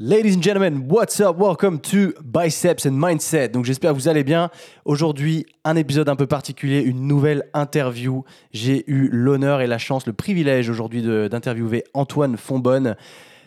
[0.00, 1.38] Ladies and gentlemen, what's up?
[1.38, 3.48] Welcome to Biceps and Mindset.
[3.48, 4.48] Donc j'espère que vous allez bien.
[4.84, 8.22] Aujourd'hui, un épisode un peu particulier, une nouvelle interview.
[8.52, 12.94] J'ai eu l'honneur et la chance, le privilège aujourd'hui d'interviewer Antoine Fonbonne,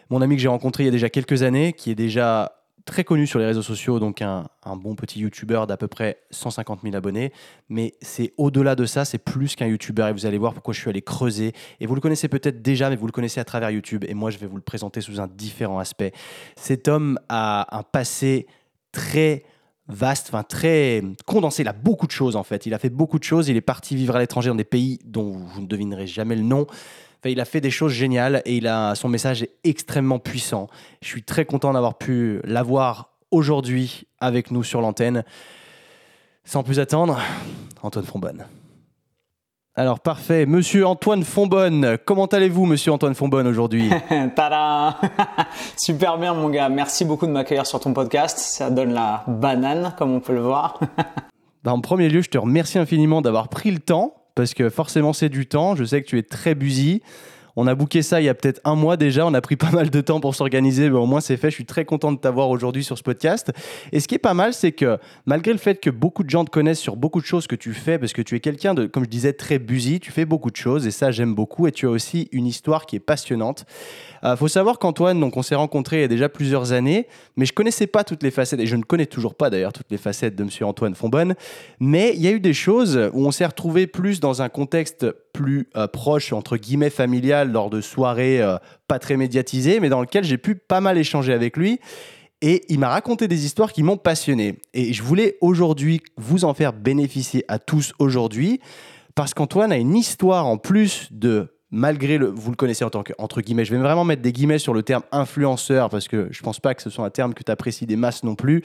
[0.10, 3.04] mon ami que j'ai rencontré il y a déjà quelques années, qui est déjà très
[3.04, 6.96] connu sur les réseaux sociaux, donc un, bon petit YouTuber d'à peu près 150 000
[6.96, 7.32] abonnés.
[7.70, 10.80] Mais c'est au-delà de ça, c'est plus qu'un YouTuber et vous allez voir pourquoi je
[10.80, 11.54] suis allé creuser.
[11.80, 14.06] Et vous le connaissez peut-être déjà, mais vous le connaissez à travers YouTube.
[14.08, 16.12] Et moi, je vais vous le présenter sous un différent aspect.
[16.56, 18.48] Cet homme a un passé
[18.92, 19.44] très
[19.88, 21.64] vaste, enfin très condensé.
[21.64, 22.66] Il a beaucoup de choses en fait.
[22.66, 23.50] Il a fait beaucoup de choses.
[23.50, 26.44] Il est parti vivre à l'étranger dans des pays dont vous ne devinerez jamais le
[26.44, 26.68] nom.
[27.22, 30.68] Enfin, il a fait des choses géniales et il a, son message est extrêmement puissant.
[31.04, 35.24] Je suis très content d'avoir pu l'avoir aujourd'hui avec nous sur l'antenne.
[36.44, 37.20] Sans plus attendre,
[37.84, 38.46] Antoine Fonbonne.
[39.76, 43.90] Alors parfait, Monsieur Antoine Fonbonne, comment allez-vous, Monsieur Antoine Fonbonne aujourd'hui
[44.36, 45.00] Tada
[45.78, 49.94] Super bien mon gars, merci beaucoup de m'accueillir sur ton podcast, ça donne la banane
[49.98, 50.80] comme on peut le voir.
[51.64, 55.14] Bah, En premier lieu, je te remercie infiniment d'avoir pris le temps, parce que forcément
[55.14, 57.02] c'est du temps, je sais que tu es très busy.
[57.56, 59.72] On a booké ça il y a peut-être un mois déjà, on a pris pas
[59.72, 62.18] mal de temps pour s'organiser, mais au moins c'est fait, je suis très content de
[62.18, 63.52] t'avoir aujourd'hui sur ce podcast.
[63.92, 66.46] Et ce qui est pas mal, c'est que malgré le fait que beaucoup de gens
[66.46, 68.86] te connaissent sur beaucoup de choses que tu fais, parce que tu es quelqu'un de,
[68.86, 71.72] comme je disais, très busy, tu fais beaucoup de choses, et ça j'aime beaucoup, et
[71.72, 73.66] tu as aussi une histoire qui est passionnante.
[74.24, 77.46] Il faut savoir qu'Antoine, donc on s'est rencontrés il y a déjà plusieurs années, mais
[77.46, 79.98] je connaissais pas toutes les facettes, et je ne connais toujours pas d'ailleurs toutes les
[79.98, 81.36] facettes de Monsieur Antoine Fonbonne,
[81.80, 85.08] mais il y a eu des choses où on s'est retrouvés plus dans un contexte
[85.34, 90.02] plus euh, proche, entre guillemets, familial, lors de soirées euh, pas très médiatisées, mais dans
[90.02, 91.80] lequel j'ai pu pas mal échanger avec lui.
[92.42, 94.60] Et il m'a raconté des histoires qui m'ont passionné.
[94.74, 98.60] Et je voulais aujourd'hui vous en faire bénéficier à tous aujourd'hui,
[99.14, 103.02] parce qu'Antoine a une histoire en plus de malgré le, vous le connaissez en tant
[103.02, 106.28] que, entre guillemets, je vais vraiment mettre des guillemets sur le terme influenceur parce que
[106.30, 108.62] je pense pas que ce soit un terme que tu apprécies des masses non plus.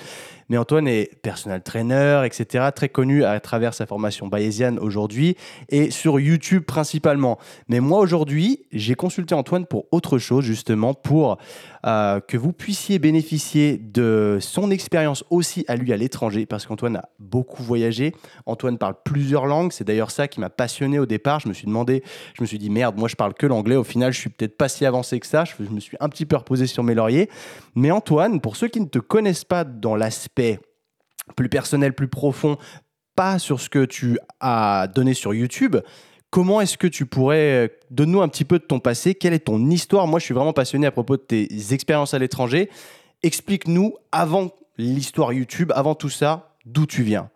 [0.48, 5.36] Mais Antoine est personal trainer, etc., très connu à travers sa formation bayésienne aujourd'hui
[5.68, 7.38] et sur YouTube principalement.
[7.68, 11.38] Mais moi aujourd'hui, j'ai consulté Antoine pour autre chose justement pour
[11.86, 16.96] euh, que vous puissiez bénéficier de son expérience aussi à lui à l'étranger parce qu'Antoine
[16.96, 18.12] a beaucoup voyagé.
[18.44, 19.72] Antoine parle plusieurs langues.
[19.72, 21.40] C'est d'ailleurs ça qui m'a passionné au départ.
[21.40, 22.02] Je me suis demandé,
[22.34, 23.76] je me suis dit merde, moi je parle que l'anglais.
[23.76, 25.44] Au final, je suis peut-être pas si avancé que ça.
[25.44, 27.30] Je, je me suis un petit peu reposé sur mes lauriers.
[27.76, 30.58] Mais Antoine, pour ceux qui ne te connaissent pas dans l'aspect
[31.36, 32.56] plus personnel, plus profond,
[33.14, 35.76] pas sur ce que tu as donné sur YouTube,
[36.30, 39.70] comment est-ce que tu pourrais, donne-nous un petit peu de ton passé, quelle est ton
[39.70, 40.06] histoire?
[40.06, 42.70] Moi, je suis vraiment passionné à propos de tes expériences à l'étranger.
[43.22, 47.30] Explique-nous, avant l'histoire YouTube, avant tout ça, d'où tu viens.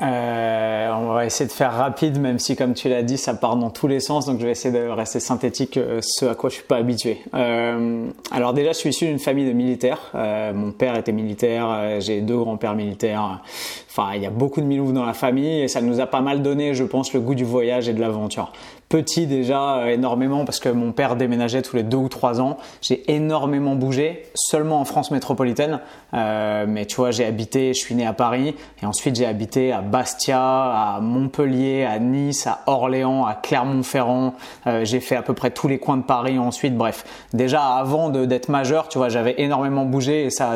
[0.00, 3.56] Euh, on va essayer de faire rapide, même si comme tu l'as dit, ça part
[3.56, 6.50] dans tous les sens, donc je vais essayer de rester synthétique, euh, ce à quoi
[6.50, 7.18] je suis pas habitué.
[7.34, 10.12] Euh, alors déjà, je suis issu d'une famille de militaires.
[10.14, 13.42] Euh, mon père était militaire, euh, j'ai deux grands-pères militaires.
[13.90, 16.20] Enfin, il y a beaucoup de milouf dans la famille et ça nous a pas
[16.20, 18.52] mal donné, je pense, le goût du voyage et de l'aventure.
[18.88, 22.56] Petit déjà, euh, énormément, parce que mon père déménageait tous les deux ou trois ans.
[22.80, 25.80] J'ai énormément bougé, seulement en France métropolitaine.
[26.14, 29.72] Euh, mais tu vois, j'ai habité, je suis né à Paris et ensuite j'ai habité
[29.72, 34.36] à Bastia, à Montpellier, à Nice, à Orléans, à Clermont-Ferrand.
[34.66, 36.74] Euh, j'ai fait à peu près tous les coins de Paris ensuite.
[36.74, 40.54] Bref, déjà avant d'être majeur, tu vois, j'avais énormément bougé et ça,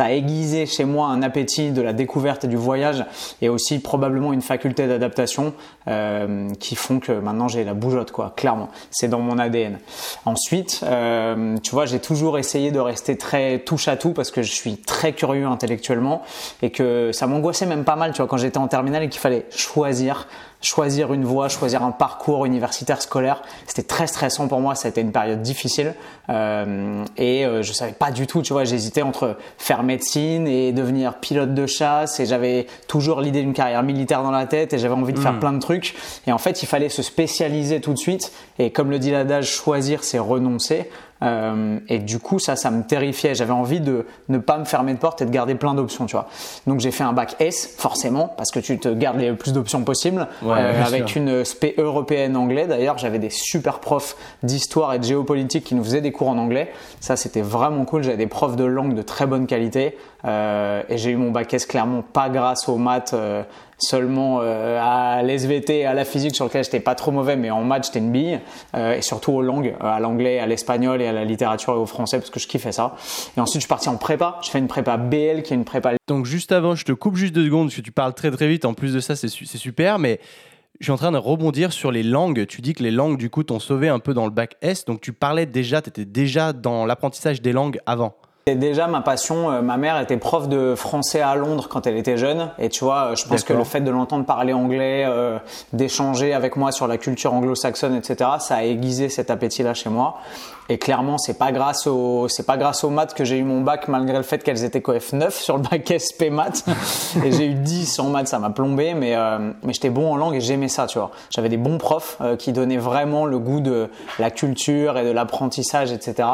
[0.00, 3.04] a aiguisé chez moi un appétit de la découverte et du voyage
[3.40, 5.54] et aussi probablement une faculté d'adaptation
[6.58, 8.70] qui font que maintenant j'ai la bougeotte, quoi, clairement.
[8.90, 9.78] C'est dans mon ADN.
[10.24, 14.42] Ensuite, euh, tu vois, j'ai toujours essayé de rester très touche à tout parce que
[14.42, 16.22] je suis très curieux intellectuellement
[16.62, 19.20] et que ça m'angoissait même pas mal, tu vois, quand j'étais en terminale et qu'il
[19.20, 20.26] fallait choisir
[20.60, 24.74] choisir une voie, choisir un parcours universitaire scolaire, c'était très stressant pour moi.
[24.74, 25.94] Ça a été une période difficile
[26.30, 28.42] euh, et euh, je savais pas du tout.
[28.42, 33.40] Tu vois, j'hésitais entre faire médecine et devenir pilote de chasse et j'avais toujours l'idée
[33.40, 35.94] d'une carrière militaire dans la tête et j'avais envie de faire plein de trucs.
[36.26, 38.32] Et en fait, il fallait se spécialiser tout de suite.
[38.58, 40.90] Et comme le dit l'adage, choisir c'est renoncer.
[41.22, 43.34] Euh, et du coup, ça, ça me terrifiait.
[43.34, 46.12] J'avais envie de ne pas me fermer de porte et de garder plein d'options, tu
[46.12, 46.28] vois.
[46.66, 49.82] Donc j'ai fait un bac S, forcément, parce que tu te gardes les plus d'options
[49.82, 51.22] possibles, Ouais, euh, avec sûr.
[51.22, 52.66] une spé européenne anglais.
[52.66, 56.38] D'ailleurs, j'avais des super profs d'histoire et de géopolitique qui nous faisaient des cours en
[56.38, 56.70] anglais.
[57.00, 58.02] Ça, c'était vraiment cool.
[58.04, 59.96] J'avais des profs de langue de très bonne qualité.
[60.24, 63.42] Euh, et j'ai eu mon bac S clairement pas grâce aux maths, euh,
[63.78, 67.62] seulement euh, à l'SVT à la physique sur lequel j'étais pas trop mauvais, mais en
[67.62, 68.40] maths j'étais une bille.
[68.74, 71.76] Euh, et surtout aux langues, euh, à l'anglais, à l'espagnol et à la littérature et
[71.76, 72.96] au français parce que je kiffais ça.
[73.36, 74.38] Et ensuite, je suis parti en prépa.
[74.42, 77.16] Je fais une prépa BL qui est une prépa Donc juste avant, je te coupe
[77.16, 78.64] juste deux secondes parce que tu parles très très vite.
[78.64, 80.20] En plus de ça, c'est super, mais
[80.80, 82.46] je suis en train de rebondir sur les langues.
[82.46, 84.84] Tu dis que les langues, du coup, t'ont sauvé un peu dans le bac S.
[84.84, 88.14] Donc tu parlais déjà, tu étais déjà dans l'apprentissage des langues avant.
[88.48, 91.98] Et déjà ma passion, euh, ma mère était prof de français à Londres quand elle
[91.98, 92.48] était jeune.
[92.58, 95.38] Et tu vois, je pense que le fait de l'entendre parler anglais, euh,
[95.74, 100.14] d'échanger avec moi sur la culture anglo-saxonne, etc., ça a aiguisé cet appétit-là chez moi.
[100.70, 103.62] Et clairement, c'est pas grâce au, c'est pas grâce aux maths que j'ai eu mon
[103.62, 106.64] bac, malgré le fait qu'elles étaient coef 9 sur le bac SP maths.
[107.24, 110.16] et j'ai eu 10 en maths, ça m'a plombé, mais, euh, mais j'étais bon en
[110.16, 111.10] langue et j'aimais ça, tu vois.
[111.30, 115.10] J'avais des bons profs euh, qui donnaient vraiment le goût de la culture et de
[115.10, 116.28] l'apprentissage, etc.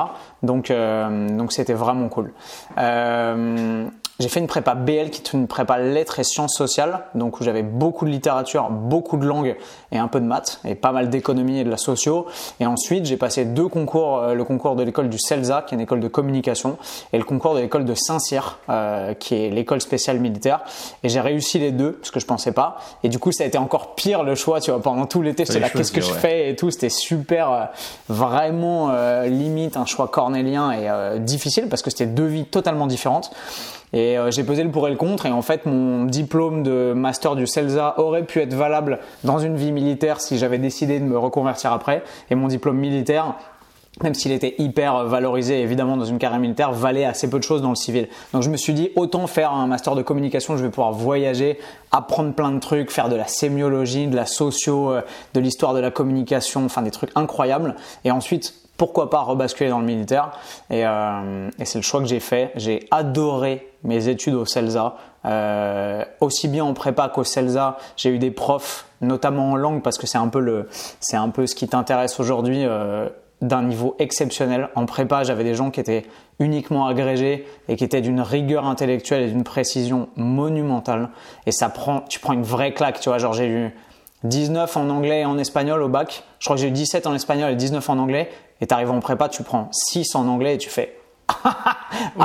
[0.45, 2.33] Donc, euh, donc c'était vraiment cool.
[4.15, 7.41] Euh, j'ai fait une prépa BL qui est une prépa lettres et sciences sociales, donc
[7.41, 9.57] où j'avais beaucoup de littérature, beaucoup de langues
[9.93, 12.27] et un peu de maths et pas mal d'économie et de la socio.
[12.61, 15.77] Et ensuite, j'ai passé deux concours, euh, le concours de l'école du CELSA, qui est
[15.77, 16.79] une école de communication,
[17.13, 20.61] et le concours de l'école de Saint-Cyr, euh, qui est l'école spéciale militaire.
[21.03, 22.77] Et j'ai réussi les deux, parce que je pensais pas.
[23.03, 24.81] Et du coup, ça a été encore pire le choix, tu vois.
[24.81, 26.71] Pendant tout l'été, j'étais là, qu'est-ce que je fais et tout.
[26.71, 27.65] C'était super, euh,
[28.09, 28.93] vraiment
[29.25, 33.33] limite un choix cornélien et difficile parce que c'était deux vies totalement différentes.
[33.95, 35.25] Et euh, j'ai pesé le pour et le contre.
[35.25, 39.57] Et en fait, mon diplôme de master du CELSA aurait pu être valable dans une
[39.57, 42.03] vie militaire si j'avais décidé de me reconvertir après.
[42.29, 43.37] Et mon diplôme militaire,
[44.03, 47.63] même s'il était hyper valorisé évidemment dans une carrière militaire, valait assez peu de choses
[47.63, 48.09] dans le civil.
[48.33, 51.61] Donc je me suis dit autant faire un master de communication, je vais pouvoir voyager,
[51.93, 55.03] apprendre plein de trucs, faire de la sémiologie, de la socio, euh,
[55.35, 57.77] de l'histoire de la communication, enfin des trucs incroyables.
[58.05, 60.33] Et ensuite pourquoi pas rebasculer dans le militaire
[60.71, 62.53] et, euh, et c'est le choix que j'ai fait.
[62.57, 67.79] J'ai adoré mes études au CELSA, euh, aussi bien en prépa qu'au CELSA.
[67.97, 70.67] J'ai eu des profs, notamment en langue, parce que c'est un peu
[71.13, 72.65] un peu ce qui t'intéresse aujourd'hui.
[72.65, 73.09] Euh,
[73.43, 74.71] d'un niveau exceptionnel.
[74.75, 76.07] En prépa, j'avais des gens qui étaient
[76.39, 81.11] uniquement agrégés et qui étaient d'une rigueur intellectuelle et d'une précision monumentale.
[81.45, 83.19] Et ça prend, tu prends une vraie claque, tu vois.
[83.19, 83.75] Genre, j'ai eu
[84.25, 86.25] 19 en anglais et en espagnol au bac.
[86.39, 88.31] Je crois que j'ai eu 17 en espagnol et 19 en anglais.
[88.65, 90.97] Et tu arrives en prépa, tu prends 6 en anglais et tu fais
[91.45, 91.77] ah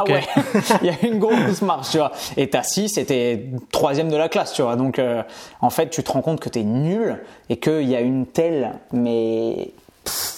[0.08, 0.24] ouais,
[0.82, 2.14] il y a une grosse marche, tu vois.
[2.38, 4.78] Et t'as 6 et t'es troisième de la classe, tu vois.
[4.78, 5.22] Donc, euh,
[5.60, 8.80] en fait, tu te rends compte que t'es nul et qu'il y a une telle,
[8.94, 9.72] mais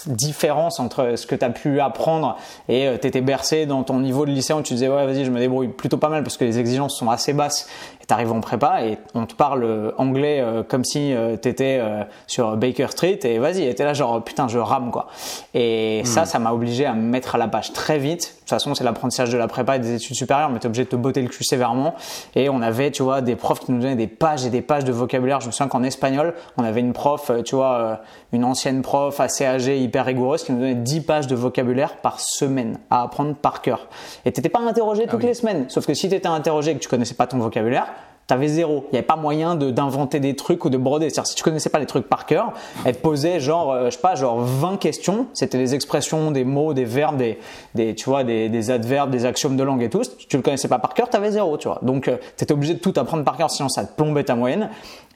[0.08, 2.38] différence entre ce que tu as pu apprendre
[2.68, 5.26] et euh, tu étais bercé dans ton niveau de lycée où tu disais ouais vas-y
[5.26, 7.68] je me débrouille plutôt pas mal parce que les exigences sont assez basses
[8.02, 11.50] et tu arrives en prépa et on te parle euh, anglais euh, comme si tu
[11.50, 11.82] étais
[12.28, 15.08] sur Baker Street et vas-y et t'es là genre putain je rame quoi
[15.54, 16.26] et ça hmm.
[16.26, 19.38] ça m'a obligé à me mettre à la page très vite façon c'est l'apprentissage de
[19.38, 21.96] la prépa et des études supérieures mais t'es obligé de te botter le cul sévèrement
[22.36, 24.86] et on avait tu vois des profs qui nous donnaient des pages et des pages
[24.86, 28.02] de vocabulaire je me souviens qu'en espagnol on avait une prof tu vois
[28.32, 32.20] une ancienne prof assez âgée hyper rigoureuse qui nous donnait 10 pages de vocabulaire par
[32.20, 33.88] semaine à apprendre par cœur.
[34.26, 35.66] Et t'étais pas interrogé toutes ah les semaines.
[35.70, 37.88] Sauf que si tu étais interrogé et que tu connaissais pas ton vocabulaire,
[38.28, 38.86] t'avais zéro.
[38.88, 41.10] Il n'y avait pas moyen d'inventer des trucs ou de broder.
[41.10, 42.54] C'est-à-dire, si tu connaissais pas les trucs par cœur,
[42.86, 45.28] elle te posait genre, euh, je sais pas, genre 20 questions.
[45.34, 47.40] C'était des expressions, des mots, des verbes, des,
[47.76, 50.04] des tu vois, des, des, adverbes, des axiomes de langue et tout.
[50.04, 51.80] Si tu le connaissais pas par cœur, t'avais zéro, tu vois.
[51.82, 54.36] Donc, euh, tu étais obligé de tout apprendre par cœur, sinon ça te plombait ta
[54.36, 54.70] moyenne.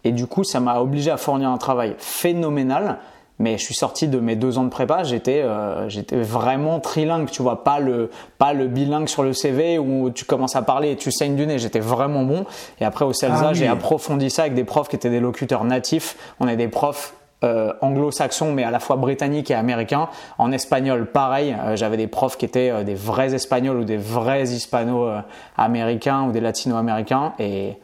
[0.03, 2.99] Et du coup, ça m'a obligé à fournir un travail phénoménal
[3.39, 7.29] mais je suis sorti de mes deux ans de prépa, j'étais euh, j'étais vraiment trilingue,
[7.29, 10.91] tu vois, pas le pas le bilingue sur le CV où tu commences à parler
[10.91, 11.59] et tu saignes du nez.
[11.59, 12.45] J'étais vraiment bon.
[12.79, 15.63] Et après au CELSA, ah j'ai approfondi ça avec des profs qui étaient des locuteurs
[15.63, 16.15] natifs.
[16.39, 20.07] On est des profs euh, anglo-saxons, mais à la fois britanniques et américains.
[20.37, 21.55] En espagnol, pareil.
[21.59, 26.31] Euh, j'avais des profs qui étaient euh, des vrais espagnols ou des vrais hispano-américains ou
[26.31, 27.33] des latino-américains.
[27.37, 27.77] Et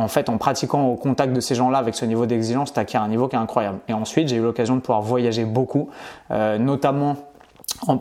[0.00, 2.98] en fait, en pratiquant au contact de ces gens-là avec ce niveau d'exigence, tu acquiers
[2.98, 3.78] un niveau qui est incroyable.
[3.88, 5.90] Et ensuite, j'ai eu l'occasion de pouvoir voyager beaucoup,
[6.30, 7.16] euh, notamment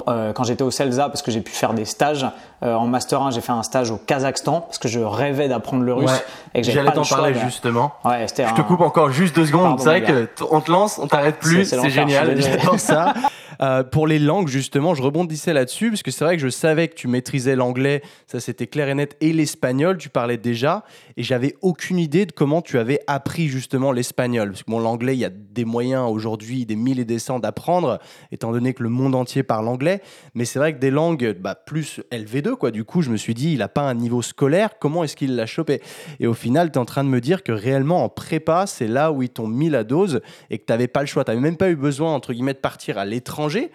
[0.07, 2.25] euh, quand j'étais au CELSA, parce que j'ai pu faire des stages.
[2.63, 5.83] Euh, en Master 1, j'ai fait un stage au Kazakhstan, parce que je rêvais d'apprendre
[5.83, 6.23] le russe.
[6.53, 7.91] et que J'allais t'en parler justement.
[8.05, 9.79] Ouais, je te coupe encore juste deux secondes.
[9.79, 12.39] C'est vrai qu'on te lance, on t'arrête plus, c'est génial.
[12.41, 13.13] J'adore ça.
[13.61, 16.87] Euh, pour les langues, justement, je rebondissais là-dessus, parce que c'est vrai que je savais
[16.87, 20.83] que tu maîtrisais l'anglais, ça c'était clair et net, et l'espagnol, tu parlais déjà,
[21.19, 24.51] et j'avais aucune idée de comment tu avais appris justement l'espagnol.
[24.51, 27.99] Parce que l'anglais, il y a des moyens aujourd'hui, des mille et des cents d'apprendre,
[28.31, 30.01] étant donné que le monde entier parle anglais,
[30.33, 33.33] mais c'est vrai que des langues bah, plus LV2, quoi, du coup, je me suis
[33.33, 35.81] dit, il n'a pas un niveau scolaire, comment est-ce qu'il l'a chopé?
[36.21, 38.87] Et au final, tu es en train de me dire que réellement en prépa, c'est
[38.87, 41.31] là où ils t'ont mis la dose et que tu n'avais pas le choix, tu
[41.31, 43.71] n'avais même pas eu besoin, entre guillemets, de partir à l'étranger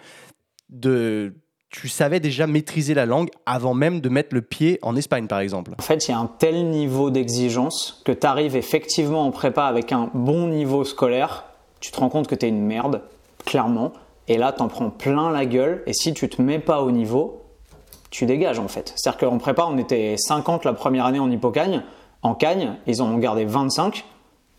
[0.69, 1.35] de
[1.81, 5.39] tu savais déjà maîtriser la langue avant même de mettre le pied en Espagne, par
[5.39, 5.71] exemple.
[5.77, 9.65] En fait, il y a un tel niveau d'exigence que tu arrives effectivement en prépa
[9.65, 11.43] avec un bon niveau scolaire,
[11.81, 13.01] tu te rends compte que tu es une merde,
[13.45, 13.91] clairement,
[14.29, 16.91] et là, tu en prends plein la gueule, et si tu te mets pas au
[16.91, 17.43] niveau,
[18.09, 18.93] tu dégages en fait.
[18.95, 21.83] C'est-à-dire qu'en prépa, on était 50 la première année en hippocagne,
[22.21, 24.05] en cagne, ils en ont gardé 25,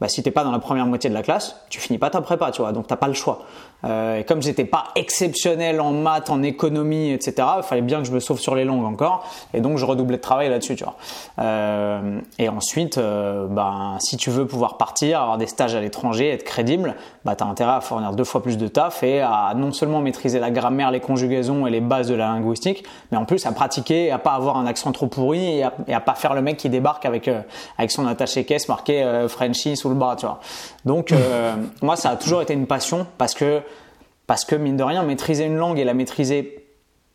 [0.00, 2.20] bah, si t'es pas dans la première moitié de la classe, tu finis pas ta
[2.20, 3.40] prépa, tu vois, donc t'as pas le choix.
[3.84, 8.06] Euh, et comme j'étais pas exceptionnel en maths, en économie, etc., il fallait bien que
[8.06, 9.24] je me sauve sur les langues encore,
[9.54, 10.76] et donc je redoublais de travail là-dessus.
[11.38, 16.44] Euh, et ensuite, ben, si tu veux pouvoir partir, avoir des stages à l'étranger, être
[16.44, 19.72] crédible, bah, tu as intérêt à fournir deux fois plus de taf et à non
[19.72, 23.46] seulement maîtriser la grammaire, les conjugaisons et les bases de la linguistique, mais en plus
[23.46, 26.42] à pratiquer, à pas avoir un accent trop pourri et à, et pas faire le
[26.42, 27.30] mec qui débarque avec,
[27.78, 30.40] avec son attaché caisse marqué Frenchy sous le bras, tu vois.
[30.84, 33.62] Donc, euh, moi, ça a toujours été une passion parce que
[34.26, 36.64] parce que mine de rien, maîtriser une langue et la maîtriser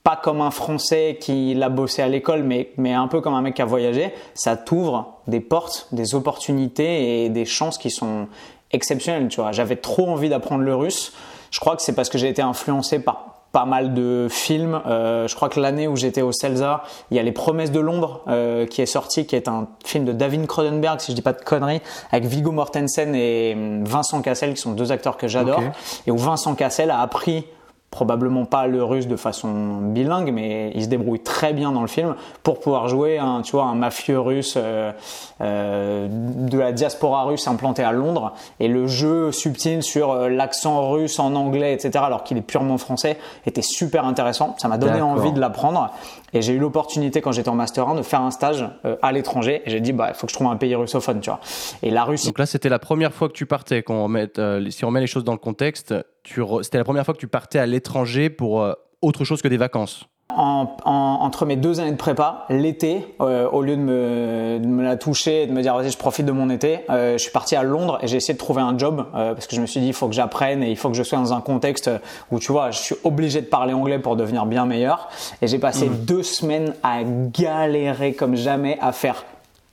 [0.03, 3.41] pas comme un Français qui l'a bossé à l'école, mais, mais un peu comme un
[3.41, 8.27] mec qui a voyagé, ça t'ouvre des portes, des opportunités et des chances qui sont
[8.71, 9.27] exceptionnelles.
[9.27, 11.11] Tu vois, j'avais trop envie d'apprendre le russe.
[11.51, 14.81] Je crois que c'est parce que j'ai été influencé par pas mal de films.
[14.85, 17.79] Euh, je crois que l'année où j'étais au CELSA, il y a Les Promesses de
[17.79, 21.21] Londres euh, qui est sorti, qui est un film de David Cronenberg, si je dis
[21.21, 21.81] pas de conneries,
[22.11, 25.61] avec Viggo Mortensen et hum, Vincent Cassel, qui sont deux acteurs que j'adore,
[26.07, 27.45] et où Vincent Cassel a appris
[27.91, 31.87] probablement pas le russe de façon bilingue, mais il se débrouille très bien dans le
[31.87, 34.93] film pour pouvoir jouer un, tu vois, un mafieux russe euh,
[35.41, 38.31] euh, de la diaspora russe implanté à Londres.
[38.61, 42.77] Et le jeu subtil sur euh, l'accent russe en anglais, etc., alors qu'il est purement
[42.77, 44.55] français, était super intéressant.
[44.57, 45.91] Ça m'a donné envie de l'apprendre.
[46.33, 49.11] Et j'ai eu l'opportunité quand j'étais en master 1 de faire un stage euh, à
[49.11, 49.61] l'étranger.
[49.65, 51.39] Et j'ai dit, bah, il faut que je trouve un pays russophone, tu vois.
[51.83, 53.83] Et la Russie, Donc là, c'était la première fois que tu partais.
[54.09, 57.19] Met, euh, si on remet les choses dans le contexte, c'était la première fois que
[57.19, 60.05] tu partais à l'étranger pour euh, autre chose que des vacances.
[60.37, 64.67] En, en- entre mes deux années de prépa, l'été, euh, au lieu de me, de
[64.67, 67.17] me la toucher et de me dire vas-y je profite de mon été, euh, je
[67.23, 69.61] suis parti à Londres et j'ai essayé de trouver un job euh, parce que je
[69.61, 71.41] me suis dit il faut que j'apprenne et il faut que je sois dans un
[71.41, 71.89] contexte
[72.31, 75.09] où tu vois je suis obligé de parler anglais pour devenir bien meilleur.
[75.41, 79.25] Et j'ai passé deux semaines à galérer comme jamais à faire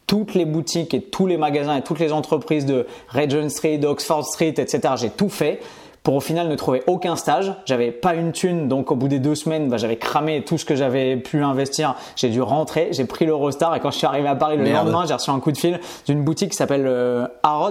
[0.07, 4.25] toutes les boutiques et tous les magasins et toutes les entreprises de Regent Street, d'Oxford
[4.25, 4.81] Street, etc.
[4.97, 5.61] J'ai tout fait
[6.09, 7.53] pour au final ne trouver aucun stage.
[7.67, 10.65] J'avais pas une thune, donc au bout des deux semaines, bah, j'avais cramé tout ce
[10.65, 11.97] que j'avais pu investir.
[12.17, 14.87] J'ai dû rentrer, j'ai pris l'Eurostar et quand je suis arrivé à Paris le Merde.
[14.87, 17.27] lendemain, j'ai reçu un coup de fil d'une boutique qui s'appelle euh,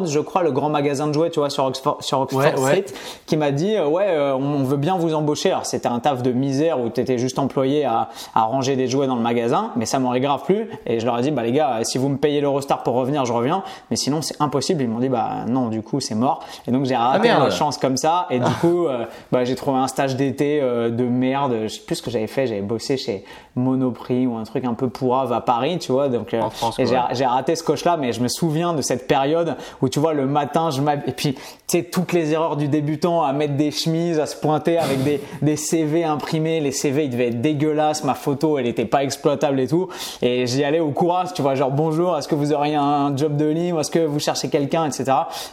[0.06, 2.84] je crois, le grand magasin de jouets, tu vois, sur Oxford, sur Oxford Ouais, ouais.
[2.84, 2.86] Street,
[3.26, 5.50] qui m'a dit euh, ouais, euh, on veut bien vous embaucher.
[5.50, 8.88] Alors c'était un taf de misère où tu étais juste employé à, à ranger des
[8.88, 10.70] jouets dans le magasin, mais ça m'aurait grave plu.
[10.86, 13.26] Et je leur ai dit bah les gars, si vous me payez l'Eurostar pour revenir,
[13.26, 13.64] je reviens.
[13.90, 14.84] Mais sinon c'est impossible.
[14.84, 16.42] Ils m'ont dit bah non, du coup c'est mort.
[16.68, 17.44] Et donc j'ai raté merde.
[17.44, 18.27] la chance comme ça.
[18.30, 21.56] Et du coup euh, bah, j'ai trouvé un stage d'été euh, de merde.
[21.64, 22.48] Je sais plus ce que j'avais fait.
[22.48, 23.24] J'avais bossé chez
[23.56, 26.10] Monoprix ou un truc un peu pourrave à Paris, tu vois.
[26.10, 29.08] Donc euh, En France, et j'ai raté ce coche-là, mais je me souviens de cette
[29.08, 32.56] période où tu vois le matin, je m'hab- et puis tu sais toutes les erreurs
[32.56, 36.60] du débutant à mettre des chemises, à se pointer avec des, des CV imprimés.
[36.60, 39.90] Les CV ils devaient être dégueulasses, ma photo elle était pas exploitable et tout.
[40.22, 43.36] Et j'y allais au courage, tu vois, genre bonjour, est-ce que vous auriez un job
[43.36, 45.06] de libre, est-ce que vous cherchez quelqu'un, etc.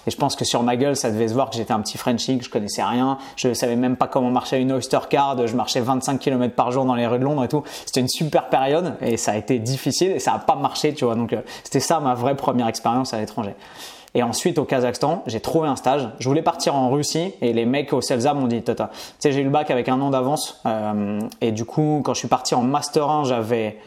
[0.06, 1.98] Et je pense que sur ma gueule ça devait se voir que j'étais un petit
[1.98, 5.54] Frenchie, que je connaissais rien, je savais même pas comment marchait une Oyster Card, je
[5.54, 7.62] marchais 25 km par jour dans les rues de Londres et tout.
[7.84, 11.04] C'était une super période et ça a été difficile et ça a pas marché, tu
[11.04, 11.14] vois.
[11.14, 13.54] Donc euh, c'était ça ma vraie première expérience à l'étranger.
[14.16, 16.08] Et ensuite au Kazakhstan, j'ai trouvé un stage.
[16.20, 19.32] Je voulais partir en Russie et les mecs au CELSA m'ont dit Tata, tu sais
[19.32, 22.28] j'ai eu le bac avec un an d'avance euh, et du coup quand je suis
[22.28, 23.78] parti en master 1, j'avais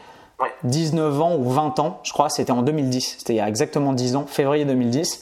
[0.62, 3.16] 19 ans ou 20 ans, je crois, c'était en 2010.
[3.18, 5.20] C'était il y a exactement 10 ans, février 2010.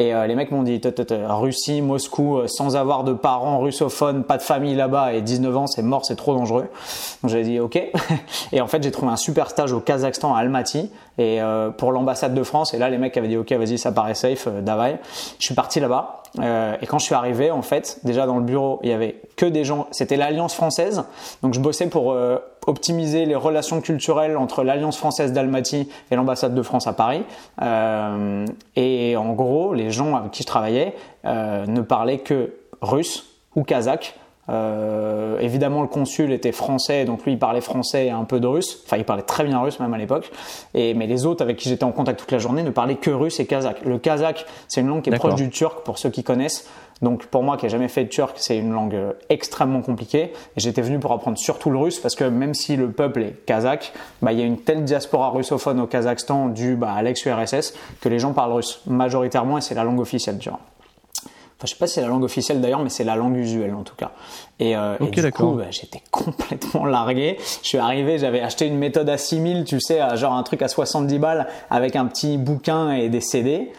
[0.00, 0.80] Et euh, les mecs m'ont dit,
[1.28, 5.66] Russie, Moscou, euh, sans avoir de parents russophones, pas de famille là-bas, et 19 ans,
[5.68, 6.66] c'est mort, c'est trop dangereux.
[7.22, 7.80] Donc j'ai dit, ok.
[8.52, 11.92] Et en fait, j'ai trouvé un super stage au Kazakhstan, à Almaty, et euh, pour
[11.92, 12.74] l'ambassade de France.
[12.74, 14.98] Et là, les mecs avaient dit, ok, vas-y, ça paraît safe, Davai.
[15.38, 16.22] Je suis parti là-bas.
[16.82, 19.46] Et quand je suis arrivé, en fait, déjà dans le bureau, il y avait que
[19.46, 19.86] des gens.
[19.90, 21.04] C'était l'Alliance française,
[21.42, 22.14] donc je bossais pour
[22.66, 27.22] optimiser les relations culturelles entre l'Alliance française d'Almaty et l'ambassade de France à Paris.
[27.62, 28.44] Euh,
[28.74, 30.94] et en gros, les gens avec qui je travaillais
[31.24, 34.14] euh, ne parlaient que russe ou kazakh.
[34.48, 38.46] Euh, évidemment, le consul était français, donc lui il parlait français et un peu de
[38.46, 38.82] russe.
[38.84, 40.30] Enfin, il parlait très bien russe même à l'époque.
[40.74, 43.10] Et mais les autres avec qui j'étais en contact toute la journée ne parlaient que
[43.10, 43.84] russe et kazakh.
[43.84, 46.68] Le kazakh, c'est une langue qui est proche du turc pour ceux qui connaissent.
[47.02, 50.32] Donc pour moi qui n'ai jamais fait de turc, c'est une langue euh, extrêmement compliquée.
[50.56, 53.44] Et j'étais venu pour apprendre surtout le russe parce que même si le peuple est
[53.44, 57.74] kazakh, bah, il y a une telle diaspora russophone au Kazakhstan due bah, à l'ex-URSS
[58.00, 60.60] que les gens parlent russe majoritairement et c'est la langue officielle, tu vois.
[61.58, 63.74] Enfin, je sais pas si c'est la langue officielle d'ailleurs, mais c'est la langue usuelle
[63.74, 64.12] en tout cas.
[64.58, 67.38] Et, euh, et du coup, bah, j'étais complètement largué.
[67.62, 70.68] Je suis arrivé, j'avais acheté une méthode à 6000, tu sais, genre un truc à
[70.68, 73.72] 70 balles avec un petit bouquin et des CD.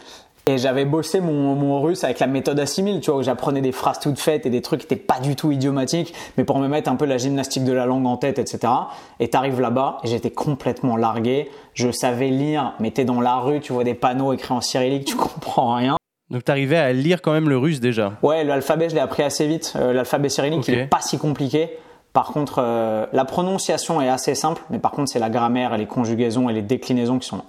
[0.48, 3.60] Et j'avais bossé mon, mon russe avec la méthode à 6000, tu vois, où j'apprenais
[3.60, 6.58] des phrases toutes faites et des trucs qui étaient pas du tout idiomatiques, mais pour
[6.58, 8.72] me mettre un peu la gymnastique de la langue en tête, etc.
[9.20, 11.50] Et t'arrives là-bas, et j'étais complètement largué.
[11.74, 15.04] Je savais lire, mais t'es dans la rue, tu vois des panneaux écrits en cyrillique,
[15.04, 15.97] tu comprends rien.
[16.30, 19.22] Donc tu arrivais à lire quand même le russe déjà Ouais, l'alphabet, je l'ai appris
[19.22, 19.72] assez vite.
[19.76, 21.70] Euh, l'alphabet cyrillique, il n'est pas si compliqué.
[22.12, 25.78] Par contre, euh, la prononciation est assez simple, mais par contre, c'est la grammaire et
[25.78, 27.42] les conjugaisons et les déclinaisons qui sont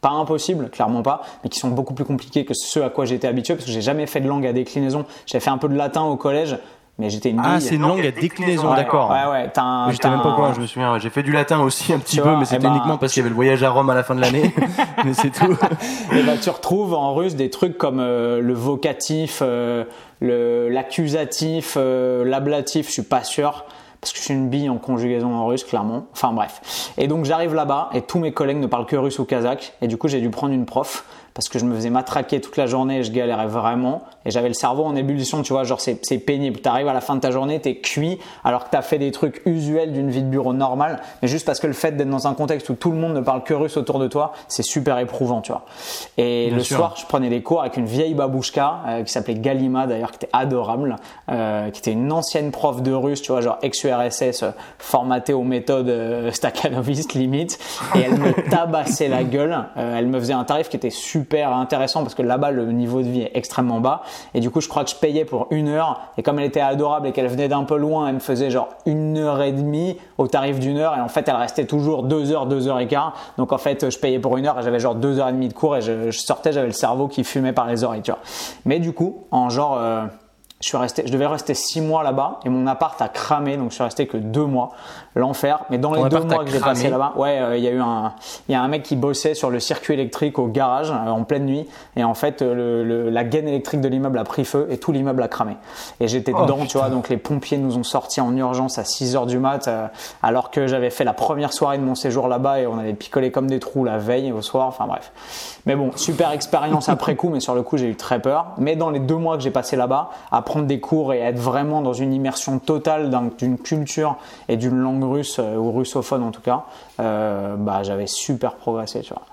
[0.00, 3.26] pas impossibles, clairement pas, mais qui sont beaucoup plus compliqués que ce à quoi j'étais
[3.26, 5.06] habitué, parce que j'ai jamais fait de langue à déclinaison.
[5.24, 6.58] J'ai fait un peu de latin au collège,
[6.98, 9.10] mais j'étais une Ah, c'est une langue à déclinaison, d'accord.
[9.10, 9.52] Ouais, ouais.
[9.56, 10.96] Un, j'étais même pas quoi, je me souviens.
[10.98, 13.20] J'ai fait du latin aussi un petit peu, mais c'était eh ben, uniquement parce qu'il
[13.20, 14.54] y avait le voyage à Rome à la fin de l'année.
[15.04, 15.56] mais c'est tout.
[16.12, 19.84] Et bah, tu retrouves en russe des trucs comme euh, le vocatif, euh,
[20.20, 23.64] l'accusatif, euh, l'ablatif, je suis pas sûr
[24.00, 26.06] parce que je suis une bille en conjugaison en russe, clairement.
[26.12, 26.92] Enfin bref.
[26.98, 29.72] Et donc j'arrive là-bas et tous mes collègues ne parlent que russe ou kazakh.
[29.80, 32.58] Et du coup, j'ai dû prendre une prof parce que je me faisais matraquer toute
[32.58, 34.02] la journée et je galérais vraiment.
[34.26, 36.60] Et j'avais le cerveau en ébullition, tu vois, genre c'est, c'est pénible.
[36.60, 38.82] Tu arrives à la fin de ta journée, tu es cuit alors que tu as
[38.82, 41.00] fait des trucs usuels d'une vie de bureau normale.
[41.22, 43.20] Mais juste parce que le fait d'être dans un contexte où tout le monde ne
[43.20, 45.64] parle que russe autour de toi, c'est super éprouvant, tu vois.
[46.16, 49.86] Et le soir, je prenais des cours avec une vieille babouchka euh, qui s'appelait Galima
[49.86, 50.96] d'ailleurs, qui était adorable,
[51.30, 55.42] euh, qui était une ancienne prof de russe, tu vois, genre ex-URSS, euh, formatée aux
[55.42, 57.58] méthodes euh, stakhanoviste limite.
[57.94, 59.56] Et elle me tabassait la gueule.
[59.76, 63.00] elle me faisait un tarif qui était super super intéressant parce que là-bas le niveau
[63.00, 64.02] de vie est extrêmement bas
[64.34, 66.00] et du coup je crois que je payais pour une heure.
[66.18, 68.68] Et comme elle était adorable et qu'elle venait d'un peu loin elle me faisait genre
[68.86, 70.96] une heure et demie au tarif d'une heure.
[70.96, 73.14] Et en fait elle restait toujours deux heures deux heures et quart.
[73.38, 75.48] Donc en fait je payais pour une heure et j'avais genre deux heures et demie
[75.48, 78.20] de cours et je, sortais j'avais le cerveau qui fumait par les oreilles tu vois.
[78.64, 80.04] Mais du coup en genre euh,
[80.60, 80.70] je
[81.04, 84.06] je devais rester six mois là-bas et mon appart a cramé, donc je suis resté
[84.06, 84.70] que deux mois
[85.14, 85.64] l'enfer.
[85.70, 87.80] Mais dans les deux mois que j'ai passé là-bas, ouais, euh, il y a eu
[87.80, 88.12] un,
[88.48, 91.24] il y a un mec qui bossait sur le circuit électrique au garage euh, en
[91.24, 91.66] pleine nuit,
[91.96, 94.92] et en fait, euh, le, la gaine électrique de l'immeuble a pris feu et tout
[94.92, 95.56] l'immeuble a cramé.
[96.00, 98.84] Et j'étais oh, dedans, tu vois, donc les pompiers nous ont sortis en urgence à
[98.84, 99.68] 6 heures du mat,
[100.22, 103.30] alors que j'avais fait la première soirée de mon séjour là-bas et on avait picolé
[103.30, 104.66] comme des trous la veille au soir.
[104.66, 105.12] Enfin bref.
[105.66, 108.48] Mais bon, super expérience après coup, mais sur le coup, j'ai eu très peur.
[108.58, 111.38] Mais dans les deux mois que j'ai passé là-bas, à prendre des cours et être
[111.38, 114.16] vraiment dans une immersion totale d'une culture
[114.48, 116.64] et d'une langue russe euh, ou russophone en tout cas,
[117.00, 119.26] euh, bah j'avais super progressé, tu vois.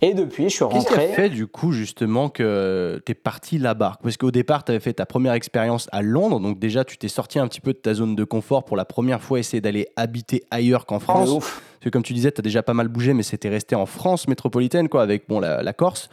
[0.00, 0.80] Et depuis, je suis rentré.
[0.80, 3.98] Qu'est-ce qui a fait du coup justement que tu es parti là-bas?
[4.02, 7.08] Parce qu'au départ, tu avais fait ta première expérience à Londres, donc déjà tu t'es
[7.08, 9.88] sorti un petit peu de ta zone de confort pour la première fois essayer d'aller
[9.96, 11.30] habiter ailleurs qu'en France.
[11.80, 13.86] Parce que comme tu disais, tu as déjà pas mal bougé, mais c'était resté en
[13.86, 16.10] France métropolitaine, quoi, avec bon, la, la Corse.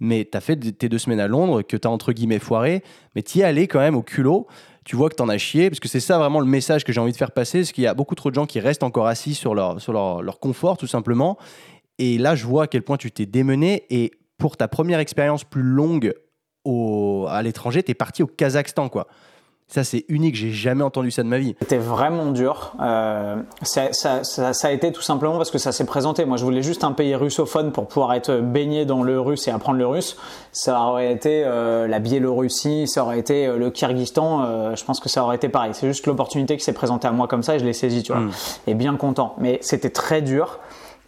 [0.00, 2.82] Mais tu as fait tes deux semaines à Londres, que tu as entre guillemets foiré,
[3.14, 4.46] mais tu y es allé quand même au culot
[4.84, 6.92] tu vois que tu en as chié, parce que c'est ça vraiment le message que
[6.92, 8.82] j'ai envie de faire passer, c'est qu'il y a beaucoup trop de gens qui restent
[8.82, 11.38] encore assis sur leur, sur leur, leur confort, tout simplement.
[11.98, 13.84] Et là, je vois à quel point tu t'es démené.
[13.90, 16.14] Et pour ta première expérience plus longue
[16.64, 19.06] au, à l'étranger, tu es parti au Kazakhstan, quoi.
[19.70, 20.34] Ça, c'est unique.
[20.34, 21.54] J'ai jamais entendu ça de ma vie.
[21.60, 22.72] C'était vraiment dur.
[22.80, 26.24] Euh, ça, ça, ça, ça, a été tout simplement parce que ça s'est présenté.
[26.24, 29.52] Moi, je voulais juste un pays russophone pour pouvoir être baigné dans le russe et
[29.52, 30.16] apprendre le russe.
[30.50, 34.42] Ça aurait été euh, la Biélorussie, ça aurait été euh, le Kyrgyzstan.
[34.44, 35.70] Euh, je pense que ça aurait été pareil.
[35.72, 38.12] C'est juste l'opportunité qui s'est présentée à moi comme ça et je l'ai saisie, tu
[38.12, 38.22] vois.
[38.22, 38.30] Hmm.
[38.66, 39.36] Et bien content.
[39.38, 40.58] Mais c'était très dur.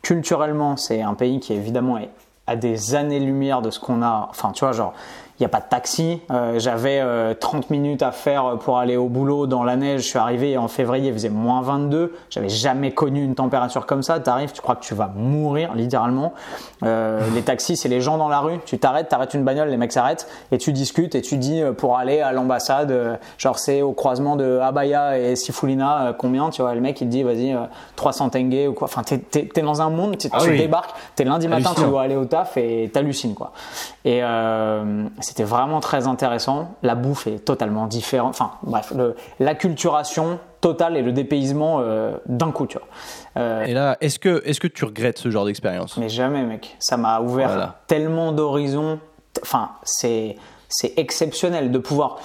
[0.02, 2.10] Culturellement, c'est un pays qui évidemment est
[2.46, 4.28] à des années-lumière de ce qu'on a.
[4.30, 4.94] Enfin, tu vois, genre
[5.38, 6.20] il n'y a pas de taxi.
[6.30, 7.02] Euh, j'avais
[7.40, 10.02] 30 euh, minutes à faire pour aller au boulot dans la neige.
[10.02, 12.14] Je suis arrivé en février, il faisait moins 22.
[12.30, 14.20] J'avais jamais connu une température comme ça.
[14.20, 16.34] Tu arrives, tu crois que tu vas mourir littéralement.
[16.82, 18.58] Euh, les taxis, c'est les gens dans la rue.
[18.66, 21.62] Tu t'arrêtes, tu arrêtes une bagnole, les mecs s'arrêtent et tu discutes et tu dis
[21.76, 26.74] pour aller à l'ambassade, genre c'est au croisement de Abaya et Sifulina, combien Tu vois,
[26.74, 27.56] le mec il te dit vas-y
[27.96, 28.84] 300 tenge ou quoi.
[28.84, 32.16] Enfin, t'es es, dans un monde, tu, ah débarques, t'es lundi matin, tu dois aller
[32.16, 33.52] au taf et t'hallucines quoi.
[34.04, 34.22] Et
[35.22, 36.74] c'était vraiment très intéressant.
[36.82, 38.30] La bouffe est totalement différente.
[38.30, 38.92] Enfin, bref,
[39.40, 42.86] l'acculturation totale et le dépaysement euh, d'un coup, tu vois.
[43.36, 45.96] Euh, et là, est-ce que, est que tu regrettes ce genre d'expérience?
[45.96, 46.76] Mais jamais, mec.
[46.78, 49.00] Ça m'a ouvert tellement d'horizons.
[49.42, 50.36] Enfin, c'est
[50.96, 52.18] exceptionnel de pouvoir.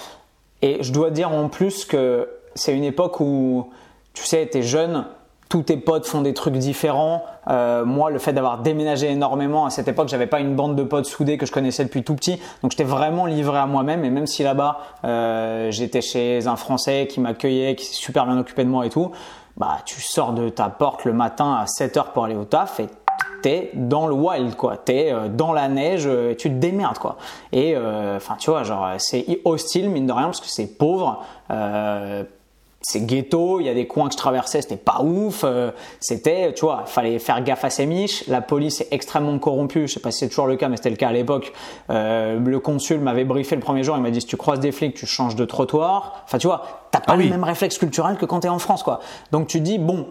[0.62, 3.70] Et je dois dire en plus que c'est une époque où,
[4.12, 5.06] tu sais, tu es jeune,
[5.48, 7.24] tous tes potes font des trucs différents.
[7.48, 10.82] Euh, moi, le fait d'avoir déménagé énormément à cette époque, j'avais pas une bande de
[10.82, 14.04] potes soudés que je connaissais depuis tout petit, donc j'étais vraiment livré à moi-même.
[14.04, 18.38] Et même si là-bas, euh, j'étais chez un Français qui m'accueillait, qui s'est super bien
[18.38, 19.10] occupé de moi et tout,
[19.56, 22.78] bah tu sors de ta porte le matin à 7 heures pour aller au taf
[22.78, 22.86] et
[23.42, 27.16] t'es dans le wild quoi, t'es euh, dans la neige, tu te démerdes quoi.
[27.52, 31.24] Et enfin tu vois, genre c'est hostile mine de rien parce que c'est pauvre
[32.80, 36.52] c'est ghetto, il y a des coins que je traversais, c'était pas ouf, euh, c'était,
[36.54, 40.00] tu vois, fallait faire gaffe à ses miches, la police est extrêmement corrompue, je sais
[40.00, 41.52] pas si c'est toujours le cas, mais c'était le cas à l'époque,
[41.90, 44.70] euh, le consul m'avait briefé le premier jour, il m'a dit si tu croises des
[44.70, 48.16] flics, tu changes de trottoir, enfin tu vois, t'as pas ah le même réflexe culturel
[48.16, 49.00] que quand t'es en France quoi,
[49.32, 50.06] donc tu dis bon,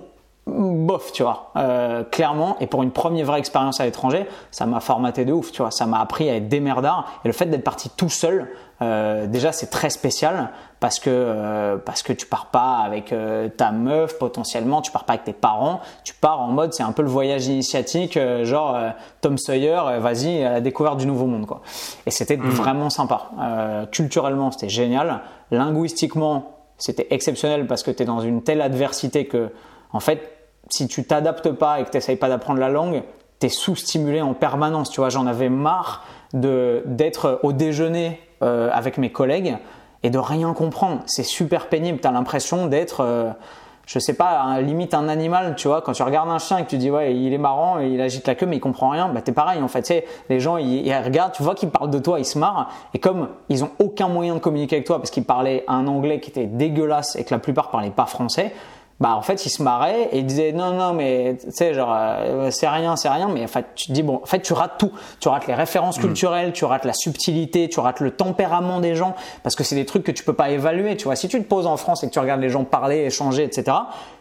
[0.48, 2.58] bof, tu vois, euh, clairement.
[2.60, 5.72] Et pour une première vraie expérience à l'étranger, ça m'a formaté de ouf, tu vois.
[5.72, 7.12] Ça m'a appris à être démerdard.
[7.24, 8.50] Et le fait d'être parti tout seul,
[8.82, 13.14] euh, déjà, c'est très spécial parce que euh, parce que tu pars pas avec
[13.58, 15.82] ta meuf potentiellement, tu pars pas avec tes parents.
[16.04, 18.78] Tu pars en mode, c'est un peu le voyage initiatique, genre
[19.22, 21.62] Tom Sawyer, vas-y à la découverte du nouveau monde, quoi.
[22.06, 22.50] Et c'était Mmh.
[22.50, 23.30] vraiment sympa.
[23.92, 25.22] culturellement, c'était génial.
[25.52, 29.50] Linguistiquement, c'était exceptionnel parce que tu es dans une telle adversité que,
[29.92, 30.37] en fait,
[30.70, 33.04] si tu t'adaptes pas et que tu pas d'apprendre la langue,
[33.40, 34.90] tu es sous-stimulé en permanence.
[34.90, 36.04] Tu vois, j'en avais marre
[36.86, 39.58] d'être au déjeuner euh, avec mes collègues
[40.04, 41.02] et de rien comprendre.
[41.06, 42.00] C'est super pénible.
[42.00, 43.32] Tu as l'impression d'être, euh,
[43.86, 45.56] je sais pas, un- limite un animal.
[45.56, 47.80] Tu vois, quand tu regardes un chien et que tu dis ouais, il est marrant,
[47.80, 49.10] il agite la queue, mais il comprend rien.
[49.10, 49.82] Bah t'es pareil en fait.
[49.82, 52.38] Tu sais, les gens ils, ils regardent, tu vois qu'ils parlent de toi, ils se
[52.38, 52.70] marrent.
[52.94, 56.20] Et comme ils ont aucun moyen de communiquer avec toi parce qu'ils parlaient un anglais
[56.20, 58.54] qui était dégueulasse et que la plupart parlaient pas français
[59.00, 61.94] bah en fait il se marrait et il disait non non mais tu sais genre
[61.96, 63.30] euh, c'est rien c'est rien.
[63.30, 64.92] Mais en fait tu te dis bon en fait tu rates tout.
[65.20, 69.16] Tu rates les références culturelles tu rates la subtilité tu rates le tempérament des gens
[69.44, 71.16] parce que c'est des trucs que tu peux pas évaluer tu vois.
[71.16, 73.78] Si tu te poses en France et que tu regardes les gens parler échanger etc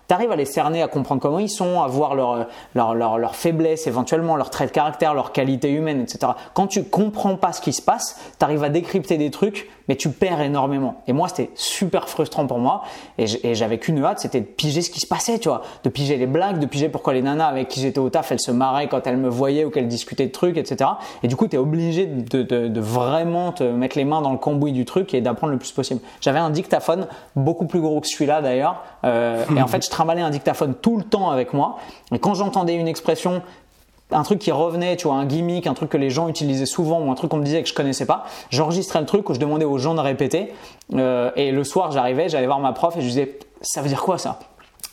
[0.08, 3.18] tu arrives à les cerner à comprendre comment ils sont à voir leurs leur, leur,
[3.18, 7.52] leur faiblesses éventuellement leurs traits de caractère leurs qualités humaines etc quand tu comprends pas
[7.52, 11.02] ce qui se passe tu arrives à décrypter des trucs mais tu perds énormément.
[11.06, 12.82] Et moi c'était super frustrant pour moi.
[13.18, 15.62] Et j'avais qu'une hâte c'était de piger ce qui se passait tu vois.
[15.84, 18.40] De piger les blagues de piger pourquoi les nanas avec qui j'étais au taf elles
[18.40, 20.90] se marraient quand elles me voyaient ou qu'elles discutaient de trucs etc
[21.22, 24.32] et du coup tu es obligé de, de, de vraiment te mettre les mains dans
[24.32, 26.00] le cambouis du truc et d'apprendre le plus possible.
[26.20, 28.82] J'avais un dictaphone beaucoup plus gros que celui-là d'ailleurs.
[29.04, 31.78] Euh, et en fait je trimballais un dictaphone tout le temps avec moi.
[32.12, 33.42] Et quand j'entendais une expression
[34.10, 37.00] un truc qui revenait, tu vois, un gimmick, un truc que les gens utilisaient souvent
[37.00, 39.40] ou un truc qu'on me disait que je connaissais pas, j'enregistrais le truc où je
[39.40, 40.52] demandais aux gens de répéter.
[40.94, 44.02] Euh, et le soir, j'arrivais, j'allais voir ma prof et je disais, ça veut dire
[44.02, 44.38] quoi ça?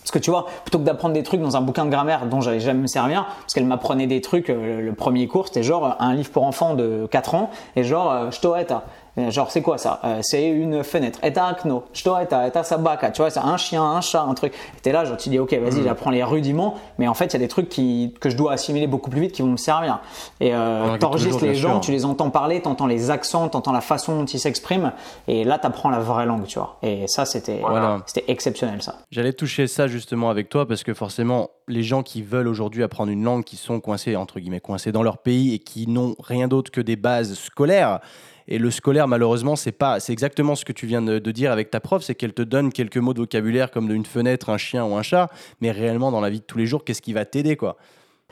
[0.04, 2.42] Parce que tu vois, plutôt que d'apprendre des trucs dans un bouquin de grammaire dont
[2.42, 5.86] j'allais jamais me servir, parce qu'elle m'apprenait des trucs, euh, le premier cours c'était genre
[5.86, 8.84] euh, un livre pour enfants de 4 ans, et genre, euh, Stoeta.
[9.18, 10.00] Euh, Genre, c'est quoi ça?
[10.04, 11.20] Euh, C'est une fenêtre.
[11.22, 11.84] Eta akno.
[11.94, 13.12] Stoeta, eta sabaka.
[13.12, 14.54] Tu vois, c'est un chien, un chat, un truc.
[14.78, 17.34] Et t'es là, genre, tu dis, ok, vas-y, j'apprends les rudiments, mais en fait, il
[17.34, 19.58] y a des trucs qui, que je dois assimiler beaucoup plus vite qui vont me
[19.58, 20.00] servir.
[20.40, 23.82] Et euh, Ouais, t'enregistres les gens, tu les entends parler, t'entends les accents, t'entends la
[23.82, 24.92] façon dont ils s'expriment,
[25.28, 26.78] et là, t'apprends la vraie langue, tu vois.
[26.82, 28.02] Et ça, c'était Voilà.
[28.08, 28.96] c'était exceptionnel, ça.
[29.12, 33.12] J'allais toucher ça justement avec toi parce que forcément, les gens qui veulent aujourd'hui apprendre
[33.12, 36.48] une langue, qui sont coincés, entre guillemets, coincés dans leur pays et qui n'ont rien
[36.48, 38.00] d'autre que des bases scolaires.
[38.48, 41.52] Et le scolaire, malheureusement, c'est pas, c'est exactement ce que tu viens de, de dire
[41.52, 44.58] avec ta prof, c'est qu'elle te donne quelques mots de vocabulaire comme une fenêtre, un
[44.58, 45.30] chien ou un chat,
[45.62, 47.78] mais réellement dans la vie de tous les jours, qu'est-ce qui va t'aider, quoi?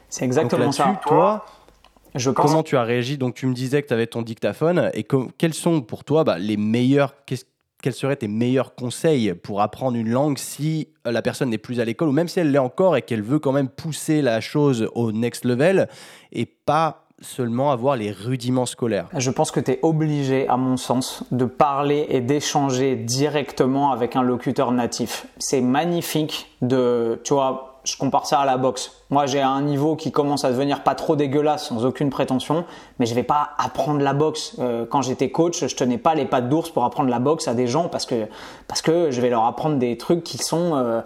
[0.09, 0.99] C'est exactement ça.
[1.05, 1.45] toi,
[2.15, 3.17] Je pense comment tu as réagi?
[3.17, 6.37] Donc tu me disais que tu avais ton dictaphone et quels sont pour toi bah,
[6.37, 7.15] les meilleurs
[7.81, 11.85] quels seraient tes meilleurs conseils pour apprendre une langue si la personne n'est plus à
[11.85, 14.87] l'école ou même si elle l'est encore et qu'elle veut quand même pousser la chose
[14.93, 15.87] au next level
[16.31, 20.77] et pas seulement avoir les rudiments scolaires Je pense que tu es obligé, à mon
[20.77, 25.27] sens, de parler et d'échanger directement avec un locuteur natif.
[25.37, 28.91] C'est magnifique de, tu vois, je compare ça à la boxe.
[29.09, 32.65] Moi, j'ai un niveau qui commence à devenir pas trop dégueulasse, sans aucune prétention,
[32.99, 34.55] mais je vais pas apprendre la boxe.
[34.59, 37.53] Euh, quand j'étais coach, je tenais pas les pattes d'ours pour apprendre la boxe à
[37.53, 38.27] des gens parce que
[38.67, 41.01] parce que je vais leur apprendre des trucs qui sont euh,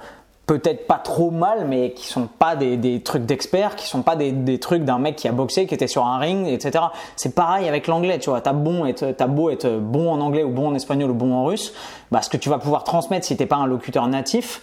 [0.45, 4.15] peut-être pas trop mal, mais qui sont pas des, des trucs d'experts, qui sont pas
[4.15, 6.85] des, des trucs d'un mec qui a boxé, qui était sur un ring, etc.
[7.15, 8.41] C'est pareil avec l'anglais, tu vois.
[8.41, 11.33] T'as bon être, t'as beau être bon en anglais ou bon en espagnol ou bon
[11.33, 11.73] en russe,
[12.11, 14.61] bah ce que tu vas pouvoir transmettre si t'es pas un locuteur natif,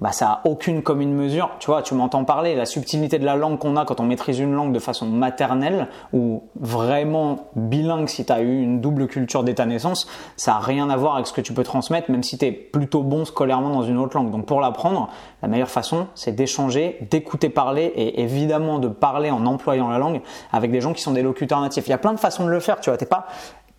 [0.00, 1.50] bah ça a aucune commune mesure.
[1.58, 4.38] Tu vois, tu m'entends parler, la subtilité de la langue qu'on a quand on maîtrise
[4.38, 9.42] une langue de façon maternelle ou vraiment bilingue si tu as eu une double culture
[9.42, 10.06] dès ta naissance,
[10.36, 12.52] ça a rien à voir avec ce que tu peux transmettre même si tu es
[12.52, 14.30] plutôt bon scolairement dans une autre langue.
[14.30, 15.08] Donc pour l'apprendre,
[15.42, 20.20] la meilleure façon, c'est d'échanger, d'écouter parler et évidemment de parler en employant la langue
[20.52, 21.86] avec des gens qui sont des locuteurs natifs.
[21.86, 23.26] Il y a plein de façons de le faire, tu vois, t'es pas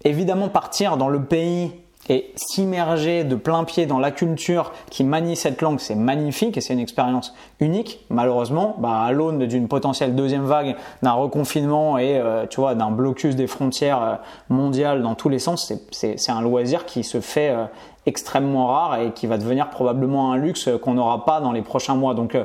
[0.04, 1.72] évidemment partir dans le pays
[2.10, 6.62] et s'immerger de plein pied dans la culture qui manie cette langue, c'est magnifique et
[6.62, 8.04] c'est une expérience unique.
[8.10, 12.90] Malheureusement, bah, à l'aune d'une potentielle deuxième vague, d'un reconfinement et euh, tu vois d'un
[12.92, 14.16] blocus des frontières euh,
[14.50, 17.66] mondiales dans tous les sens, c'est- un loisir qui se fait euh,
[18.06, 21.96] extrêmement rare et qui va devenir probablement un luxe qu'on n'aura pas dans les prochains
[21.96, 22.14] mois.
[22.16, 22.36] Donc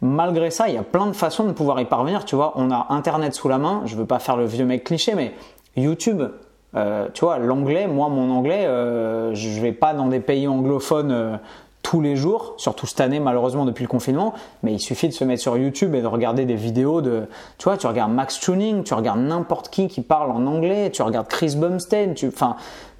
[0.00, 2.24] malgré ça, il y a plein de façons de pouvoir y parvenir.
[2.24, 3.82] Tu vois, on a Internet sous la main.
[3.84, 5.34] Je veux pas faire le vieux mec cliché, mais
[5.76, 6.22] YouTube.
[6.76, 11.12] Euh, tu vois, l'anglais, moi, mon anglais, euh, je vais pas dans des pays anglophones
[11.12, 11.36] euh,
[11.82, 14.32] tous les jours, surtout cette année, malheureusement, depuis le confinement,
[14.62, 17.64] mais il suffit de se mettre sur YouTube et de regarder des vidéos de, tu
[17.64, 21.28] vois, tu regardes Max Tuning, tu regardes n'importe qui qui parle en anglais, tu regardes
[21.28, 22.56] Chris Bumstead, tu, enfin,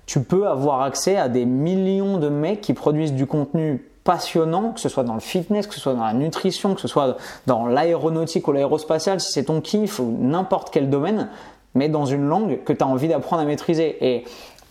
[0.06, 4.80] tu peux avoir accès à des millions de mecs qui produisent du contenu passionnant, que
[4.80, 7.66] ce soit dans le fitness, que ce soit dans la nutrition, que ce soit dans
[7.66, 11.30] l'aéronautique ou l'aérospatiale, si c'est ton kiff ou n'importe quel domaine,
[11.74, 13.96] mais dans une langue que tu as envie d'apprendre à maîtriser.
[14.00, 14.24] Et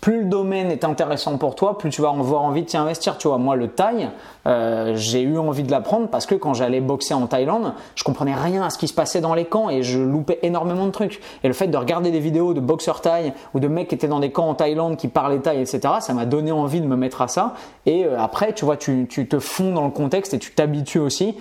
[0.04, 3.18] plus le domaine est intéressant pour toi, plus tu vas avoir envie de t'y investir.
[3.18, 4.10] Tu vois, moi, le thaï,
[4.48, 8.36] euh, j'ai eu envie de l'apprendre parce que quand j'allais boxer en Thaïlande, je comprenais
[8.36, 11.22] rien à ce qui se passait dans les camps et je loupais énormément de trucs.
[11.46, 14.10] Et le fait de regarder des vidéos de boxeurs thaï ou de mecs qui étaient
[14.10, 16.98] dans des camps en Thaïlande qui parlaient thaï, etc., ça m'a donné envie de me
[16.98, 17.54] mettre à ça.
[17.86, 21.00] Et euh, après, tu vois, tu, tu te fonds dans le contexte et tu t'habitues
[21.00, 21.38] aussi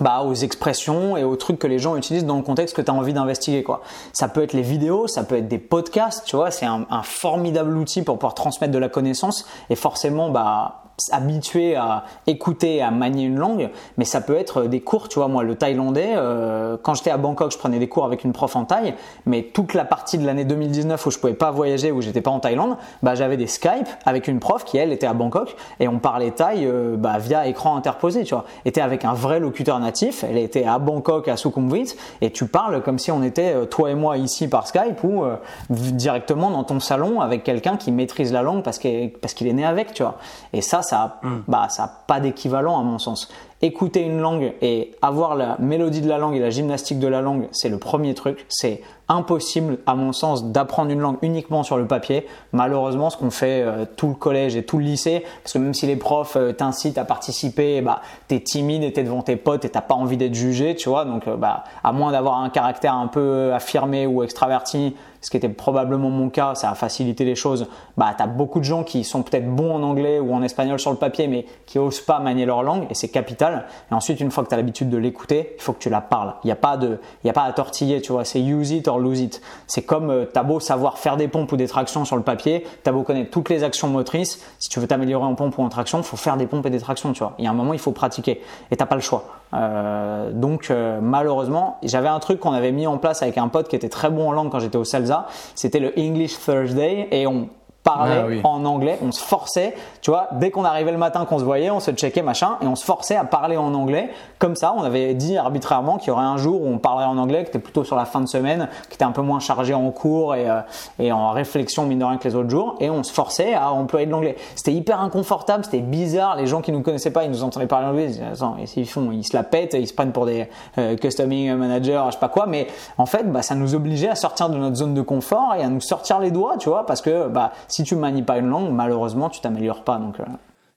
[0.00, 2.90] bah, aux expressions et aux trucs que les gens utilisent dans le contexte que tu
[2.90, 3.62] as envie d'investiguer.
[3.62, 3.82] Quoi.
[4.12, 7.02] Ça peut être les vidéos, ça peut être des podcasts, tu vois, c'est un, un,
[7.02, 12.90] formidable outil pour pouvoir transmettre de la connaissance et forcément, bah, habitué à écouter, à
[12.90, 16.76] manier une langue, mais ça peut être des cours, tu vois, moi le thaïlandais, euh,
[16.82, 18.94] quand j'étais à Bangkok, je prenais des cours avec une prof en thaï,
[19.26, 22.30] mais toute la partie de l'année 2019 où je pouvais pas voyager, où j'étais pas
[22.30, 25.88] en Thaïlande, bah j'avais des Skype avec une prof qui elle était à Bangkok et
[25.88, 28.44] on parlait thaï euh, bah, via écran interposé, tu vois.
[28.64, 32.82] Était avec un vrai locuteur natif, elle était à Bangkok, à Sukhumvit, et tu parles
[32.82, 35.24] comme si on était euh, toi et moi ici par Skype ou
[35.70, 39.52] directement dans ton salon avec quelqu'un qui maîtrise la langue parce qu'il parce qu'il est
[39.52, 40.16] né avec, tu vois.
[40.52, 41.42] Et ça, ça n'a mm.
[41.48, 41.68] bah,
[42.06, 43.28] pas d'équivalent à mon sens
[43.62, 47.20] écouter une langue et avoir la mélodie de la langue et la gymnastique de la
[47.20, 48.44] langue, c'est le premier truc.
[48.48, 52.26] C'est impossible, à mon sens, d'apprendre une langue uniquement sur le papier.
[52.52, 55.74] Malheureusement, ce qu'on fait euh, tout le collège et tout le lycée, parce que même
[55.74, 59.64] si les profs euh, t'incitent à participer, bah, t'es timide et t'es devant tes potes
[59.64, 61.04] et t'as pas envie d'être jugé, tu vois.
[61.04, 65.36] Donc, euh, bah, à moins d'avoir un caractère un peu affirmé ou extraverti, ce qui
[65.36, 67.66] était probablement mon cas, ça a facilité les choses.
[67.96, 70.92] Bah, t'as beaucoup de gens qui sont peut-être bons en anglais ou en espagnol sur
[70.92, 73.66] le papier, mais qui osent pas manier leur langue et c'est capital.
[73.90, 76.00] Et ensuite, une fois que tu as l'habitude de l'écouter, il faut que tu la
[76.00, 76.34] parles.
[76.44, 78.24] Il n'y a pas de, il y a pas à tortiller, tu vois.
[78.24, 79.40] C'est use it lose it.
[79.66, 82.66] C'est comme euh, t'as beau savoir faire des pompes ou des tractions sur le papier,
[82.82, 84.40] t'as beau connaître toutes les actions motrices.
[84.58, 86.70] Si tu veux t'améliorer en pompe ou en traction, il faut faire des pompes et
[86.70, 87.34] des tractions, tu vois.
[87.38, 89.24] Il y a un moment, il faut pratiquer et t'as pas le choix.
[89.54, 93.68] Euh, donc euh, malheureusement, j'avais un truc qu'on avait mis en place avec un pote
[93.68, 95.26] qui était très bon en langue quand j'étais au CELSA.
[95.54, 97.48] C'était le English Thursday et on
[97.86, 99.74] parler ah en anglais, on se forçait,
[100.06, 102.68] tu vois, dès qu'on arrivait le matin, qu'on se voyait, on se checkait machin, et
[102.68, 104.08] on se forçait à parler en anglais.
[104.38, 107.18] Comme ça, on avait dit arbitrairement qu'il y aurait un jour où on parlerait en
[107.18, 109.74] anglais, qui était plutôt sur la fin de semaine, qui était un peu moins chargé
[109.74, 110.60] en cours et, euh,
[111.00, 113.72] et en réflexion mine de rien que les autres jours, et on se forçait à
[113.72, 114.36] employer de l'anglais.
[114.54, 117.88] C'était hyper inconfortable, c'était bizarre, les gens qui nous connaissaient pas, ils nous entendaient parler
[117.88, 121.52] anglais, ils ils font, ils se la pètent, ils se prennent pour des euh, customing
[121.56, 124.56] managers, je sais pas quoi, mais en fait, bah, ça nous obligeait à sortir de
[124.56, 127.50] notre zone de confort et à nous sortir les doigts, tu vois, parce que bah,
[127.66, 129.95] si tu manies pas une langue, malheureusement, tu t'améliores pas.
[129.96, 130.24] Euh.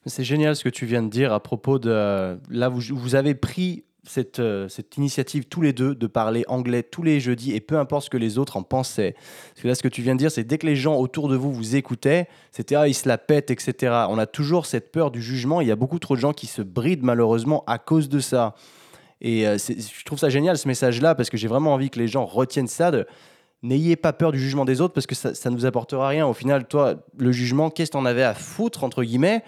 [0.06, 2.38] C'est génial ce que tu viens de dire à propos de.
[2.50, 6.82] Là, vous, vous avez pris cette, euh, cette, initiative tous les deux de parler anglais
[6.82, 9.14] tous les jeudis et peu importe ce que les autres en pensaient.
[9.14, 11.28] Parce que là, ce que tu viens de dire, c'est dès que les gens autour
[11.28, 14.06] de vous vous écoutaient, c'était ah, ils se la pètent, etc.
[14.08, 15.60] On a toujours cette peur du jugement.
[15.60, 18.54] Il y a beaucoup trop de gens qui se brident malheureusement à cause de ça.
[19.20, 22.08] Et euh, je trouve ça génial ce message-là parce que j'ai vraiment envie que les
[22.08, 22.90] gens retiennent ça.
[22.90, 23.06] De,
[23.62, 26.26] n'ayez pas peur du jugement des autres parce que ça, ne vous apportera rien.
[26.26, 29.42] Au final, toi, le jugement, qu'est-ce que t'en avais à foutre, entre guillemets,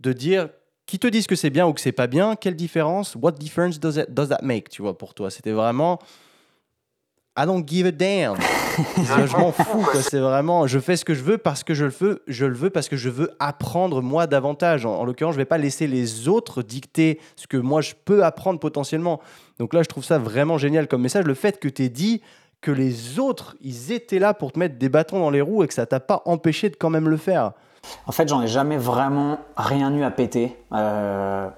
[0.00, 0.48] de dire
[0.86, 3.78] qui te disent que c'est bien ou que c'est pas bien, quelle différence, what difference
[3.78, 5.30] does, that make, tu vois, pour toi?
[5.30, 5.98] C'était vraiment.
[7.38, 8.36] I don't give a damn.
[8.76, 9.86] je m'en fous.
[10.02, 12.22] C'est vraiment, je fais ce que je veux parce que je le veux.
[12.26, 14.84] Je le veux parce que je veux apprendre moi davantage.
[14.84, 18.22] En, en l'occurrence, je vais pas laisser les autres dicter ce que moi je peux
[18.22, 19.20] apprendre potentiellement.
[19.58, 21.24] Donc là, je trouve ça vraiment génial comme message.
[21.24, 22.20] Le fait que tu aies dit,
[22.62, 25.68] que les autres, ils étaient là pour te mettre des bâtons dans les roues et
[25.68, 27.52] que ça t'a pas empêché de quand même le faire
[28.06, 31.48] En fait, j'en ai jamais vraiment rien eu à péter, euh,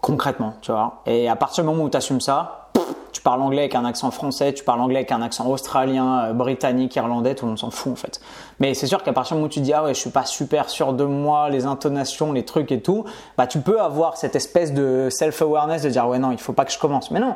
[0.00, 1.02] concrètement, tu vois.
[1.06, 2.70] Et à partir du moment où tu assumes ça,
[3.12, 6.32] tu parles anglais avec un accent français, tu parles anglais avec un accent australien, euh,
[6.32, 8.20] britannique, irlandais, tout le monde s'en fout en fait.
[8.58, 10.24] Mais c'est sûr qu'à partir du moment où tu dis ah ouais je suis pas
[10.24, 13.04] super sûr de moi, les intonations, les trucs et tout,
[13.36, 16.64] bah tu peux avoir cette espèce de self-awareness de dire ouais non il faut pas
[16.64, 17.10] que je commence.
[17.10, 17.34] Mais non,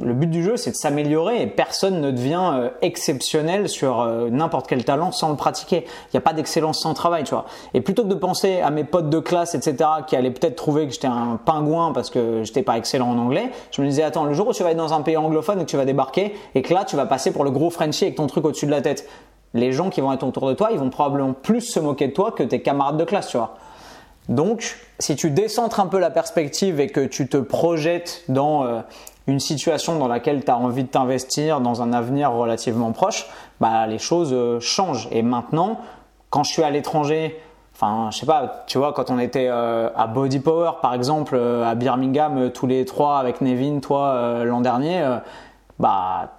[0.00, 4.28] le but du jeu c'est de s'améliorer et personne ne devient euh, exceptionnel sur euh,
[4.30, 5.84] n'importe quel talent sans le pratiquer.
[5.86, 7.46] Il n'y a pas d'excellence sans travail tu vois.
[7.74, 10.88] Et plutôt que de penser à mes potes de classe etc qui allaient peut-être trouver
[10.88, 14.24] que j'étais un pingouin parce que j'étais pas excellent en anglais, je me disais attends
[14.24, 16.34] le jour où tu vas être dans un pays anglophone et que tu vas débarquer
[16.54, 18.72] et que là tu vas passer pour le gros Frenchie avec ton truc au-dessus de
[18.72, 19.08] la tête
[19.58, 22.12] les gens qui vont être autour de toi, ils vont probablement plus se moquer de
[22.12, 23.56] toi que tes camarades de classe, tu vois.
[24.28, 28.80] Donc, si tu décentres un peu la perspective et que tu te projettes dans euh,
[29.26, 33.26] une situation dans laquelle tu as envie de t'investir dans un avenir relativement proche,
[33.60, 35.08] bah, les choses euh, changent.
[35.12, 35.80] Et maintenant,
[36.28, 37.40] quand je suis à l'étranger,
[37.74, 41.38] enfin, je sais pas, tu vois, quand on était euh, à Body Power, par exemple,
[41.64, 45.20] à Birmingham, tous les trois avec Nevin, toi, l'an dernier,
[45.78, 46.32] bah,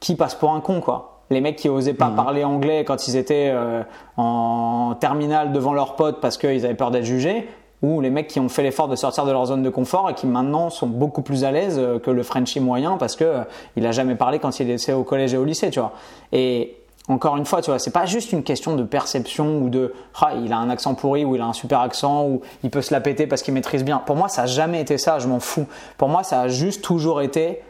[0.00, 1.09] qui passe pour un con, quoi?
[1.30, 2.16] Les mecs qui osaient pas mhm.
[2.16, 3.82] parler anglais quand ils étaient euh,
[4.16, 7.48] en terminale devant leurs potes parce qu'ils avaient peur d'être jugés,
[7.82, 10.14] ou les mecs qui ont fait l'effort de sortir de leur zone de confort et
[10.14, 13.42] qui maintenant sont beaucoup plus à l'aise euh, que le Frenchie moyen parce que euh,
[13.76, 15.92] il a jamais parlé quand il était au collège et au lycée, tu vois.
[16.32, 16.76] Et
[17.08, 20.32] encore une fois, tu vois, c'est pas juste une question de perception ou de ah,
[20.34, 22.92] il a un accent pourri ou il a un super accent ou il peut se
[22.92, 23.98] la péter parce qu'il maîtrise bien.
[23.98, 25.66] Pour moi, ça a jamais été ça, je m'en fous.
[25.96, 27.62] Pour moi, ça a juste toujours été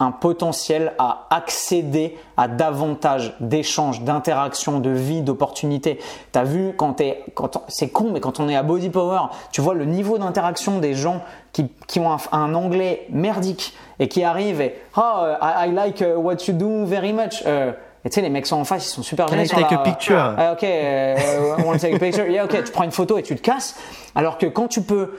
[0.00, 5.98] un potentiel à accéder à davantage d'échanges, d'interactions, de vie, d'opportunités.
[6.30, 9.60] T'as vu quand t'es, quand c'est con, mais quand on est à Body Power, tu
[9.60, 11.20] vois le niveau d'interaction des gens
[11.52, 16.36] qui, qui ont un, anglais merdique et qui arrivent et oh I, like uh, what
[16.46, 17.42] you do very much.
[17.46, 17.72] Euh,
[18.04, 19.48] et tu sais, les mecs sont en face, ils sont super gênés.
[19.48, 20.34] take a picture.
[20.38, 22.26] Ah, ok, uh, want to take a picture.
[22.26, 23.74] Yeah, ok, tu prends une photo et tu te casses.
[24.14, 25.18] Alors que quand tu peux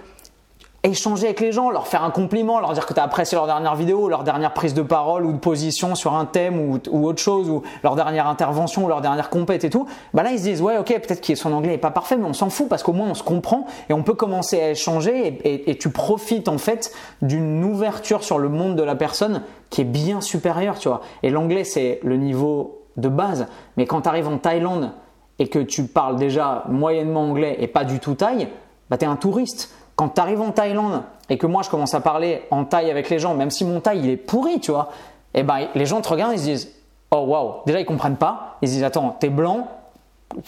[0.83, 3.47] échanger avec les gens, leur faire un compliment, leur dire que tu as apprécié leur
[3.47, 7.21] dernière vidéo, leur dernière prise de parole ou de position sur un thème ou, autre
[7.21, 10.43] chose, ou leur dernière intervention, ou leur dernière compète et tout, bah là ils se
[10.43, 12.83] disent ouais ok peut-être que son anglais est pas parfait mais on s'en fout parce
[12.83, 16.57] qu'au moins on se comprend et on peut commencer à échanger et, tu profites en
[16.57, 21.01] fait d'une ouverture sur le monde de la personne qui est bien supérieure tu vois.
[21.23, 24.91] Et l'anglais c'est le niveau de base, mais quand tu arrives en Thaïlande
[25.39, 28.49] et que tu parles déjà moyennement anglais et pas du tout thaï,
[28.89, 31.93] bah tu es un touriste quand tu arrives en Thaïlande et que moi je commence
[31.93, 34.71] à parler en thaï avec les gens, même si mon thaï il est pourri, tu
[34.71, 34.91] vois,
[35.33, 36.71] et eh ben les gens te regardent et ils se disent
[37.11, 38.55] Oh waouh, déjà ils comprennent pas.
[38.61, 39.67] Ils se disent Attends, t'es blanc,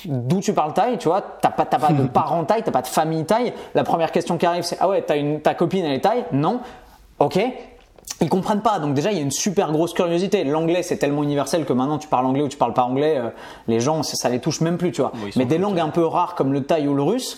[0.06, 2.88] d'où tu parles thaï, tu vois, t'as pas, pas de parents thaï, t'as pas de
[2.88, 3.52] famille thaï.
[3.76, 6.24] La première question qui arrive c'est Ah ouais, as une, ta copine elle est thaï?
[6.32, 6.62] Non
[7.20, 7.38] Ok,
[8.22, 8.80] ils comprennent pas.
[8.80, 10.46] Donc déjà, il y a une super grosse curiosité.
[10.46, 13.32] L'anglais, c'est tellement universel que maintenant, tu parles anglais ou tu parles pas anglais, euh,
[13.68, 15.12] les gens, ça, ça, les touche même plus, tu vois.
[15.36, 17.38] Mais des langues un peu rares comme le thaï ou le russe,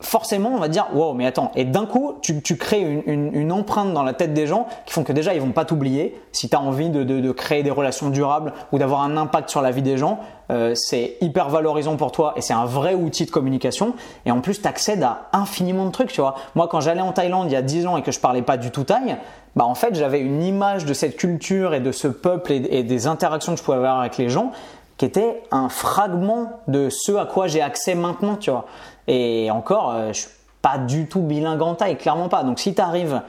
[0.00, 1.52] forcément on va dire wow mais attends.
[1.54, 4.66] Et d'un coup tu, tu crées une, une, une, empreinte dans la tête des gens
[4.86, 6.20] qui font que déjà ils vont pas t'oublier.
[6.32, 9.50] Si tu as envie de, de, de, créer des relations durables ou d'avoir un impact
[9.50, 12.94] sur la vie des gens euh, c'est hyper valorisant pour toi et c'est un vrai
[12.94, 13.94] outil de communication.
[14.26, 16.34] Et en plus tu accèdes à infiniment de trucs tu vois.
[16.54, 18.56] Moi quand j'allais en Thaïlande il y a 10 ans et que je parlais pas
[18.56, 19.16] du tout thaï
[19.56, 22.82] bah en fait j'avais une image de cette culture et de ce peuple et, et
[22.84, 24.52] des interactions que je pouvais avoir avec les gens
[25.00, 28.66] qui était un fragment de ce à quoi j'ai accès maintenant tu vois
[29.12, 30.30] et encore, euh, je suis
[30.62, 32.44] pas du tout bilingue en taille, clairement pas.
[32.44, 33.22] Donc si tu arrives,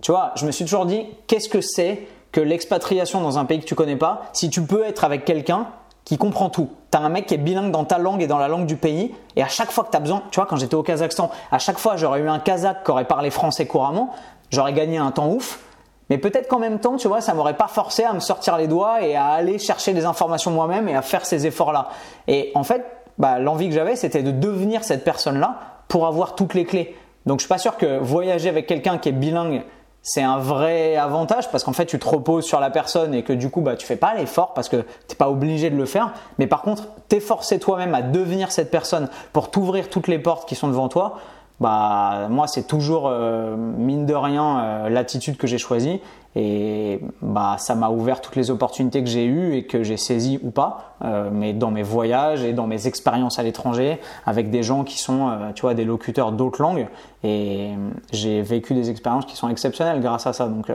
[0.00, 3.60] tu vois, je me suis toujours dit, qu'est-ce que c'est que l'expatriation dans un pays
[3.60, 4.22] que tu connais pas?
[4.32, 5.66] Si tu peux être avec quelqu'un
[6.06, 6.70] qui comprend tout.
[6.90, 8.76] Tu as un mec qui est bilingue dans ta langue et dans la langue du
[8.76, 11.30] pays, et à chaque fois que tu as besoin, tu vois, quand j'étais au Kazakhstan,
[11.50, 14.14] à chaque fois j'aurais eu un Kazakh qui aurait parlé français couramment,
[14.50, 15.60] j'aurais gagné un temps ouf,
[16.08, 18.66] mais peut-être qu'en même temps, tu vois, ça m'aurait pas forcé à me sortir les
[18.66, 21.88] doigts et à aller chercher des informations moi-même et à faire ces efforts-là.
[22.26, 26.54] Et en fait, bah, l'envie que j'avais, c'était de devenir cette personne-là pour avoir toutes
[26.54, 26.96] les clés.
[27.26, 29.62] Donc je suis pas sûr que voyager avec quelqu'un qui est bilingue,
[30.02, 33.32] c'est un vrai avantage parce qu'en fait tu te reposes sur la personne et que
[33.32, 36.12] du coup bah tu fais pas l'effort parce que t'es pas obligé de le faire.
[36.38, 40.56] Mais par contre, t'efforcer toi-même à devenir cette personne pour t'ouvrir toutes les portes qui
[40.56, 41.18] sont devant toi
[41.60, 46.00] bah moi c'est toujours euh, mine de rien euh, l'attitude que j'ai choisie
[46.34, 50.38] et bah ça m'a ouvert toutes les opportunités que j'ai eues et que j'ai saisies
[50.42, 54.62] ou pas euh, mais dans mes voyages et dans mes expériences à l'étranger avec des
[54.62, 56.88] gens qui sont tu vois des locuteurs d'autres langues.
[57.22, 57.70] Et
[58.12, 60.48] j'ai vécu des expériences qui sont exceptionnelles grâce à ça.
[60.48, 60.70] Donc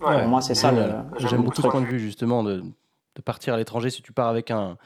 [0.00, 0.72] ouais, moi c'est ça
[1.18, 2.62] j'aime beaucoup ce point de vue justement de,
[3.16, 3.90] de partir à l'étranger.
[3.90, 4.76] Si tu pars avec un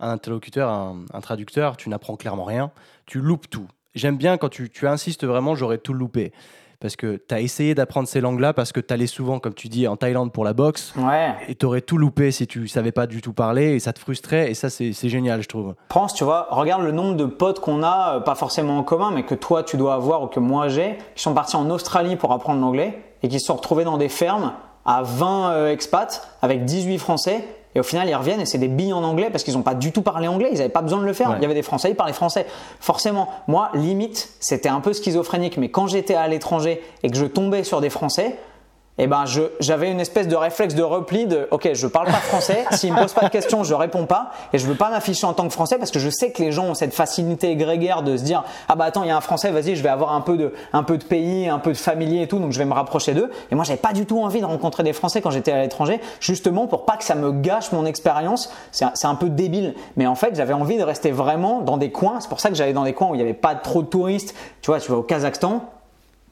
[0.00, 2.70] un interlocuteur, un, un traducteur, tu n'apprends clairement rien,
[3.06, 3.66] tu loupes tout.
[3.94, 6.32] J'aime bien quand tu, insistes vraiment, j'aurais tout loupé.
[6.80, 9.68] Parce que tu as essayé d'apprendre ces langues-là parce que tu allais souvent, comme tu
[9.68, 10.92] dis, en Thaïlande pour la boxe.
[10.96, 11.34] Ouais.
[11.48, 13.98] Et tu aurais tout loupé si tu savais pas du tout parler et ça te
[13.98, 14.50] frustrait.
[14.50, 15.74] Et ça, c'est génial, je trouve.
[15.88, 19.10] Pense, tu vois, regarde le nombre de potes qu'on a, euh, pas forcément en commun,
[19.10, 22.16] mais que toi tu dois avoir ou que moi j'ai, qui sont partis en Australie
[22.16, 24.52] pour apprendre l'anglais et qui se sont retrouvés dans des fermes
[24.84, 27.44] à 20 euh, expats avec 18 Français
[27.76, 29.74] et au final, ils reviennent et c'est des billes en anglais parce qu'ils n'ont pas
[29.74, 30.48] du tout parlé anglais.
[30.50, 31.34] Ils n'avaient pas besoin de le faire.
[31.36, 32.46] Il y avait des Français, ils parlaient français.
[32.80, 35.58] Forcément, moi, limite, c'était un peu schizophrénique.
[35.58, 38.38] Mais quand j'étais à l'étranger et que je tombais sur des Français,
[38.98, 39.24] eh ben
[39.60, 42.64] j'avais une espèce de réflexe de repli de ok je parle pas français.
[42.72, 44.30] S'il me pose pas de questions je réponds pas.
[44.52, 46.52] Et je veux pas m'afficher en tant que français parce que je sais que les
[46.52, 49.20] gens ont cette facilité grégaire de se dire ah bah attends il y a un
[49.20, 51.76] français vas-y je vais avoir un peu de un peu de pays un peu de
[51.76, 54.20] familier et tout donc je vais me rapprocher d'eux et moi j'avais pas du tout
[54.20, 57.32] envie de rencontrer des français quand j'étais à l'étranger justement pour pas que ça me
[57.32, 58.50] gâche mon expérience.
[58.72, 59.74] C'est un, un peu débile.
[59.96, 62.20] Mais en fait j'avais envie de rester vraiment dans des coins.
[62.20, 63.88] C'est pour ça que j'allais dans des coins où il y avait pas trop de
[63.88, 64.34] touristes.
[64.62, 65.62] Tu vois tu vas au Kazakhstan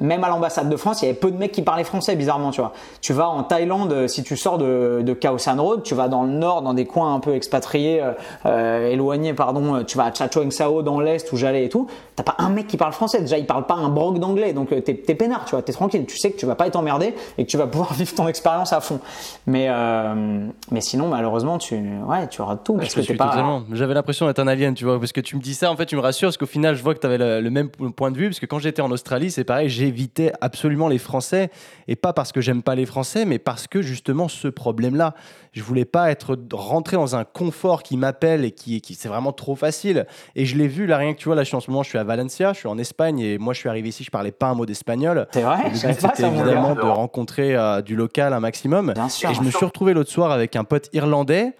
[0.01, 2.51] même à l'ambassade de France, il y avait peu de mecs qui parlaient français, bizarrement,
[2.51, 2.73] tu vois.
[3.01, 6.09] Tu vas en Thaïlande, euh, si tu sors de, de Khao San Road, tu vas
[6.09, 8.13] dans le nord, dans des coins un peu expatriés, euh,
[8.47, 11.87] euh éloignés, pardon, euh, tu vas à Chachoeng Sao dans l'est où j'allais et tout,
[12.17, 14.69] t'as pas un mec qui parle français, déjà il parle pas un broc d'anglais, donc
[14.69, 17.15] t'es es peinard, tu vois, t'es tranquille, tu sais que tu vas pas être emmerdé
[17.39, 19.01] et que tu vas pouvoir vivre ton expérience à fond.
[19.47, 22.75] Mais, euh, mais sinon, malheureusement, tu, ouais, tu auras tout.
[22.75, 23.63] Parce que t'es pas.
[23.73, 25.87] J'avais l'impression d'être un alien, tu vois, parce que tu me dis ça, en fait,
[25.87, 28.11] tu me rassures, parce qu'au final, je vois que tu avais le, le, même point
[28.11, 31.51] de vue, parce que quand j'étais en Australie, c'est pareil, j'évitais absolument les Français,
[31.89, 35.15] et pas parce que j'aime pas les Français, mais parce que justement ce problème-là,
[35.53, 39.33] je voulais pas être rentré dans un confort qui m'appelle et qui, qui c'est vraiment
[39.33, 40.07] trop facile.
[40.37, 41.83] Et je l'ai vu là, rien que tu vois, là, je suis en ce moment,
[41.83, 44.11] je suis à Valencia, je suis en Espagne, et moi, je suis arrivé ici, je
[44.11, 45.27] parlais pas un mot d'espagnol.
[45.33, 45.75] C'est vrai.
[45.75, 48.91] C'était évidemment de rencontrer euh, du local un maximum.
[48.91, 51.53] et je me suis retrouvé l'autre soir avec un pote irlandais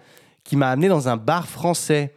[0.43, 2.14] qui m'a amené dans un bar français.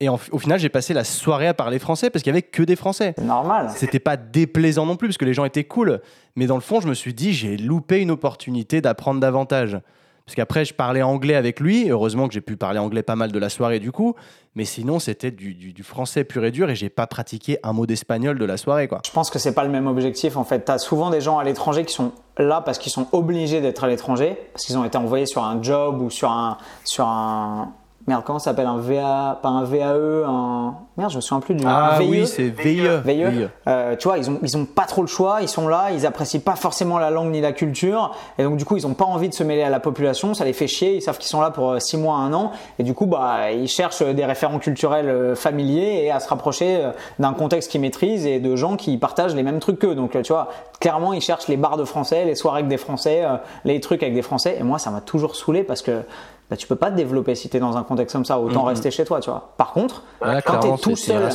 [0.00, 2.62] Et au final, j'ai passé la soirée à parler français parce qu'il y avait que
[2.62, 3.14] des Français.
[3.20, 3.70] Normal.
[3.74, 6.00] C'était pas déplaisant non plus parce que les gens étaient cool.
[6.36, 9.80] Mais dans le fond, je me suis dit, j'ai loupé une opportunité d'apprendre davantage.
[10.24, 11.90] Parce qu'après, je parlais anglais avec lui.
[11.90, 14.14] Heureusement que j'ai pu parler anglais pas mal de la soirée du coup.
[14.54, 17.86] Mais sinon, c'était du, du, français pur et dur et j'ai pas pratiqué un mot
[17.86, 18.86] d'espagnol de la soirée.
[18.86, 19.00] Quoi.
[19.04, 20.64] Je pense que c'est pas le même objectif en fait.
[20.64, 23.82] Tu as souvent des gens à l'étranger qui sont là parce qu'ils sont obligés d'être
[23.82, 27.72] à l'étranger, parce qu'ils ont été envoyés sur un job ou sur un, sur un,
[28.08, 31.54] Merde, comment ça s'appelle un VA, pas un VAE, un merde, je me souviens plus
[31.54, 32.88] du Ah oui, c'est VIE.
[33.04, 33.48] VIE.
[33.66, 36.06] Euh, tu vois, ils ont ils ont pas trop le choix, ils sont là, ils
[36.06, 39.04] apprécient pas forcément la langue ni la culture, et donc du coup ils ont pas
[39.04, 41.42] envie de se mêler à la population, ça les fait chier, ils savent qu'ils sont
[41.42, 44.58] là pour 6 euh, mois, 1 an, et du coup bah ils cherchent des référents
[44.58, 46.82] culturels euh, familiers et à se rapprocher
[47.18, 49.94] d'un contexte qu'ils maîtrisent et de gens qui partagent les mêmes trucs qu'eux.
[49.94, 50.48] Donc tu vois,
[50.80, 53.26] clairement ils cherchent les bars de français, les soirées avec des français,
[53.66, 56.04] les trucs avec des français, et moi ça m'a toujours saulé parce que
[56.50, 58.38] bah, tu peux pas te développer si tu es dans un contexte comme ça.
[58.38, 59.50] Autant rester chez toi, tu vois.
[59.56, 61.28] Par contre, quand tu es tout seul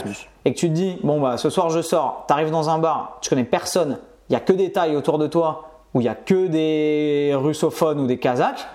[0.45, 2.80] et que tu te dis, bon, bah, ce soir je sors, tu arrives dans un
[2.80, 3.99] bar, tu connais personne,
[4.30, 7.34] il y a que des tailles autour de toi, où il y a que des
[7.36, 8.68] russophones ou des kazakhs,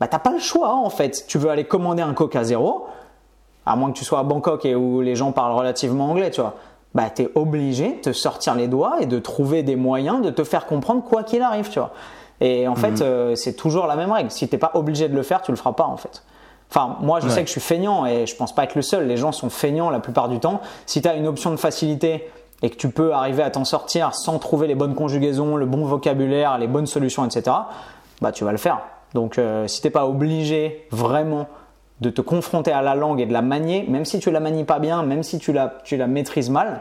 [0.00, 1.26] bah, t'as pas le choix, en fait.
[1.28, 2.86] Tu veux aller commander un Coca Zéro,
[3.66, 6.40] à moins que tu sois à Bangkok et où les gens parlent relativement anglais, tu
[6.40, 6.54] vois.
[6.94, 10.30] Bah, tu es obligé de te sortir les doigts et de trouver des moyens de
[10.30, 11.92] te faire comprendre quoi qu'il arrive, tu vois.
[12.42, 13.02] Et en fait, mhm.
[13.02, 14.30] euh, c'est toujours la même règle.
[14.30, 16.24] Si t'es pas obligé de le faire, tu le feras pas en fait.
[16.68, 19.06] Enfin, moi, je sais que je suis feignant et je pense pas être le seul.
[19.06, 20.60] Les gens sont feignants la plupart du temps.
[20.86, 22.30] Si tu as une option de facilité
[22.62, 25.84] et que tu peux arriver à t'en sortir sans trouver les bonnes conjugaisons, le bon
[25.84, 27.54] vocabulaire, les bonnes solutions, etc.,
[28.22, 28.80] bah tu vas le faire.
[29.12, 31.46] Donc, euh, si t'es pas obligé vraiment
[32.00, 34.64] de te confronter à la langue et de la manier, même si tu la manies
[34.64, 36.80] pas bien, même si tu la, tu la maîtrises mal,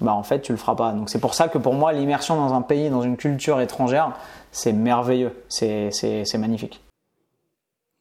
[0.00, 0.92] bah en fait tu le feras pas.
[0.92, 4.12] Donc c'est pour ça que pour moi l'immersion dans un pays, dans une culture étrangère,
[4.52, 5.90] c'est merveilleux, c'est
[6.38, 6.82] magnifique.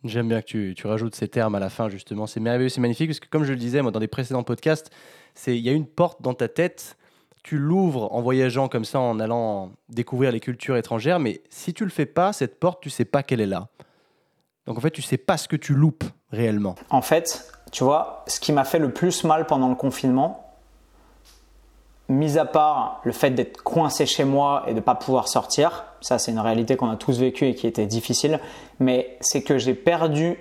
[0.04, 2.28] J'aime bien que tu, tu, rajoutes ces termes à la fin justement.
[2.28, 4.91] C'est merveilleux, c'est magnifique parce que comme je le disais moi dans des précédents podcasts,
[5.34, 6.98] c'est il y a une porte dans ta tête.
[7.43, 11.84] Tu l'ouvres en voyageant comme ça, en allant découvrir les cultures étrangères, mais si tu
[11.84, 13.68] le fais pas, cette porte, tu sais pas qu'elle est là.
[14.66, 16.76] Donc en fait, tu sais pas ce que tu loupes réellement.
[16.89, 20.45] En fait, tu vois, ce qui m'a fait le plus mal pendant le confinement,
[22.08, 25.86] mis à part le fait d'être coincé chez moi et de ne pas pouvoir sortir,
[26.01, 28.39] ça c'est une réalité qu'on a tous vécu et qui était difficile,
[28.80, 30.38] mais c'est que j'ai perdu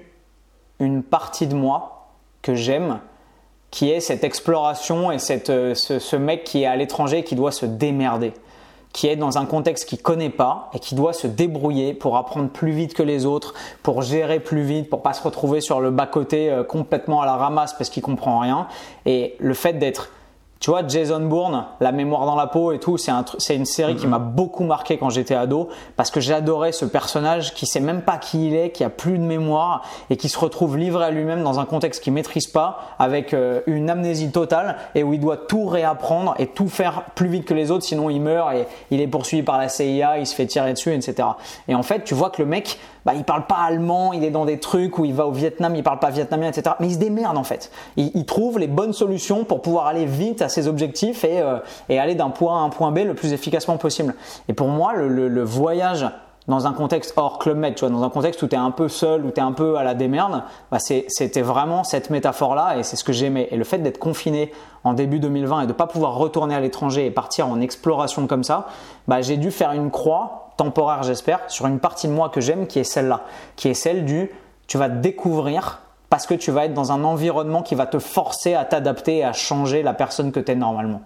[0.79, 2.09] une partie de moi
[2.43, 3.01] que j'aime,
[3.71, 7.51] qui est cette exploration et cette, euh, ce, mec qui est à l'étranger qui doit
[7.51, 8.33] se démerder,
[8.93, 12.51] qui est dans un contexte qu'il connaît pas et qui doit se débrouiller pour apprendre
[12.51, 15.91] plus vite que les autres, pour gérer plus vite, pour pas se retrouver sur le
[15.91, 18.69] bas côté euh, complètement à la ramasse parce qu'il comprend rien.
[19.07, 20.11] Et le fait d'être
[20.65, 23.97] tu vois, Jason Bourne, La mémoire dans la peau et tout, c'est un, une série
[23.97, 28.01] qui m'a beaucoup marqué quand j'étais ado parce que j'adorais ce personnage qui sait même
[28.01, 31.11] pas qui il est, qui a plus de mémoire et qui se retrouve livré à
[31.11, 35.21] lui-même dans un contexte qu'il maîtrise pas avec euh, une amnésie totale et où il
[35.21, 38.65] doit tout réapprendre et tout faire plus vite que les autres sinon il meurt et
[38.91, 41.29] il est poursuivi par la CIA, il se fait tirer dessus, etc.
[41.69, 44.31] Et en fait, tu vois que le mec, bah, il parle pas allemand, il est
[44.31, 46.77] dans des trucs où il va au Vietnam, il parle pas vietnamien, etc.
[46.81, 47.71] Mais il se démerde en fait.
[47.97, 51.99] Il, trouve les bonnes solutions pour pouvoir aller vite à ses objectifs et, euh, et
[51.99, 54.15] aller d'un point A à un point B le plus efficacement possible.
[54.49, 56.07] Et pour moi, le, le, le voyage
[56.47, 58.71] dans un contexte hors Club Med, tu vois, dans un contexte où tu es un
[58.71, 62.77] peu seul, où tu es un peu à la démerde, bah c'était vraiment cette métaphore-là
[62.77, 63.49] et c'est ce que j'aimais.
[63.51, 64.53] Et le fait d'être confiné
[64.85, 68.45] en début 2020 et de pas pouvoir retourner à l'étranger et partir en exploration comme
[68.45, 68.67] ça,
[69.09, 72.67] bah j'ai dû faire une croix temporaire, j'espère, sur une partie de moi que j'aime
[72.67, 73.23] qui est celle-là,
[73.57, 74.31] qui est celle du
[74.67, 75.81] tu vas découvrir
[76.11, 79.25] parce que tu vas être dans un environnement qui va te forcer à t'adapter et
[79.25, 81.03] à changer la personne que tu es normalement.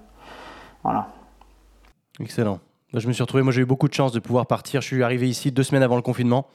[0.82, 1.06] Voilà.
[2.20, 2.58] Excellent.
[2.94, 4.80] Je me suis retrouvé, moi j'ai eu beaucoup de chance de pouvoir partir.
[4.80, 6.48] Je suis arrivé ici deux semaines avant le confinement.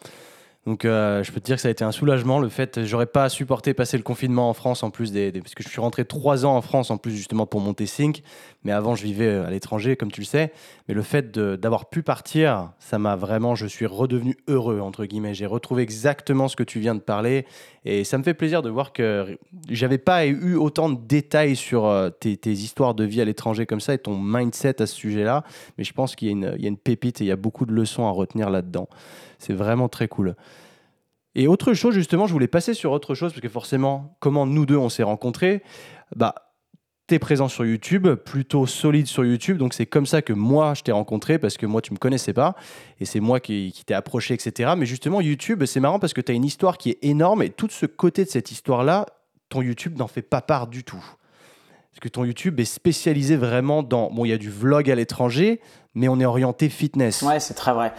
[0.65, 3.05] Donc euh, je peux te dire que ça a été un soulagement le fait j'aurais
[3.05, 6.05] pas supporté passer le confinement en France en plus des, parce que je suis rentré
[6.05, 8.23] trois ans en France en plus justement pour monter Sync
[8.63, 10.51] mais avant je vivais euh, à l'étranger comme tu le sais.
[10.87, 15.33] Mais le fait d'avoir pu partir ça m'a vraiment je suis redevenu heureux entre guillemets.
[15.33, 17.45] J'ai retrouvé exactement ce que tu viens de parler.
[17.85, 19.37] Et ça me fait plaisir de voir que
[19.69, 23.81] j'avais pas eu autant de détails sur euh, tes, histoires de vie à l'étranger comme
[23.81, 25.43] ça et ton mindset à ce sujet là
[25.77, 27.73] mais je pense qu'il y, y, a une pépite et il y a beaucoup de
[27.73, 28.87] leçons à retenir là dedans
[29.43, 30.35] c'est vraiment très cool.
[31.35, 34.65] Et autre chose, justement, je voulais passer sur autre chose, parce que forcément, comment nous
[34.65, 35.63] deux on s'est rencontrés.
[36.15, 36.35] Bah,
[37.07, 40.83] t'es présent sur YouTube, plutôt solide sur YouTube, donc c'est comme ça que moi je
[40.83, 42.55] t'ai rencontré, parce que moi tu me connaissais pas,
[42.99, 44.73] et c'est moi qui, t'ai approché, etc.
[44.77, 47.49] Mais justement, YouTube, c'est marrant parce que tu as une histoire qui est énorme, et
[47.49, 49.05] tout ce côté de cette histoire-là,
[49.49, 51.03] ton YouTube n'en fait pas part du tout.
[51.91, 54.09] Parce que ton YouTube est spécialisé vraiment dans.
[54.09, 55.61] Bon, il y a du vlog à l'étranger,
[55.93, 57.21] mais on est orienté fitness.
[57.21, 57.93] Ouais, c'est très vrai.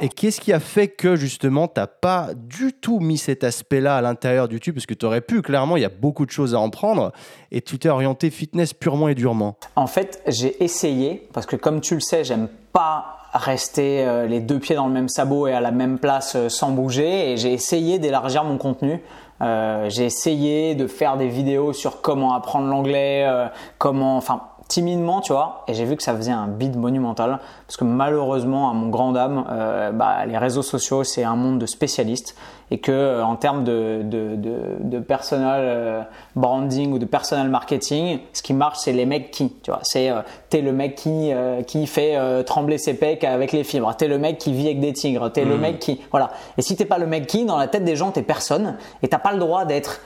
[0.00, 3.96] Et qu'est-ce qui a fait que justement tu n'as pas du tout mis cet aspect-là
[3.96, 6.30] à l'intérieur du YouTube Parce que tu aurais pu, clairement, il y a beaucoup de
[6.30, 7.12] choses à en prendre
[7.50, 9.56] et tu t'es orienté fitness purement et durement.
[9.76, 14.40] En fait, j'ai essayé, parce que comme tu le sais, j'aime pas rester euh, les
[14.40, 17.36] deux pieds dans le même sabot et à la même place euh, sans bouger et
[17.36, 19.02] j'ai essayé d'élargir mon contenu.
[19.42, 23.28] Euh, j'ai essayé de faire des vidéos sur comment apprendre l'anglais,
[23.76, 27.78] comment, enfin timidement, tu vois, et j'ai vu que ça faisait un bid monumental, parce
[27.78, 31.64] que malheureusement, à mon grand dame, euh, bah, les réseaux sociaux, c'est un monde de
[31.64, 32.36] spécialistes,
[32.70, 36.02] et que euh, en termes de, de, de, de personal euh,
[36.36, 40.12] branding ou de personal marketing, ce qui marche, c'est les mecs qui, tu vois, c'est
[40.50, 41.32] t'es le mec qui
[41.66, 44.92] qui fait trembler ses pecs avec les fibres, t'es le mec qui vit avec des
[44.92, 45.60] tigres, t'es le hmm.
[45.60, 46.30] mec qui, voilà.
[46.58, 49.08] Et si t'es pas le mec qui, dans la tête des gens, t'es personne, et
[49.08, 50.00] t'as pas le droit d'être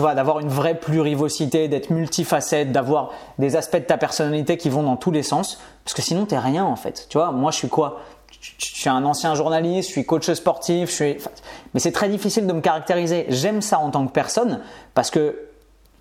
[0.00, 4.70] tu vois, d'avoir une vraie plurivocité, d'être multifacette, d'avoir des aspects de ta personnalité qui
[4.70, 7.06] vont dans tous les sens, parce que sinon t'es rien en fait.
[7.10, 8.00] Tu vois, moi je suis quoi?
[8.40, 11.16] Je suis un ancien journaliste, je suis coach sportif, je suis...
[11.74, 13.26] mais c'est très difficile de me caractériser.
[13.28, 14.62] J'aime ça en tant que personne
[14.94, 15.49] parce que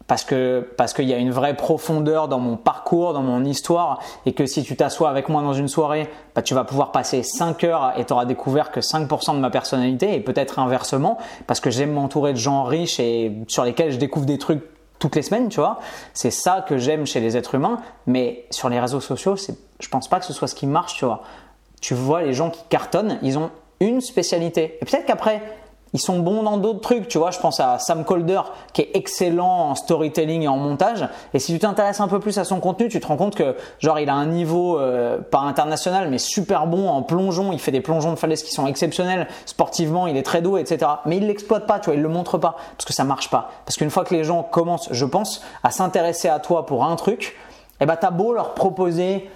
[0.09, 3.99] parce que parce qu'il y a une vraie profondeur dans mon parcours, dans mon histoire,
[4.25, 7.21] et que si tu t'assois avec moi dans une soirée, bah, tu vas pouvoir passer
[7.21, 11.59] 5 heures et tu auras découvert que 5% de ma personnalité, et peut-être inversement, parce
[11.59, 14.63] que j'aime m'entourer de gens riches et sur lesquels je découvre des trucs
[14.97, 15.79] toutes les semaines, tu vois.
[16.15, 20.07] C'est ça que j'aime chez les êtres humains, mais sur les réseaux sociaux, je pense
[20.07, 21.21] pas que ce soit ce qui marche, tu vois.
[21.81, 24.79] Tu vois les gens qui cartonnent, ils ont une spécialité.
[24.81, 25.43] Et peut-être qu'après,
[25.93, 27.31] ils sont bons dans d'autres trucs, tu vois.
[27.31, 28.41] Je pense à Sam Colder
[28.73, 31.07] qui est excellent en storytelling et en montage.
[31.33, 33.55] Et si tu t'intéresses un peu plus à son contenu, tu te rends compte que
[33.79, 37.51] genre il a un niveau euh, pas international mais super bon en plongeon.
[37.51, 39.27] Il fait des plongeons de falaise qui sont exceptionnels.
[39.45, 40.91] Sportivement, il est très doué, etc.
[41.05, 41.95] Mais il l'exploite pas, tu vois.
[41.95, 43.49] Il le montre pas parce que ça marche pas.
[43.65, 46.95] Parce qu'une fois que les gens commencent, je pense, à s'intéresser à toi pour un
[46.95, 47.35] truc,
[47.81, 49.29] eh ben t'as beau leur proposer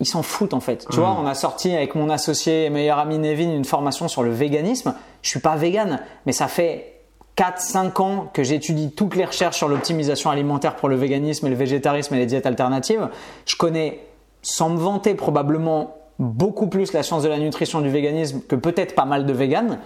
[0.00, 0.86] ils s'en foutent en fait.
[0.90, 1.20] Tu vois, hmm.
[1.20, 4.94] on a sorti avec mon associé et meilleur ami Nevin une formation sur le véganisme.
[5.22, 6.94] Je suis pas vegan, mais ça fait
[7.36, 11.56] 4-5 ans que j'étudie toutes les recherches sur l'optimisation alimentaire pour le véganisme et le
[11.56, 13.08] végétarisme et les diètes alternatives.
[13.46, 14.00] Je connais,
[14.42, 18.94] sans me vanter, probablement beaucoup plus la science de la nutrition du véganisme que peut-être
[18.94, 19.78] pas mal de véganes.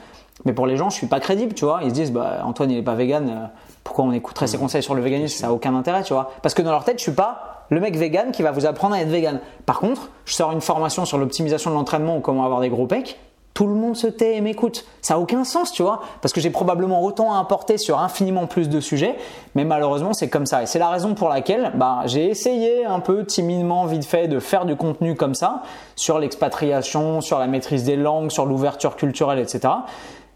[0.45, 1.81] Mais pour les gens, je suis pas crédible, tu vois.
[1.83, 3.47] Ils se disent, bah, Antoine, il est pas vegan, euh,
[3.83, 4.61] pourquoi on écouterait ses hmm.
[4.61, 5.37] conseils sur le véganisme?
[5.37, 6.31] Ça a aucun intérêt, tu vois.
[6.43, 8.95] Parce que dans leur tête, je suis pas le mec vegan qui va vous apprendre
[8.95, 9.41] à être vegan.
[9.67, 12.87] Par contre, je sors une formation sur l'optimisation de l'entraînement ou comment avoir des gros
[12.87, 13.19] pecs.
[13.55, 14.85] Tout le monde se tait et m'écoute.
[15.03, 18.47] Ça n'a aucun sens, tu vois, parce que j'ai probablement autant à apporter sur infiniment
[18.47, 19.17] plus de sujets,
[19.57, 20.63] mais malheureusement c'est comme ça.
[20.63, 24.39] Et c'est la raison pour laquelle bah, j'ai essayé un peu timidement, vite fait, de
[24.39, 25.63] faire du contenu comme ça,
[25.97, 29.71] sur l'expatriation, sur la maîtrise des langues, sur l'ouverture culturelle, etc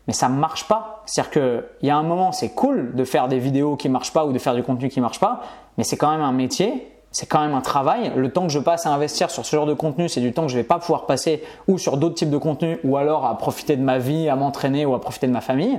[0.07, 1.03] mais ça ne marche pas.
[1.07, 4.25] C'est-à-dire qu'il y a un moment, c'est cool de faire des vidéos qui marchent pas
[4.25, 5.43] ou de faire du contenu qui marche pas,
[5.79, 8.11] mais c'est quand même un métier c'est quand même un travail.
[8.17, 10.43] Le temps que je passe à investir sur ce genre de contenu, c'est du temps
[10.43, 13.37] que je vais pas pouvoir passer ou sur d'autres types de contenus ou alors à
[13.39, 15.79] profiter de ma vie, à m'entraîner ou à profiter de ma famille.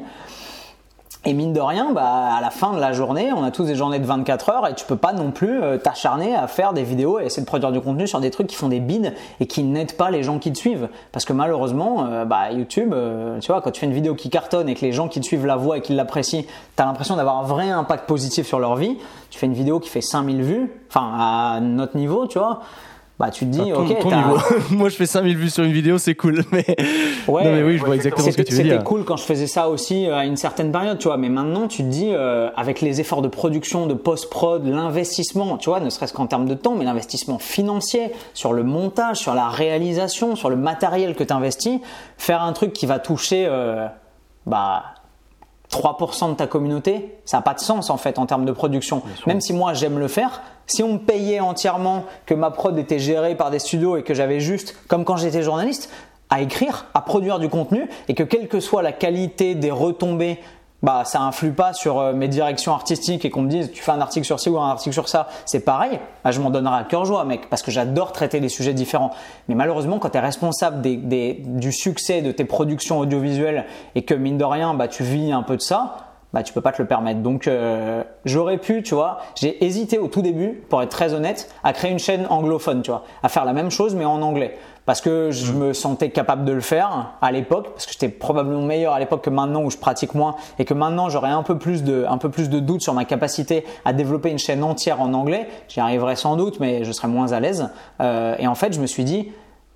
[1.26, 3.76] Et mine de rien, bah, à la fin de la journée, on a tous des
[3.76, 6.84] journées de 24 heures et tu peux pas non plus euh, t'acharner à faire des
[6.84, 9.48] vidéos et essayer de produire du contenu sur des trucs qui font des bides et
[9.48, 10.90] qui n'aident pas les gens qui te suivent.
[11.14, 14.30] Parce que malheureusement, euh, bah, YouTube, euh, tu vois, quand tu fais une vidéo qui
[14.30, 16.86] cartonne et que les gens qui te suivent la voient et qui l'apprécient, tu as
[16.86, 18.98] l'impression d'avoir un vrai impact positif sur leur vie.
[19.30, 22.60] Tu fais une vidéo qui fait 5000 vues, enfin à notre niveau, tu vois
[23.20, 24.04] bah tu te dis ok
[24.72, 26.66] moi je fais 5000 vues sur une vidéo c'est cool mais
[27.28, 28.74] ouais, non, mais oui je vois exactement ce que tu veux dire.
[28.74, 31.18] c'était cool quand je faisais ça aussi euh, à une certaine période tu vois.
[31.18, 35.58] Mais maintenant tu te dis euh, avec les efforts de production de post prod l'investissement
[35.58, 39.36] tu vois ne serait-ce qu'en termes de temps mais l'investissement financier sur le montage sur
[39.36, 41.80] la réalisation sur le matériel que tu investis
[42.18, 43.88] faire un truc qui va toucher euh,
[44.48, 44.84] bah
[45.74, 49.02] 3% de ta communauté, ça n'a pas de sens en fait en termes de production.
[49.26, 53.00] Même si moi j'aime le faire, si on me payait entièrement, que ma prod était
[53.00, 55.90] gérée par des studios et que j'avais juste, comme quand j'étais journaliste,
[56.30, 60.40] à écrire, à produire du contenu et que quelle que soit la qualité des retombées
[60.84, 63.92] bah ça influe pas sur euh, mes directions artistiques et qu'on me dise tu fais
[63.92, 66.76] un article sur ci ou un article sur ça, c'est pareil, bah, je m'en donnerai
[66.76, 69.12] à cœur joie mec parce que j'adore traiter des sujets différents.
[69.48, 74.38] Mais malheureusement quand tu es responsable du succès de tes productions audiovisuelles et que mine
[74.38, 76.88] de rien bah tu vis un peu de ça, bah tu peux pas te le
[76.88, 77.22] permettre.
[77.22, 81.54] Donc euh, j'aurais pu, tu vois, j'ai hésité au tout début, pour être très honnête,
[81.64, 84.58] à créer une chaîne anglophone, tu vois, à faire la même chose mais en anglais
[84.86, 85.58] parce que je mm.
[85.58, 89.24] me sentais capable de le faire à l'époque, parce que j'étais probablement meilleur à l'époque
[89.24, 92.18] que maintenant où je pratique moins et que maintenant j'aurais un peu plus de, un
[92.18, 95.48] peu plus de doute sur ma capacité à développer une chaîne entière en anglais.
[95.68, 97.70] J'y arriverais sans doute, mais je serais moins à l'aise.
[98.02, 99.32] Euh, et en fait, je me suis dit,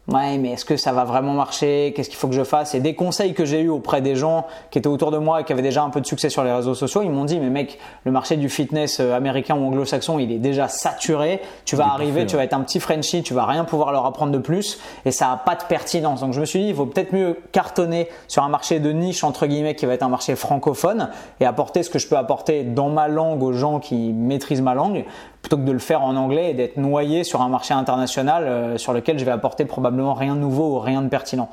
[0.07, 1.91] Ouais, mais est-ce que ça va vraiment marcher?
[1.93, 2.73] Qu'est-ce qu'il faut que je fasse?
[2.73, 5.43] Et des conseils que j'ai eu auprès des gens qui étaient autour de moi et
[5.43, 7.49] qui avaient déjà un peu de succès sur les réseaux sociaux, ils m'ont dit mais
[7.49, 11.41] mec, le marché du fitness euh, américain ou anglo-saxon, il est déjà saturé.
[11.65, 14.31] Tu vas arriver, tu vas être un petit Frenchie, tu vas rien pouvoir leur apprendre
[14.31, 16.21] de plus et ça a pas de pertinence.
[16.21, 19.25] Donc je me suis dit il vaut peut-être mieux cartonner sur un marché de niche
[19.25, 21.09] entre guillemets qui va être un marché francophone
[21.41, 24.73] et apporter ce que je peux apporter dans ma langue aux gens qui maîtrisent ma
[24.73, 25.03] langue
[25.47, 28.77] plutôt que de le faire en anglais et d'être noyé sur un marché international euh,
[28.77, 31.47] sur lequel je vais apporter probablement rien de nouveau ou rien de pertinent.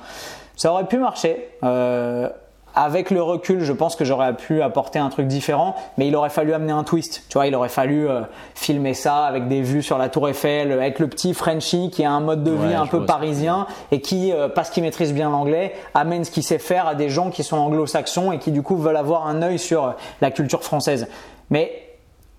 [0.56, 1.48] Ça aurait pu marcher.
[1.62, 2.28] Euh,
[2.74, 6.30] avec le recul, je pense que j'aurais pu apporter un truc différent, mais il aurait
[6.30, 7.22] fallu amener un twist.
[7.28, 8.22] Tu vois, il aurait fallu euh,
[8.56, 12.10] filmer ça avec des vues sur la Tour Eiffel, avec le petit Frenchie qui a
[12.10, 16.24] un mode de vie un peu parisien et qui, parce qu'il maîtrise bien l'anglais, amène
[16.24, 18.96] ce qu'il sait faire à des gens qui sont anglo-saxons et qui du coup veulent
[18.96, 21.06] avoir un œil sur la culture française.
[21.50, 21.83] Mais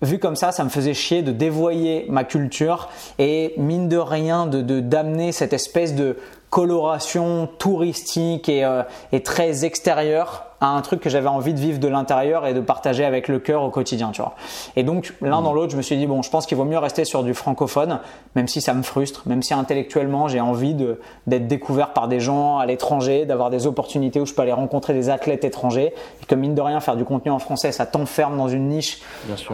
[0.02, 2.88] vu comme ça, ça me faisait chier de dévoyer ma culture
[3.18, 6.16] et mine de rien de d'amener cette espèce de
[6.50, 8.82] coloration touristique et, euh,
[9.12, 12.60] et très extérieure à un truc que j'avais envie de vivre de l'intérieur et de
[12.60, 14.34] partager avec le cœur au quotidien, tu vois.
[14.76, 15.54] Et donc l'un dans mm.
[15.54, 18.00] l'autre, je me suis dit bon, je pense qu'il vaut mieux rester sur du francophone,
[18.34, 22.58] même si ça me frustre, même si intellectuellement j'ai envie d'être découvert par des gens
[22.58, 25.92] à l'étranger, d'avoir des opportunités où je peux aller rencontrer des athlètes étrangers,
[26.22, 29.00] et que mine de rien faire du contenu en français, ça t'enferme dans une niche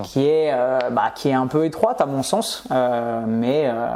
[0.05, 3.87] qui est euh, bah, qui est un peu étroite à mon sens, euh, mais euh,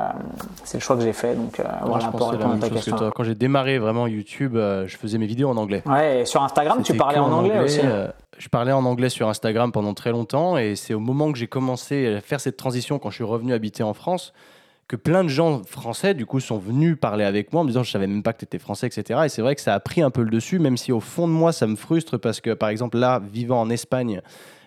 [0.65, 1.35] c'est le choix que j'ai fait.
[1.35, 2.97] Donc voilà pour répondre à ta question.
[3.15, 5.83] Quand j'ai démarré vraiment YouTube, je faisais mes vidéos en anglais.
[5.87, 7.81] Ouais, et sur Instagram, tu parlais en, anglais, aussi.
[7.83, 11.39] Euh, je parlais en anglais sur Instagram pendant très longtemps et c'est au moment que
[11.39, 14.33] j'ai commencé à faire cette transition quand je suis revenu habiter en France
[14.89, 17.83] que plein de gens français du coup sont venus parler avec moi en me disant
[17.83, 19.81] je savais même pas que tu étais français etc et c'est vrai que ça a
[19.81, 22.41] pris un peu le dessus même si au fond de moi ça me frustre parce
[22.41, 24.21] que par exemple là vivant en Espagne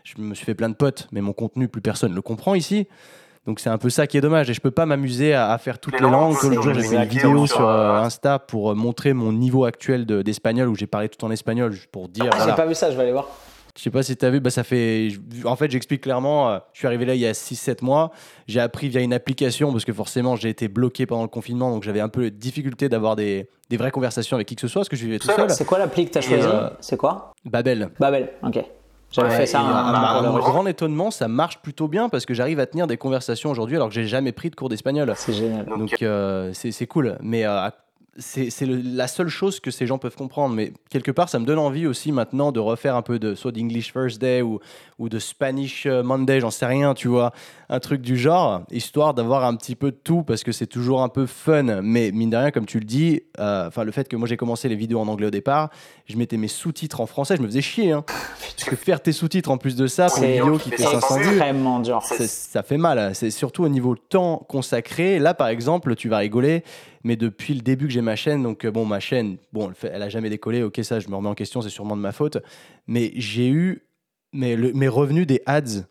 [0.03, 2.87] je me suis fait plein de potes mais mon contenu plus personne le comprend ici
[3.45, 4.49] donc c'est un peu ça qui est dommage.
[4.49, 6.35] Et je peux pas m'amuser à, faire toutes les, langues.
[6.43, 9.65] L'autre jour, j'ai fait une vidéo sur euh, euh, Insta pour euh, montrer mon niveau
[9.65, 12.29] actuel d'espagnol où j'ai parlé tout en espagnol pour dire.
[12.33, 13.27] Ah, j'ai pas vu ça, je vais aller voir.
[13.77, 15.09] Je sais pas si tu as vu, bah ça fait.
[15.45, 16.59] En fait, j'explique clairement.
[16.73, 18.11] je suis arrivé là il y a 6-7 mois.
[18.47, 21.71] J'ai appris via une application parce que forcément, j'ai été bloqué pendant le confinement.
[21.71, 24.67] Donc, j'avais un peu de difficulté d'avoir des, des, vraies conversations avec qui que ce
[24.67, 25.49] soit parce que je vivais tout seul.
[25.49, 26.47] C'est quoi l'appli que tu as choisi
[26.81, 27.89] C'est quoi Babel.
[27.99, 28.65] Babel, ok.
[29.11, 29.61] J'avais fait ça.
[29.61, 33.49] Un, un, grand étonnement, ça marche plutôt bien parce que j'arrive à tenir des conversations
[33.49, 35.11] aujourd'hui alors que j'ai jamais pris de cours d'espagnol.
[35.15, 35.65] C'est génial.
[35.65, 37.17] Donc euh, c'est cool.
[37.21, 37.69] Mais euh,
[38.19, 40.53] c'est la seule chose que ces gens peuvent comprendre.
[40.53, 43.51] Mais quelque part, ça me donne envie aussi maintenant de refaire un peu de soit
[43.51, 44.59] d'English First Day ou,
[44.99, 47.31] ou de Spanish euh, Monday, j'en sais rien, tu vois,
[47.71, 51.03] un truc du genre, histoire d'avoir un petit peu de tout parce que c'est toujours
[51.03, 51.81] un peu fun.
[51.83, 54.37] Mais mine de rien, comme tu le dis, euh, enfin le fait que moi j'ai
[54.37, 55.69] commencé les vidéos en anglais au départ,
[56.07, 57.91] je mettais mes sous-titres en français, je me faisais chier.
[57.91, 58.03] Hein.
[58.57, 61.17] Parce que faire tes sous-titres en plus de ça pour une vidéo qui fait 500
[61.17, 62.01] vues, extrêmement dur.
[62.03, 63.13] Ça fait mal.
[63.13, 65.19] C'est surtout au niveau temps consacré.
[65.19, 66.63] Là, par exemple, tu vas rigoler
[67.05, 70.01] mais depuis le début que j'ai ma chaîne, donc euh, bon, ma chaîne, bon, elle,
[70.01, 72.39] a jamais décollé, ok, ça, je me remets en question, c'est sûrement de ma faute,
[72.87, 73.83] mais j'ai eu
[74.33, 75.85] mes revenus des ads.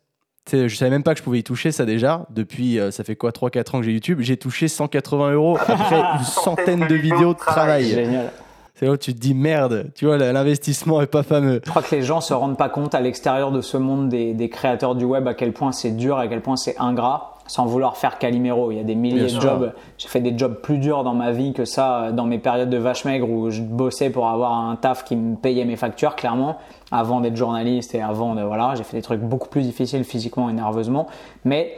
[0.52, 2.26] Je savais même pas que je pouvais y toucher ça déjà.
[2.30, 6.00] Depuis, euh, ça fait quoi, 3-4 ans que j'ai YouTube, j'ai touché 180 euros après
[6.18, 7.84] une centaine de vidéos de travail.
[7.84, 8.30] Génial.
[8.74, 11.60] C'est là où tu te dis merde, tu vois, l'investissement est pas fameux.
[11.64, 14.34] Je crois que les gens se rendent pas compte à l'extérieur de ce monde des,
[14.34, 17.66] des, créateurs du web à quel point c'est dur, à quel point c'est ingrat sans
[17.66, 18.70] vouloir faire Calimero.
[18.70, 19.72] Il y a des milliers de jobs.
[19.96, 22.70] J'ai fait des jobs plus durs dans ma vie que ça euh, dans mes périodes
[22.70, 26.14] de vache maigre où je bossais pour avoir un taf qui me payait mes factures,
[26.14, 26.58] clairement,
[26.92, 30.48] avant d'être journaliste et avant de, voilà, j'ai fait des trucs beaucoup plus difficiles physiquement
[30.48, 31.08] et nerveusement.
[31.44, 31.76] Mais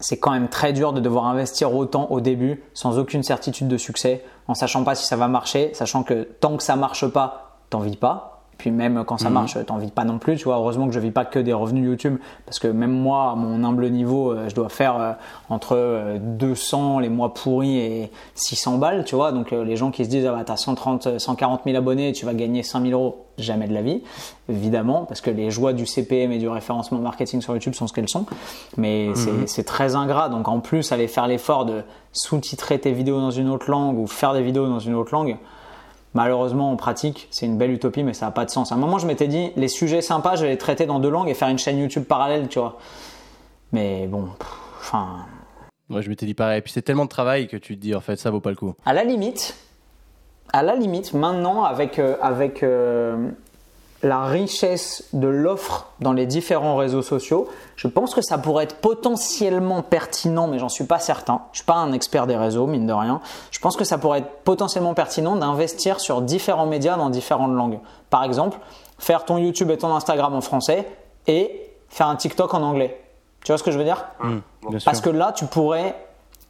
[0.00, 3.76] c'est quand même très dur de devoir investir autant au début sans aucune certitude de
[3.76, 7.58] succès, en sachant pas si ça va marcher, sachant que tant que ça marche pas,
[7.70, 9.34] t'en vis pas puis même quand ça mhm.
[9.34, 10.36] marche, t'en vis pas non plus.
[10.36, 13.30] Tu vois, heureusement que je vis pas que des revenus YouTube, parce que même moi,
[13.30, 15.12] à mon humble niveau, euh, je dois faire euh,
[15.48, 19.04] entre 200 euh, les mois pourris et 600 balles.
[19.04, 22.12] Tu vois, donc les gens qui se disent ah bah t'as 130, 140 000 abonnés,
[22.12, 24.02] tu vas gagner 5000 euros, jamais de la vie,
[24.48, 27.92] évidemment, parce que les joies du CPM et du référencement marketing sur YouTube sont ce
[27.92, 28.26] qu'elles sont.
[28.76, 29.46] Mais mhm.
[29.46, 30.30] c'est très ingrat.
[30.30, 31.82] Donc en plus, aller faire l'effort de
[32.12, 35.38] sous-titrer tes vidéos dans une autre langue ou faire des vidéos dans une autre langue
[36.18, 38.72] Malheureusement, en pratique, c'est une belle utopie, mais ça n'a pas de sens.
[38.72, 41.10] À un moment, je m'étais dit, les sujets sympas, je vais les traiter dans deux
[41.10, 42.76] langues et faire une chaîne YouTube parallèle, tu vois.
[43.70, 44.28] Mais bon,
[44.80, 45.18] enfin.
[45.88, 46.58] Moi, je m'étais dit pareil.
[46.58, 48.50] Et puis c'est tellement de travail que tu te dis, en fait, ça vaut pas
[48.50, 48.74] le coup.
[48.84, 49.54] À la limite,
[50.52, 53.30] à la limite, maintenant, avec, euh, avec euh,
[54.02, 58.76] la richesse de l'offre dans les différents réseaux sociaux, je pense que ça pourrait être
[58.76, 61.42] potentiellement pertinent, mais j'en suis pas certain.
[61.52, 63.20] Je suis pas un expert des réseaux, mine de rien.
[63.50, 67.80] Je pense que ça pourrait être potentiellement pertinent d'investir sur différents médias dans différentes langues.
[68.08, 68.58] Par exemple,
[68.98, 70.88] faire ton YouTube et ton Instagram en français
[71.26, 73.00] et faire un TikTok en anglais.
[73.44, 74.04] Tu vois ce que je veux dire?
[74.20, 74.36] Mmh,
[74.70, 75.96] bien Parce que là, tu pourrais.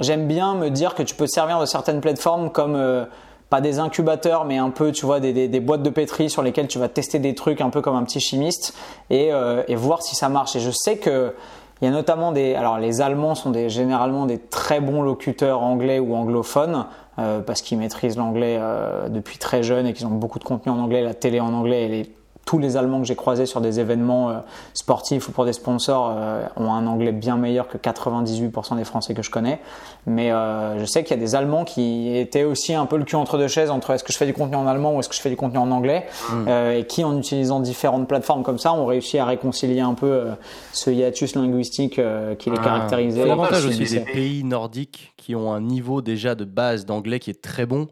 [0.01, 3.05] J'aime bien me dire que tu peux te servir de certaines plateformes comme euh,
[3.51, 6.43] pas des incubateurs, mais un peu, tu vois, des, des- des boîtes de pétri sur
[6.43, 8.75] lesquelles tu vas tester des trucs un peu comme un petit chimiste
[9.11, 10.55] et, euh, et voir si ça marche.
[10.57, 11.35] Et je sais que
[11.81, 12.57] il y a notamment des.
[12.57, 16.87] Alors, les Allemands sont des, généralement des très bons locuteurs anglais ou anglophones
[17.21, 20.73] euh, parce qu'ils maîtrisent l'anglais euh, depuis très jeune et qu'ils ont beaucoup de contenu
[20.73, 22.09] en anglais, la télé en anglais
[22.49, 24.39] tous les Allemands que j'ai croisés sur des événements euh,
[24.73, 29.13] sportifs ou pour des sponsors euh, ont un anglais bien meilleur que 98% des Français
[29.13, 29.61] que je connais.
[30.07, 33.05] Mais euh, je sais qu'il y a des Allemands qui étaient aussi un peu le
[33.05, 35.11] cul entre deux chaises entre est-ce que je fais du contenu en allemand ou est-ce
[35.11, 36.07] que je fais du contenu en anglais
[36.47, 40.07] euh, et qui en utilisant différentes plateformes comme ça ont réussi à réconcilier un peu
[40.07, 40.33] euh,
[40.73, 42.65] ce hiatus linguistique euh, qui les Ah.
[42.65, 43.21] caractérisait.
[43.25, 47.29] C'est l'avantage aussi des pays nordiques qui ont un niveau déjà de base d'anglais qui
[47.29, 47.89] est très bon.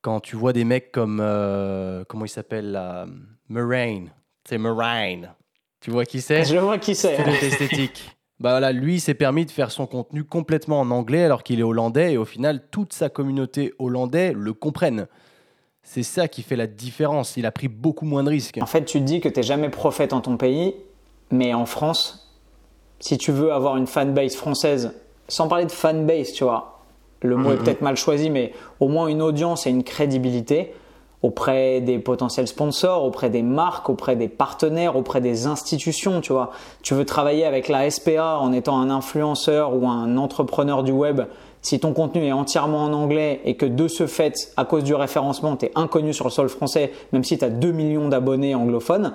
[0.00, 1.20] Quand tu vois des mecs comme.
[1.22, 2.76] euh, comment il s'appelle
[3.48, 4.10] Moraine.
[4.48, 5.32] C'est Moraine.
[5.80, 6.44] Tu vois qui c'est?
[6.44, 7.16] Je vois qui c'est.
[7.16, 8.16] C'est esthétique.
[8.40, 11.60] Bah voilà, lui, il s'est permis de faire son contenu complètement en anglais alors qu'il
[11.60, 15.06] est hollandais et au final, toute sa communauté hollandais le comprenne.
[15.84, 17.36] C'est ça qui fait la différence.
[17.36, 18.58] Il a pris beaucoup moins de risques.
[18.60, 20.74] En fait, tu te dis que tu n'es jamais prophète en ton pays,
[21.30, 22.36] mais en France,
[23.00, 24.92] si tu veux avoir une fanbase française,
[25.28, 26.80] sans parler de fanbase, tu vois,
[27.20, 27.62] le mot est Mhm.
[27.64, 30.72] peut-être mal choisi, mais au moins une audience et une crédibilité
[31.22, 36.50] auprès des potentiels sponsors, auprès des marques, auprès des partenaires, auprès des institutions, tu vois.
[36.82, 41.22] Tu veux travailler avec la SPA en étant un influenceur ou un entrepreneur du web,
[41.62, 44.94] si ton contenu est entièrement en anglais et que de ce fait, à cause du
[44.94, 48.56] référencement, tu es inconnu sur le sol français, même si tu as 2 millions d'abonnés
[48.56, 49.14] anglophones,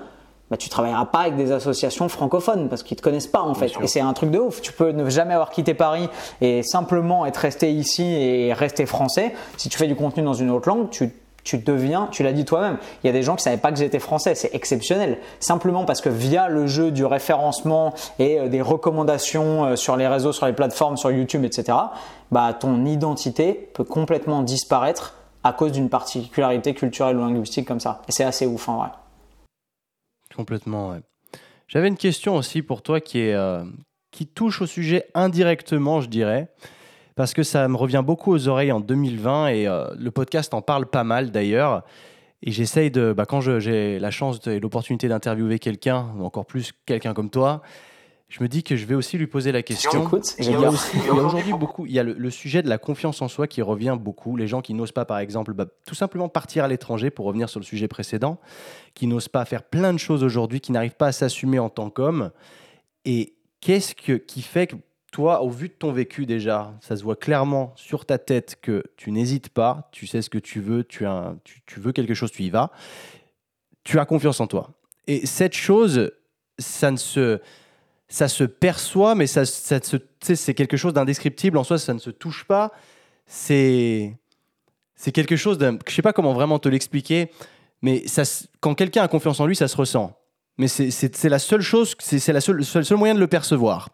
[0.49, 3.73] bah, tu travailleras pas avec des associations francophones parce qu'ils te connaissent pas en fait.
[3.81, 4.61] Et c'est un truc de ouf.
[4.61, 6.07] Tu peux ne jamais avoir quitté Paris
[6.39, 9.33] et simplement être resté ici et rester français.
[9.57, 11.11] Si tu fais du contenu dans une autre langue, tu
[11.47, 13.77] tu deviens, tu l'as dit toi-même, il y a des gens qui savaient pas que
[13.77, 15.17] j'étais français, c'est exceptionnel.
[15.39, 20.09] Simplement parce que via le jeu du référencement et euh, des recommandations euh, sur les
[20.09, 21.77] réseaux, sur les plateformes, sur YouTube, etc.,
[22.31, 28.01] bah, ton identité peut complètement disparaître à cause d'une particularité culturelle ou linguistique comme ça.
[28.09, 28.89] Et c'est assez ouf en vrai.
[30.35, 30.99] Complètement, ouais.
[31.69, 33.63] J'avais une question aussi pour toi qui, euh,
[34.11, 36.49] qui touche au sujet indirectement, je dirais,
[37.17, 40.61] parce que ça me revient beaucoup aux oreilles en 2020 et euh, le podcast en
[40.61, 41.83] parle pas mal d'ailleurs.
[42.43, 46.73] Et j'essaye de, bah, quand j'ai la chance et l'opportunité d'interviewer quelqu'un, ou encore plus
[46.85, 47.63] quelqu'un comme toi,
[48.29, 50.07] je me dis que je vais aussi lui poser la question.
[50.37, 50.69] Il y a,
[51.11, 53.97] aujourd'hui beaucoup, il y a le, le sujet de la confiance en soi qui revient
[53.99, 54.35] beaucoup.
[54.35, 57.49] Les gens qui n'osent pas, par exemple, bah, tout simplement partir à l'étranger, pour revenir
[57.49, 58.37] sur le sujet précédent,
[58.93, 61.89] qui n'osent pas faire plein de choses aujourd'hui, qui n'arrivent pas à s'assumer en tant
[61.89, 62.29] qu'homme.
[63.05, 64.75] Et qu'est-ce que, qui fait que
[65.11, 68.83] toi, au vu de ton vécu déjà, ça se voit clairement sur ta tête que
[68.97, 71.05] tu n'hésites pas, tu sais ce que tu veux, tu,
[71.77, 72.71] veux quelque chose, tu y vas,
[73.83, 74.71] tu as confiance en toi.
[75.07, 76.11] Et cette chose,
[76.59, 82.73] ça se, perçoit, mais c'est quelque chose d'indescriptible en soi, ça ne se touche pas.
[83.25, 84.17] C'est,
[85.13, 87.31] quelque chose d'un, je sais pas comment vraiment te l'expliquer,
[87.81, 88.03] mais
[88.59, 90.17] quand quelqu'un a confiance en lui, ça se ressent.
[90.57, 93.89] Mais c'est, la seule chose, c'est, le seul moyen de le percevoir.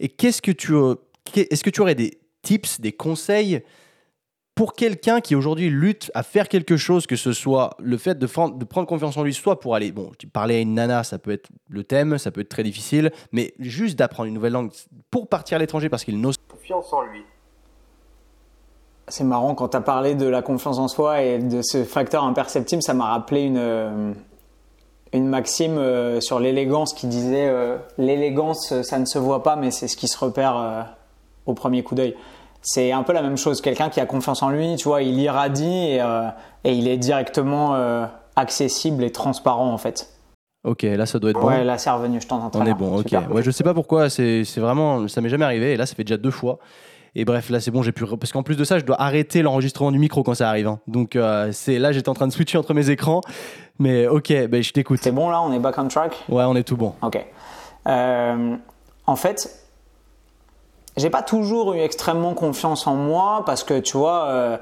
[0.00, 0.94] Et qu'est-ce que tu, euh,
[1.34, 3.62] est-ce que tu aurais des tips, des conseils
[4.54, 8.26] pour quelqu'un qui aujourd'hui lutte à faire quelque chose, que ce soit le fait de,
[8.26, 11.30] prendre confiance en lui, soit pour aller, bon, tu parlais à une nana, ça peut
[11.30, 14.72] être le thème, ça peut être très difficile, mais juste d'apprendre une nouvelle langue
[15.12, 17.22] pour partir à l'étranger parce qu'il n'ose Confiance en lui.
[19.06, 22.24] C'est marrant quand tu as parlé de la confiance en soi et de ce facteur
[22.24, 24.12] imperceptible, ça m'a rappelé une, euh,
[25.12, 29.56] une maxime euh, sur l'élégance qui disait euh, l'élégance euh, ça ne se voit pas
[29.56, 30.82] mais c'est ce qui se repère euh,
[31.46, 32.14] au premier coup d'œil.
[32.60, 35.18] C'est un peu la même chose, quelqu'un qui a confiance en lui, tu vois, il
[35.18, 36.02] irradie et,
[36.64, 37.76] et il est directement
[38.34, 40.12] accessible et transparent en fait.
[40.64, 41.46] Ok, là ça doit être bon.
[41.46, 43.08] Ouais, là c'est revenu, je t'entends On est bon, ok.
[43.08, 43.32] Super.
[43.32, 45.94] Ouais, je sais pas pourquoi, c'est c'est vraiment, ça m'est jamais arrivé, et là ça
[45.94, 46.58] fait déjà deux fois.
[47.14, 48.04] Et bref, là c'est bon, j'ai pu.
[48.06, 50.68] Parce qu'en plus de ça, je dois arrêter l'enregistrement du micro quand ça arrive.
[50.68, 50.78] hein.
[50.86, 53.20] Donc euh, c'est là, j'étais en train de switcher entre mes écrans.
[53.78, 55.00] Mais ok, ben, je t'écoute.
[55.02, 56.16] C'est bon là, on est back on track?
[56.28, 56.94] Ouais, on est tout bon.
[57.02, 57.24] Ok.
[57.86, 58.56] Euh,
[59.06, 59.64] en fait,
[60.96, 64.56] j'ai pas toujours eu extrêmement confiance en moi parce que tu vois, euh,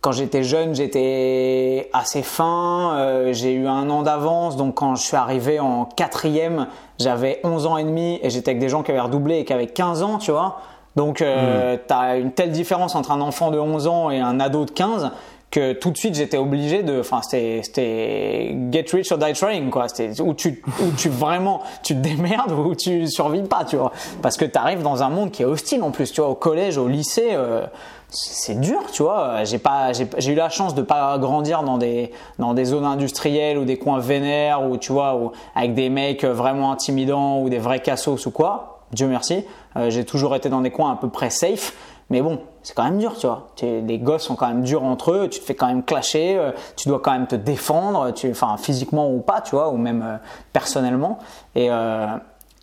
[0.00, 2.96] quand j'étais jeune, j'étais assez fin.
[2.96, 6.66] Euh, j'ai eu un an d'avance, donc quand je suis arrivé en quatrième,
[6.98, 9.52] j'avais 11 ans et demi et j'étais avec des gens qui avaient redoublé et qui
[9.52, 10.60] avaient 15 ans, tu vois.
[10.98, 11.78] Donc, euh, hmm.
[11.86, 14.72] tu as une telle différence entre un enfant de 11 ans et un ado de
[14.72, 15.12] 15
[15.48, 19.88] que tout de suite j'étais obligé de enfin c'était get rich or die trying quoi
[19.88, 23.92] c'était où tu où tu vraiment tu te démerdes ou tu survis pas tu vois
[24.20, 26.34] parce que tu arrives dans un monde qui est hostile en plus tu vois au
[26.34, 27.64] collège au lycée euh,
[28.10, 29.44] c'est dur, tu vois.
[29.44, 33.58] J'ai pas, j'ai eu la chance de pas grandir dans des dans des zones industrielles
[33.58, 37.58] ou des coins vénères ou tu vois, ou avec des mecs vraiment intimidants ou des
[37.58, 38.77] vrais cassos ou quoi.
[38.92, 39.44] Dieu merci.
[39.76, 41.74] Euh, j'ai toujours été dans des coins à peu près safe.
[42.10, 43.48] Mais bon, c'est quand même dur, tu vois.
[43.60, 46.52] les gosses sont quand même durs entre eux, tu te fais quand même clasher, euh,
[46.74, 50.02] tu dois quand même te défendre, tu, enfin physiquement ou pas, tu vois, ou même
[50.02, 50.16] euh,
[50.54, 51.18] personnellement.
[51.54, 51.68] Et,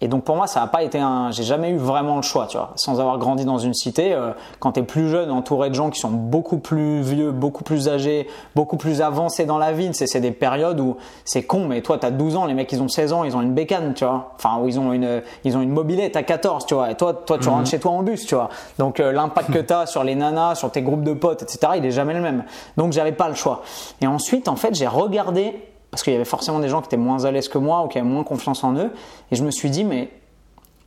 [0.01, 1.31] et donc pour moi, ça n'a pas été un.
[1.31, 2.73] J'ai jamais eu vraiment le choix, tu vois.
[2.75, 5.89] Sans avoir grandi dans une cité, euh, quand tu es plus jeune, entouré de gens
[5.89, 10.19] qui sont beaucoup plus vieux, beaucoup plus âgés, beaucoup plus avancés dans la vie, c'est
[10.19, 12.89] des périodes où c'est con, mais toi, tu as 12 ans, les mecs, ils ont
[12.89, 14.33] 16 ans, ils ont une bécane, tu vois.
[14.35, 16.91] Enfin, où ils ont une, ils ont une mobilette à 14, tu vois.
[16.91, 17.67] Et toi, toi tu rentres mhm.
[17.67, 18.49] chez toi en bus, tu vois.
[18.77, 21.73] Donc euh, l'impact que tu as sur les nanas, sur tes groupes de potes, etc.,
[21.77, 22.43] il est jamais le même.
[22.75, 23.61] Donc j'avais pas le choix.
[24.01, 25.55] Et ensuite, en fait, j'ai regardé
[25.95, 27.87] parce qu'il y avait forcément des gens qui étaient moins à l'aise que moi ou
[27.87, 28.91] qui avaient moins confiance en eux.
[29.31, 30.11] Et je me suis dit, mais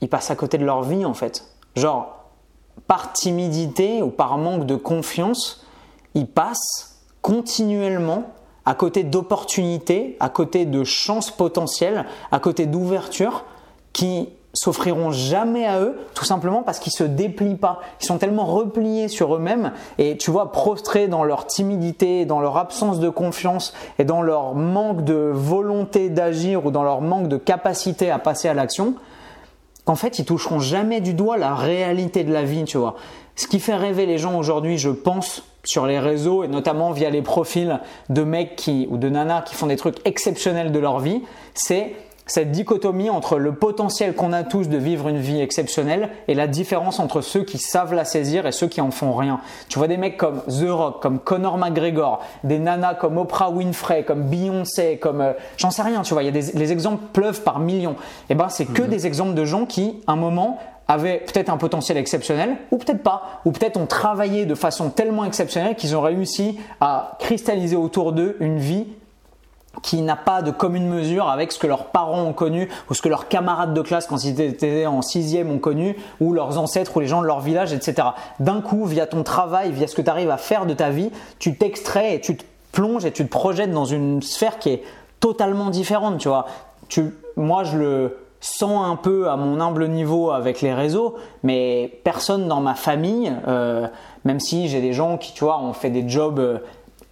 [0.02, 1.46] ils passent à côté de leur vie en fait.
[1.76, 2.26] Genre,
[2.86, 5.64] par timidité ou par manque de confiance,
[6.12, 8.24] ils passent continuellement
[8.66, 13.46] à côté d'opportunités, à côté de chances potentielles, à côté d'ouvertures
[13.94, 17.80] qui s'offriront jamais à eux, tout simplement parce qu'ils se déplient pas.
[18.00, 22.56] Ils sont tellement repliés sur eux-mêmes et tu vois prostrés dans leur timidité, dans leur
[22.56, 27.36] absence de confiance et dans leur manque de volonté d'agir ou dans leur manque de
[27.36, 28.94] capacité à passer à l'action,
[29.84, 32.96] qu'en fait ils toucheront jamais du doigt la réalité de la vie, tu vois.
[33.36, 37.10] Ce qui fait rêver les gens aujourd'hui, je pense, sur les réseaux et notamment via
[37.10, 37.78] les profils
[38.08, 41.22] de mecs ou de nanas qui font des trucs exceptionnels de leur vie,
[41.54, 41.94] c'est
[42.28, 46.46] cette dichotomie entre le potentiel qu'on a tous de vivre une vie exceptionnelle et la
[46.46, 49.40] différence entre ceux qui savent la saisir et ceux qui en font rien.
[49.68, 54.04] Tu vois des mecs comme The Rock, comme Conor McGregor, des nanas comme Oprah Winfrey,
[54.04, 57.02] comme Beyoncé, comme euh, j'en sais rien, tu vois, il y a des les exemples
[57.12, 57.92] pleuvent par millions.
[57.92, 58.88] Et eh ben c'est que mhm.
[58.88, 63.40] des exemples de gens qui un moment avaient peut-être un potentiel exceptionnel ou peut-être pas,
[63.44, 68.36] ou peut-être ont travaillé de façon tellement exceptionnelle qu'ils ont réussi à cristalliser autour d'eux
[68.40, 68.86] une vie
[69.82, 73.02] qui n'a pas de commune mesure avec ce que leurs parents ont connu ou ce
[73.02, 76.96] que leurs camarades de classe quand ils étaient en sixième ont connu ou leurs ancêtres
[76.96, 78.08] ou les gens de leur village, etc.
[78.40, 81.10] D'un coup, via ton travail, via ce que tu arrives à faire de ta vie,
[81.38, 84.82] tu t'extrais et tu te plonges et tu te projettes dans une sphère qui est
[85.20, 86.46] totalement différente, tu vois.
[87.36, 92.46] Moi, je le sens un peu à mon humble niveau avec les réseaux, mais personne
[92.48, 93.88] dans ma famille, euh,
[94.24, 96.58] même si j'ai des gens qui, tu vois, ont fait des jobs euh,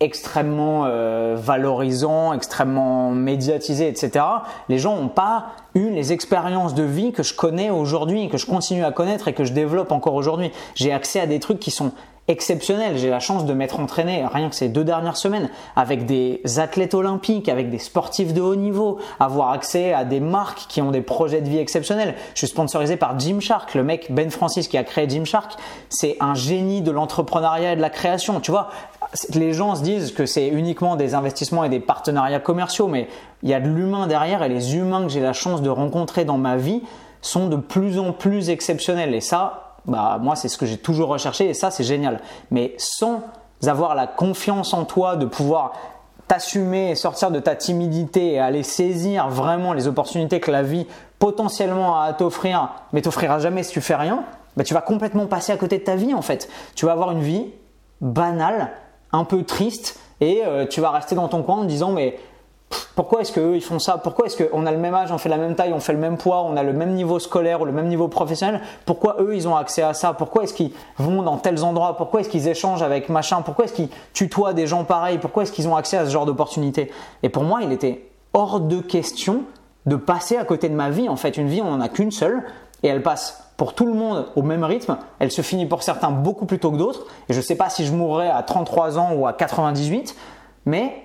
[0.01, 4.25] extrêmement euh, valorisant, extrêmement médiatisé, etc.
[4.69, 8.47] Les gens n'ont pas eu les expériences de vie que je connais aujourd'hui, que je
[8.47, 10.53] continue à connaître et que je développe encore aujourd'hui.
[10.75, 11.93] J'ai accès à des trucs qui sont
[12.29, 12.99] exceptionnel.
[12.99, 16.95] J'ai la chance de m'être entraîné, rien que ces deux dernières semaines, avec des athlètes
[16.95, 21.03] olympiques, avec des sportifs de haut niveau, avoir accès à des marques qui ont des
[21.03, 22.15] projets de vie exceptionnels.
[22.35, 25.53] Je suis sponsorisé par Gymshark, le mec Ben Francis qui a créé Gymshark.
[25.89, 28.41] C'est un génie de l'entrepreneuriat et de la création.
[28.41, 28.71] Tu vois,
[29.35, 33.09] les gens se disent que c'est uniquement des investissements et des partenariats commerciaux, mais
[33.43, 36.25] il y a de l'humain derrière et les humains que j'ai la chance de rencontrer
[36.25, 36.83] dans ma vie
[37.21, 39.15] sont de plus en plus exceptionnels.
[39.15, 42.21] Et ça, bah moi c'est ce que j'ai toujours recherché et ça c'est génial.
[42.51, 43.23] Mais sans
[43.67, 45.73] avoir la confiance en toi de pouvoir
[46.29, 50.87] t'assumer sortir de ta timidité et aller saisir vraiment les opportunités que la vie
[51.19, 54.25] potentiellement a à t'offrir, mais t'offrira jamais si tu fais rien,
[54.57, 56.49] bah tu vas complètement passer à côté de ta vie en fait.
[56.75, 57.47] Tu vas avoir une vie
[58.01, 58.73] banale,
[59.13, 62.19] un peu triste et euh, tu vas rester dans ton coin en disant mais
[62.95, 63.99] pourquoi est-ce qu'eux ils font ça?
[63.99, 65.99] Pourquoi est-ce qu'on a le même âge, on fait la même taille, on fait le
[65.99, 68.61] même poids, on a le même niveau scolaire ou le même niveau professionnel?
[68.85, 70.15] Pourquoi eux ils ont accès à ça?
[70.15, 71.97] Pourquoi est-ce qu'ils vont dans tels endroits?
[71.97, 73.43] Pourquoi est-ce qu'ils échangent avec machin?
[73.43, 75.19] Pourquoi est-ce qu'ils tutoient des gens pareils?
[75.19, 76.91] Pourquoi est-ce qu'ils ont accès à ce genre d'opportunités?
[77.23, 79.43] Et pour moi, il était hors de question
[79.87, 81.09] de passer à côté de ma vie.
[81.09, 82.43] En fait, une vie, on n'en a qu'une seule
[82.83, 84.99] et elle passe pour tout le monde au même rythme.
[85.19, 87.07] Elle se finit pour certains beaucoup plus tôt que d'autres.
[87.29, 90.15] Et je ne sais pas si je mourrai à 33 ans ou à 98,
[90.67, 91.03] mais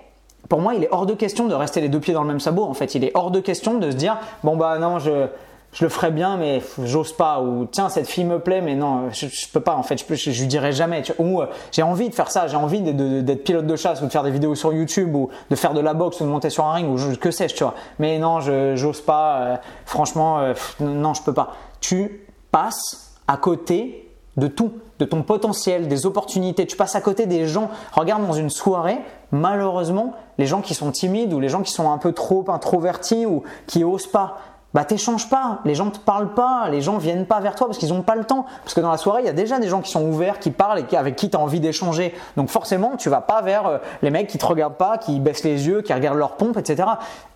[0.49, 2.39] pour moi, il est hors de question de rester les deux pieds dans le même
[2.39, 2.64] sabot.
[2.64, 5.28] En fait, il est hors de question de se dire bon bah non, je
[5.74, 7.41] je le ferais bien, mais j'ose pas.
[7.41, 9.76] Ou tiens, cette fille me plaît, mais non, je, je peux pas.
[9.76, 11.02] En fait, je, je, lui dirais jamais.
[11.18, 14.12] ou euh, j'ai envie de faire ça, j'ai envie d'être pilote de chasse ou de
[14.12, 16.66] faire des vidéos sur YouTube ou de faire de la boxe ou de monter sur
[16.66, 17.64] un ring ou que sais-je.
[17.99, 19.38] Mais non, je j'ose pas.
[19.38, 21.54] Euh, franchement, euh, non, je peux pas.
[21.80, 22.22] Tu
[22.52, 26.66] passes à côté de tout, de ton potentiel, des opportunités.
[26.66, 27.70] Tu passes à côté des gens.
[27.91, 28.99] Regarde dans une soirée,
[29.32, 33.26] malheureusement, les gens qui sont timides ou les gens qui sont un peu trop introvertis
[33.26, 34.38] ou qui osent pas,
[34.74, 37.78] bah t'échanges pas, les gens te parlent pas, les gens viennent pas vers toi parce
[37.78, 38.45] qu'ils n'ont pas le temps.
[38.63, 40.51] Parce que dans la soirée, il y a déjà des gens qui sont ouverts, qui
[40.51, 42.13] parlent et avec qui tu as envie d'échanger.
[42.38, 45.43] Donc forcément, tu vas pas vers euh, les mecs qui te regardent pas, qui baissent
[45.43, 46.88] les yeux, qui regardent leur pompe, etc.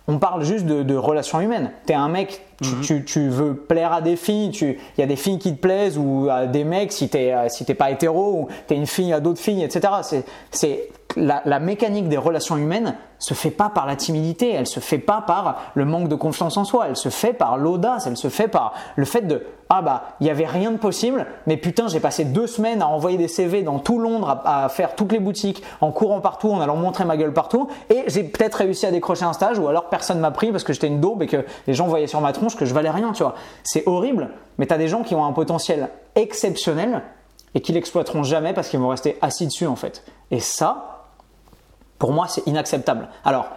[0.08, 1.72] On parle juste de, relations humaines.
[1.86, 3.04] Tu es un mec, mhm.
[3.04, 6.28] tu, veux plaire à des filles, il y a des filles qui te plaisent ou
[6.30, 9.20] à des mecs si tu euh, si pas hétéro ou tu es une fille à
[9.20, 9.92] d'autres filles, etc.
[10.50, 14.98] C'est la, mécanique des relations humaines se fait pas par la timidité, elle se fait
[14.98, 18.28] pas par le manque de confiance en soi, elle se fait par l'audace, elle se
[18.28, 21.88] fait par le fait de ah bah il y avait rien de possible, mais putain
[21.88, 25.18] j'ai passé deux semaines à envoyer des CV dans tout Londres, à, faire toutes les
[25.18, 28.90] boutiques, en courant partout, en allant montrer ma gueule partout, et j'ai peut-être réussi à
[28.90, 31.44] décrocher un stage ou alors personne m'a pris parce que j'étais une daube et que
[31.66, 33.34] les gens voyaient sur ma tronche que je valais rien, tu vois.
[33.64, 37.02] C'est horrible, mais tu as des gens qui ont un potentiel exceptionnel
[37.54, 40.04] et qui l'exploiteront jamais parce qu'ils vont rester assis dessus en fait.
[40.30, 40.95] Et ça,
[41.98, 43.08] pour moi, c'est inacceptable.
[43.24, 43.48] Alors,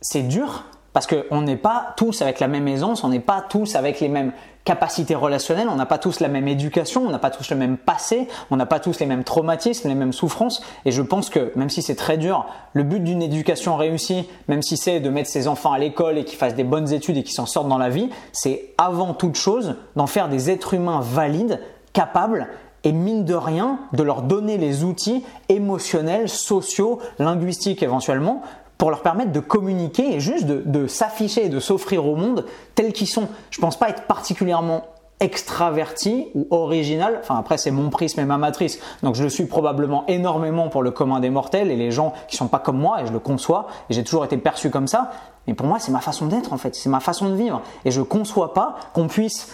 [0.00, 3.74] c'est dur parce qu'on n'est pas tous avec la même aisance, on n'est pas tous
[3.74, 4.32] avec les mêmes
[4.64, 7.76] capacités relationnelles, on n'a pas tous la même éducation, on n'a pas tous le même
[7.76, 10.62] passé, on n'a pas tous les mêmes traumatismes, les mêmes souffrances.
[10.84, 14.62] Et je pense que même si c'est très dur, le but d'une éducation réussie, même
[14.62, 17.24] si c'est de mettre ses enfants à l'école et qu'ils fassent des bonnes études et
[17.24, 21.00] qu'ils s'en sortent dans la vie, c'est avant toute chose d'en faire des êtres humains
[21.02, 21.60] valides,
[21.92, 22.48] capables
[22.84, 28.42] et mine de rien, de leur donner les outils émotionnels, sociaux, linguistiques éventuellement,
[28.78, 32.92] pour leur permettre de communiquer et juste de, s'afficher et de s'offrir au monde tels
[32.92, 33.28] qu'ils sont.
[33.50, 34.82] Je pense pas être particulièrement
[35.20, 39.46] extraverti ou original, enfin après c'est mon prisme et ma matrice, donc je le suis
[39.46, 43.00] probablement énormément pour le commun des mortels et les gens qui sont pas comme moi
[43.00, 45.12] et je le conçois et j'ai toujours été perçu comme ça,
[45.46, 47.62] mais pour moi c'est ma façon d'être en fait, c'est ma façon de vivre.
[47.84, 49.48] Et je conçois pas qu'on puisse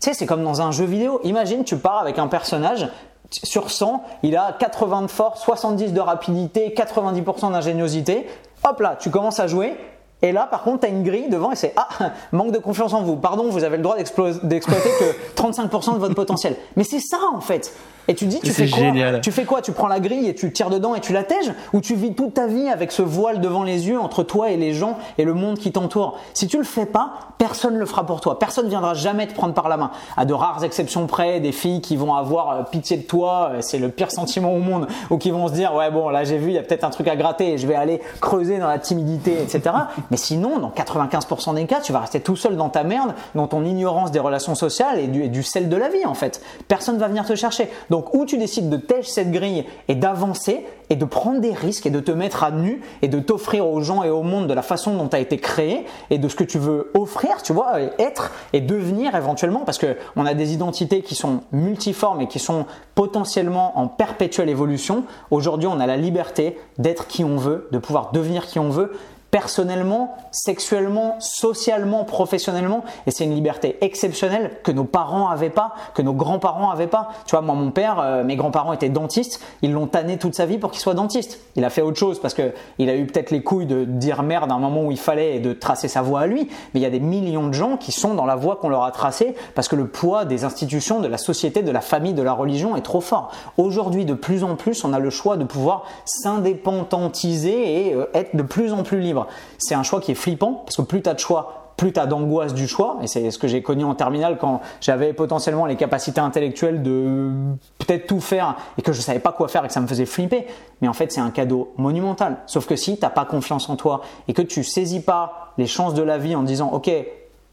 [0.00, 1.20] tu sais, c'est comme dans un jeu vidéo.
[1.24, 2.88] Imagine, tu pars avec un personnage,
[3.30, 8.28] sur 100, il a 80 de force, 70 de rapidité, 90% d'ingéniosité.
[8.68, 9.76] Hop là, tu commences à jouer.
[10.24, 11.86] Et là, par contre, tu as une grille devant et c'est Ah,
[12.32, 13.16] manque de confiance en vous.
[13.16, 16.56] Pardon, vous avez le droit d'exploiter que 35% de votre potentiel.
[16.76, 17.72] Mais c'est ça en fait.
[18.06, 19.62] Et tu dis, tu fais quoi Tu fais quoi?
[19.62, 22.14] Tu prends la grille et tu tires dedans et tu la tèges Ou tu vis
[22.14, 25.24] toute ta vie avec ce voile devant les yeux entre toi et les gens et
[25.24, 26.18] le monde qui t'entoure?
[26.34, 28.38] Si tu le fais pas, personne le fera pour toi.
[28.38, 29.90] Personne viendra jamais te prendre par la main.
[30.16, 33.58] À de rares exceptions près, des filles qui vont avoir euh, pitié de toi, euh,
[33.60, 36.36] c'est le pire sentiment au monde, ou qui vont se dire, ouais bon, là j'ai
[36.36, 38.68] vu, il y a peut-être un truc à gratter et je vais aller creuser dans
[38.68, 39.62] la timidité, etc.
[40.14, 43.48] Mais sinon, dans 95% des cas, tu vas rester tout seul dans ta merde, dans
[43.48, 46.40] ton ignorance des relations sociales et du, sel de la vie en fait.
[46.68, 47.68] Personne va venir te chercher.
[47.90, 51.86] Donc, où tu décides de tèche cette grille et d'avancer et de prendre des risques
[51.86, 54.54] et de te mettre à nu et de t'offrir aux gens et au monde de
[54.54, 57.52] la façon dont tu as été créé et de ce que tu veux offrir, tu
[57.52, 62.28] vois, être et devenir éventuellement parce que on a des identités qui sont multiformes et
[62.28, 65.02] qui sont potentiellement en perpétuelle évolution.
[65.32, 68.92] Aujourd'hui, on a la liberté d'être qui on veut, de pouvoir devenir qui on veut
[69.34, 72.84] personnellement, sexuellement, socialement, professionnellement.
[73.08, 77.08] Et c'est une liberté exceptionnelle que nos parents avaient pas, que nos grands-parents avaient pas.
[77.26, 79.40] Tu vois, moi, mon père, euh, mes grands-parents étaient dentistes.
[79.62, 81.40] Ils l'ont tanné toute sa vie pour qu'il soit dentiste.
[81.56, 84.22] Il a fait autre chose parce que il a eu peut-être les couilles de dire
[84.22, 86.48] merde à un moment où il fallait et de tracer sa voie à lui.
[86.72, 88.84] Mais il y a des millions de gens qui sont dans la voie qu'on leur
[88.84, 92.22] a tracée parce que le poids des institutions, de la société, de la famille, de
[92.22, 93.32] la religion est trop fort.
[93.56, 98.36] Aujourd'hui, de plus en plus, on a le choix de pouvoir s'indépendantiser et euh, être
[98.36, 99.23] de plus en plus libre.
[99.58, 102.00] C'est un choix qui est flippant parce que plus tu as de choix, plus tu
[102.00, 105.66] as d'angoisse du choix, et c'est ce que j'ai connu en terminale quand j'avais potentiellement
[105.66, 107.30] les capacités intellectuelles de
[107.78, 110.06] peut-être tout faire et que je savais pas quoi faire et que ça me faisait
[110.06, 110.46] flipper.
[110.80, 112.38] Mais en fait, c'est un cadeau monumental.
[112.46, 115.66] Sauf que si tu n'as pas confiance en toi et que tu saisis pas les
[115.66, 116.90] chances de la vie en disant, ok,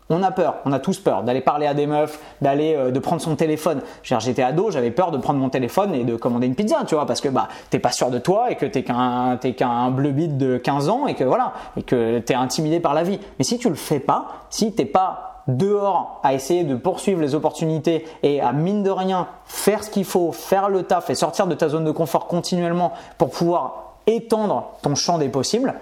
[0.09, 2.99] on a peur, on a tous peur d'aller parler à des meufs, d'aller euh, de
[2.99, 3.81] prendre son téléphone.
[4.03, 7.05] J'étais ado, j'avais peur de prendre mon téléphone et de commander une pizza, tu vois,
[7.05, 10.11] parce que bah t'es pas sûr de toi et que t'es qu'un t'es qu'un bleu
[10.11, 13.19] bide de 15 ans et que voilà et que t'es intimidé par la vie.
[13.39, 17.35] Mais si tu le fais pas, si t'es pas dehors à essayer de poursuivre les
[17.35, 21.47] opportunités et à mine de rien faire ce qu'il faut, faire le taf et sortir
[21.47, 25.75] de ta zone de confort continuellement pour pouvoir étendre ton champ des possibles,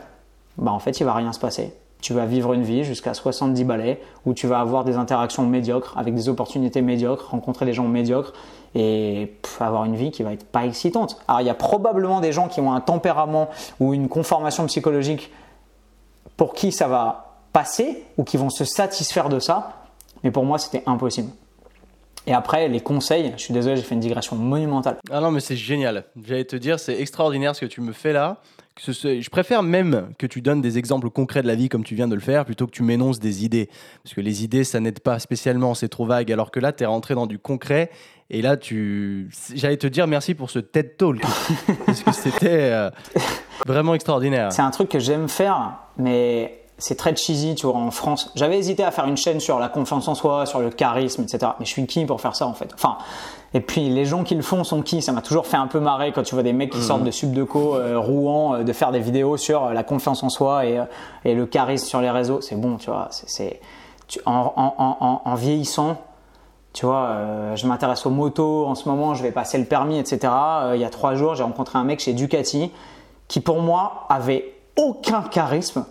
[0.58, 3.64] bah en fait il va rien se passer tu vas vivre une vie jusqu'à 70
[3.66, 7.88] balais où tu vas avoir des interactions médiocres avec des opportunités médiocres, rencontrer des gens
[7.88, 8.34] médiocres
[8.76, 11.18] et avoir une vie qui va être pas excitante.
[11.28, 15.32] Alors il y a probablement des gens qui ont un tempérament ou une conformation psychologique
[16.38, 19.74] pour qui ça va passer ou qui vont se satisfaire de ça,
[20.24, 21.30] mais pour moi c'était impossible.
[22.28, 24.98] Et après, les conseils, je suis désolé, j'ai fait une digression monumentale.
[25.10, 26.04] Ah non, mais c'est génial.
[26.24, 28.38] J'allais te dire, c'est extraordinaire ce que tu me fais là.
[28.82, 31.96] Ce- je préfère même que tu donnes des exemples concrets de la vie comme tu
[31.96, 33.70] viens de le faire, plutôt que tu m'énonces des idées.
[34.04, 36.32] Parce que les idées, ça n'aide pas spécialement, c'est trop vague.
[36.32, 37.90] Alors que là, tu es rentré dans du concret.
[38.30, 39.30] Et là, tu.
[39.56, 41.20] J'allais te dire merci pour ce TED Talk.
[41.86, 42.90] parce que c'était euh,
[43.66, 44.52] vraiment extraordinaire.
[44.52, 48.32] C'est un truc que j'aime faire, mais c'est très cheesy, tu vois, en France.
[48.36, 51.52] J'avais hésité à faire une chaîne sur la confiance en soi, sur le charisme, etc.
[51.60, 52.70] Mais je suis qui pour faire ça, en fait?
[52.74, 52.98] Enfin,
[53.54, 55.02] et puis les gens qui le font sont qui?
[55.02, 57.12] Ça m'a toujours fait un peu marrer quand tu vois des mecs qui sortent de
[57.12, 60.78] Subdeco, euh, Rouen, euh, de faire des vidéos sur euh, la confiance en soi et,
[60.80, 60.84] euh,
[61.26, 62.42] et le charisme sur les réseaux.
[62.42, 63.08] C'est bon, tu vois.
[63.12, 63.60] C'est,
[64.26, 65.98] en, en- en- vieillissant,
[66.74, 67.10] tu vois,
[67.56, 70.32] je m'intéresse aux motos en ce moment, je vais passer le permis, etc.
[70.76, 72.72] Il y a trois jours, j'ai rencontré un mec chez Ducati
[73.28, 75.86] qui, pour moi, avait aucun charisme.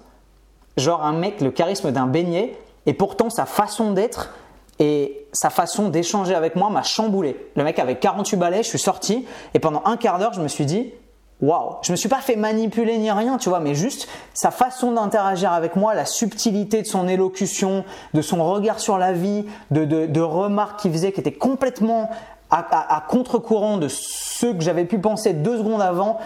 [0.76, 2.56] Genre un mec, le charisme d'un beignet,
[2.86, 4.30] et pourtant sa façon d'être
[4.78, 7.36] et sa façon d'échanger avec moi m'a chamboulé.
[7.56, 10.48] Le mec avait 48 balais, je suis sorti, et pendant un quart d'heure, je me
[10.48, 10.92] suis dit,
[11.40, 14.92] waouh, je me suis pas fait manipuler ni rien, tu vois, mais juste sa façon
[14.92, 19.84] d'interagir avec moi, la subtilité de son élocution, de son regard sur la vie, de,
[19.84, 22.10] de, remarques qu'il faisait qui étaient complètement
[22.50, 26.18] à, à- à contre-courant de ce que j'avais pu penser deux secondes avant,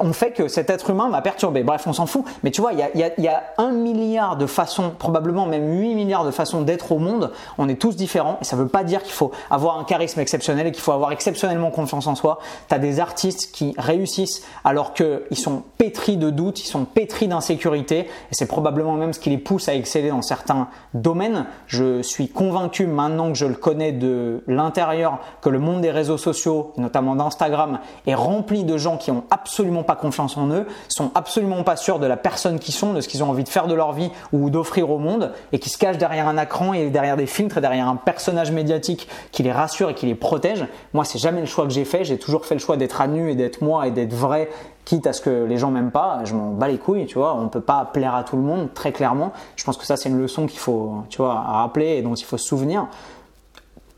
[0.00, 1.62] on fait que cet être humain m'a perturbé.
[1.62, 2.24] Bref, on s'en fout.
[2.42, 5.78] Mais tu vois, il y a, y y a un milliard de façons, probablement même
[5.78, 7.32] 8 milliards de façons d'être au monde.
[7.58, 8.38] On est tous différents.
[8.40, 10.92] Et ça ne veut pas dire qu'il faut avoir un charisme exceptionnel et qu'il faut
[10.92, 12.38] avoir exceptionnellement confiance en soi.
[12.68, 17.28] Tu as des artistes qui réussissent alors qu'ils sont pétris de doutes, ils sont pétris
[17.28, 17.98] d'insécurité.
[18.00, 21.46] Et c'est probablement même ce qui les pousse à exceller dans certains domaines.
[21.66, 26.18] Je suis convaincu maintenant que je le connais de l'intérieur que le monde des réseaux
[26.18, 31.10] sociaux, notamment d'Instagram, est rempli de gens qui ont absolument pas confiance en eux, sont
[31.14, 33.66] absolument pas sûrs de la personne qu'ils sont, de ce qu'ils ont envie de faire
[33.66, 36.90] de leur vie ou d'offrir au monde, et qui se cachent derrière un écran et
[36.90, 40.64] derrière des filtres et derrière un personnage médiatique qui les rassure et qui les protège.
[40.92, 42.04] Moi, c'est jamais le choix que j'ai fait.
[42.04, 44.48] J'ai toujours fait le choix d'être à nu et d'être moi et d'être vrai,
[44.84, 46.20] quitte à ce que les gens m'aiment pas.
[46.24, 47.34] Je m'en bats les couilles, tu vois.
[47.34, 49.32] On peut pas plaire à tout le monde, très clairement.
[49.56, 52.24] Je pense que ça, c'est une leçon qu'il faut, tu vois, rappeler et dont il
[52.24, 52.88] faut se souvenir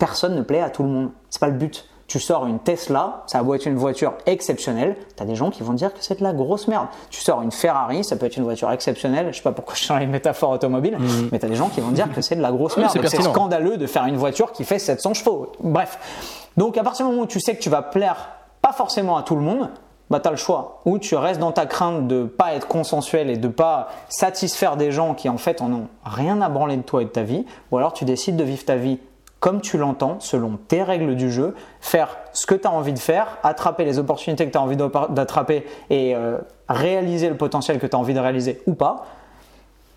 [0.01, 1.11] personne ne plaît à tout le monde.
[1.29, 1.87] C'est pas le but.
[2.11, 4.97] Tu sors une Tesla, ça va être une voiture exceptionnelle.
[5.17, 6.89] Tu as des gens qui vont dire que c'est de la grosse merde.
[7.09, 9.29] Tu sors une Ferrari, ça peut être une voiture exceptionnelle.
[9.31, 10.99] Je sais pas pourquoi je suis dans les métaphores automobiles,
[11.31, 12.91] mais tu as des gens qui vont dire que c'est de la grosse merde.
[13.07, 15.53] c'est scandaleux de faire une voiture qui fait 700 chevaux.
[15.61, 16.51] Bref.
[16.57, 18.31] Donc à partir du moment où tu sais que tu vas plaire
[18.61, 19.71] pas forcément à tout le monde,
[20.11, 20.81] bah tu as le choix.
[20.87, 24.91] Ou tu restes dans ta crainte de pas être consensuel et de pas satisfaire des
[24.91, 27.47] gens qui en fait en ont rien à branler de toi et de ta vie,
[27.71, 28.99] ou alors tu décides de vivre ta vie
[29.41, 32.99] comme tu l'entends, selon tes règles du jeu, faire ce que tu as envie de
[32.99, 36.39] faire, attraper les opportunités que tu as envie d'attraper et euh,
[36.69, 39.07] réaliser le potentiel que tu as envie de réaliser ou pas.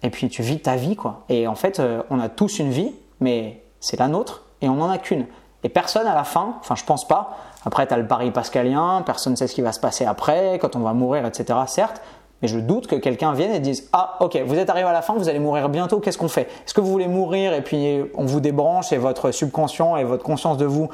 [0.01, 1.23] Et puis tu vis ta vie, quoi.
[1.27, 4.75] Et en fait, euh, on a tous une vie, mais c'est la nôtre et on
[4.75, 5.25] n'en a qu'une.
[5.65, 9.01] Et personne à la fin, enfin je pense pas, après tu as le pari pascalien,
[9.05, 11.59] personne ne sait ce qui va se passer après, quand on va mourir, etc.
[11.67, 12.01] Certes,
[12.43, 15.01] mais je doute que quelqu'un vienne et dise Ah, ok, vous êtes arrivé à la
[15.01, 16.47] fin, vous allez mourir bientôt, qu'est-ce qu'on fait?
[16.65, 20.23] Est-ce que vous voulez mourir et puis on vous débranche et votre subconscient et votre
[20.23, 20.89] conscience de vous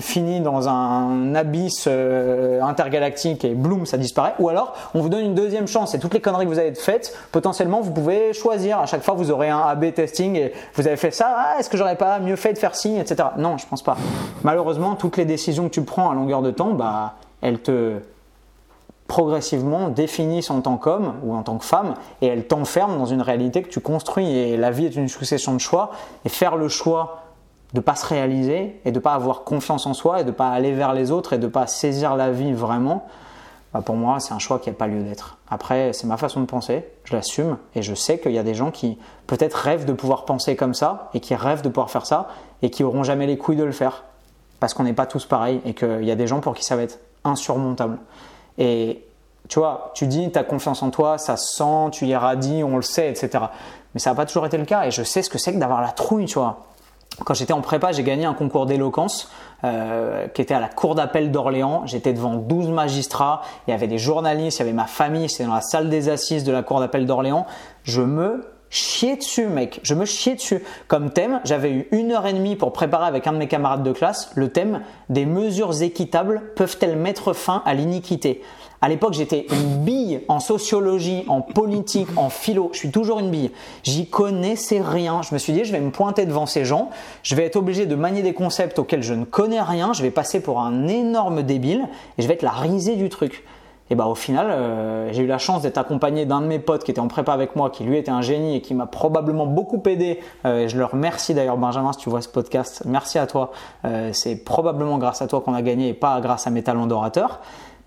[0.00, 5.24] finit dans un abysse euh, intergalactique et bloom, ça disparaît Ou alors on vous donne
[5.24, 8.78] une deuxième chance et toutes les conneries que vous avez faites, potentiellement vous pouvez choisir.
[8.78, 11.68] À chaque fois, vous aurez un AB testing et vous avez fait ça, ah, est-ce
[11.68, 13.28] que j'aurais pas mieux fait de faire ci, etc.
[13.36, 13.96] Non, je pense pas.
[14.42, 17.98] Malheureusement, toutes les décisions que tu prends à longueur de temps, bah, elles te
[19.12, 23.20] progressivement définissent en tant qu'homme ou en tant que femme et elles t'enferment dans une
[23.20, 25.90] réalité que tu construis et la vie est une succession de choix
[26.24, 27.20] et faire le choix
[27.74, 30.72] de pas se réaliser et de pas avoir confiance en soi et de pas aller
[30.72, 33.06] vers les autres et de pas saisir la vie vraiment
[33.74, 35.36] bah, pour moi c'est un choix qui n'a pas lieu d'être.
[35.50, 38.54] Après c'est ma façon de penser je l'assume et je sais qu'il y a des
[38.54, 38.96] gens qui
[39.26, 42.28] peut-être rêvent de pouvoir penser comme ça et qui rêvent de pouvoir faire ça
[42.62, 44.04] et qui auront jamais les couilles de le faire
[44.58, 46.76] parce qu'on n'est pas tous pareils et qu'il y a des gens pour qui ça
[46.76, 47.98] va être insurmontable
[48.58, 49.04] et
[49.48, 52.76] tu vois, tu dis, tu as confiance en toi, ça se sent, tu irradies, on
[52.76, 53.44] le sait, etc.
[53.94, 55.58] Mais ça n'a pas toujours été le cas et je sais ce que c'est que
[55.58, 56.60] d'avoir la trouille, tu vois.
[57.24, 59.30] Quand j'étais en prépa, j'ai gagné un concours d'éloquence
[59.64, 61.82] euh, qui était à la cour d'appel d'Orléans.
[61.84, 65.44] J'étais devant 12 magistrats, il y avait des journalistes, il y avait ma famille, c'était
[65.44, 67.46] dans la salle des assises de la cour d'appel d'Orléans.
[67.84, 69.80] Je me chiais dessus, mec.
[69.82, 70.62] Je me chiais dessus.
[70.88, 73.82] Comme thème, j'avais eu une heure et demie pour préparer avec un de mes camarades
[73.82, 78.42] de classe le thème des mesures équitables peuvent-elles mettre fin à l'iniquité?
[78.84, 82.70] À l'époque, j'étais une bille en sociologie, en politique, en philo.
[82.72, 83.52] Je suis toujours une bille.
[83.84, 85.22] J'y connaissais rien.
[85.22, 86.90] Je me suis dit, je vais me pointer devant ces gens.
[87.22, 89.92] Je vais être obligé de manier des concepts auxquels je ne connais rien.
[89.92, 91.86] Je vais passer pour un énorme débile
[92.18, 93.44] et je vais être la risée du truc.
[93.92, 96.82] Et bah au final, euh, j'ai eu la chance d'être accompagné d'un de mes potes
[96.82, 99.44] qui était en prépa avec moi, qui lui était un génie et qui m'a probablement
[99.44, 100.18] beaucoup aidé.
[100.46, 102.84] Euh, je le remercie d'ailleurs Benjamin si tu vois ce podcast.
[102.86, 103.52] Merci à toi.
[103.84, 106.86] Euh, c'est probablement grâce à toi qu'on a gagné et pas grâce à mes talents
[106.86, 107.40] d'orateur.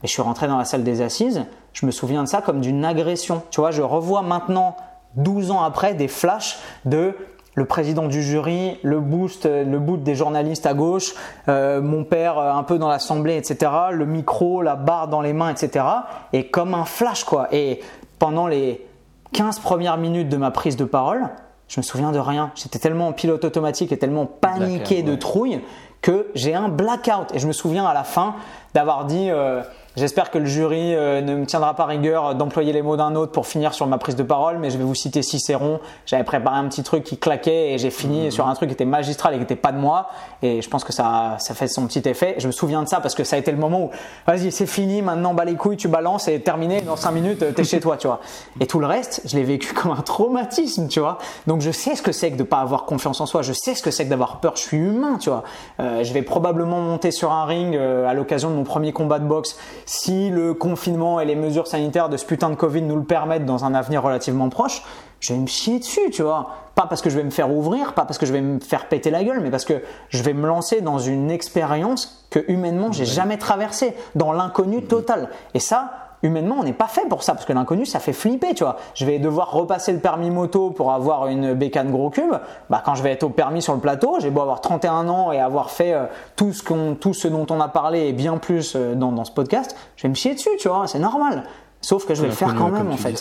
[0.03, 1.43] Mais je suis rentré dans la salle des assises.
[1.73, 3.41] Je me souviens de ça comme d'une agression.
[3.49, 4.75] Tu vois, je revois maintenant
[5.15, 7.15] 12 ans après des flashs de
[7.55, 11.13] le président du jury, le boost, le boot des journalistes à gauche,
[11.47, 13.71] euh, mon père euh, un peu dans l'assemblée, etc.
[13.91, 15.85] Le micro, la barre dans les mains, etc.
[16.33, 17.47] Et comme un flash, quoi.
[17.51, 17.81] Et
[18.19, 18.85] pendant les
[19.33, 21.29] 15 premières minutes de ma prise de parole,
[21.67, 22.51] je me souviens de rien.
[22.55, 25.61] J'étais tellement en pilote automatique et tellement paniqué de trouille
[26.01, 27.33] que j'ai un blackout.
[27.33, 28.35] Et je me souviens à la fin
[28.73, 29.29] d'avoir dit.
[29.31, 29.63] Euh,
[29.97, 33.31] J'espère que le jury euh, ne me tiendra pas rigueur d'employer les mots d'un autre
[33.31, 35.79] pour finir sur ma prise de parole, mais je vais vous citer Cicéron.
[36.05, 38.31] J'avais préparé un petit truc qui claquait et j'ai fini mhm.
[38.31, 40.09] sur un truc qui était magistral et qui n'était pas de moi.
[40.41, 42.35] Et je pense que ça, ça fait son petit effet.
[42.39, 43.89] Je me souviens de ça parce que ça a été le moment où,
[44.27, 47.63] vas-y, c'est fini, maintenant, bas les couilles, tu balances et terminé, dans 5 minutes, t'es
[47.63, 48.19] chez toi, tu vois.
[48.59, 51.19] Et tout le reste, je l'ai vécu comme un traumatisme, tu vois.
[51.47, 53.75] Donc je sais ce que c'est que de pas avoir confiance en soi, je sais
[53.75, 55.43] ce que c'est que d'avoir peur, je suis humain, tu vois.
[55.79, 59.19] Euh, je vais probablement monter sur un ring euh, à l'occasion de mon premier combat
[59.19, 62.95] de boxe si le confinement et les mesures sanitaires de ce putain de Covid nous
[62.95, 64.83] le permettent dans un avenir relativement proche,
[65.19, 66.49] je vais me chier dessus, tu vois.
[66.75, 68.87] Pas parce que je vais me faire ouvrir, pas parce que je vais me faire
[68.89, 72.91] péter la gueule, mais parce que je vais me lancer dans une expérience que humainement
[72.91, 75.29] j'ai jamais traversée, dans l'inconnu total.
[75.53, 78.53] Et ça, humainement, on n'est pas fait pour ça, parce que l'inconnu, ça fait flipper,
[78.53, 78.77] tu vois.
[78.93, 82.33] Je vais devoir repasser le permis moto pour avoir une bécane gros cube.
[82.69, 85.31] Bah, quand je vais être au permis sur le plateau, j'ai beau avoir 31 ans
[85.31, 88.73] et avoir fait euh, tout, ce tout ce dont on a parlé et bien plus
[88.75, 91.43] euh, dans, ce podcast, je vais me chier dessus, tu vois, c'est normal.
[91.81, 93.11] Sauf que je vais le faire quand même, en fait.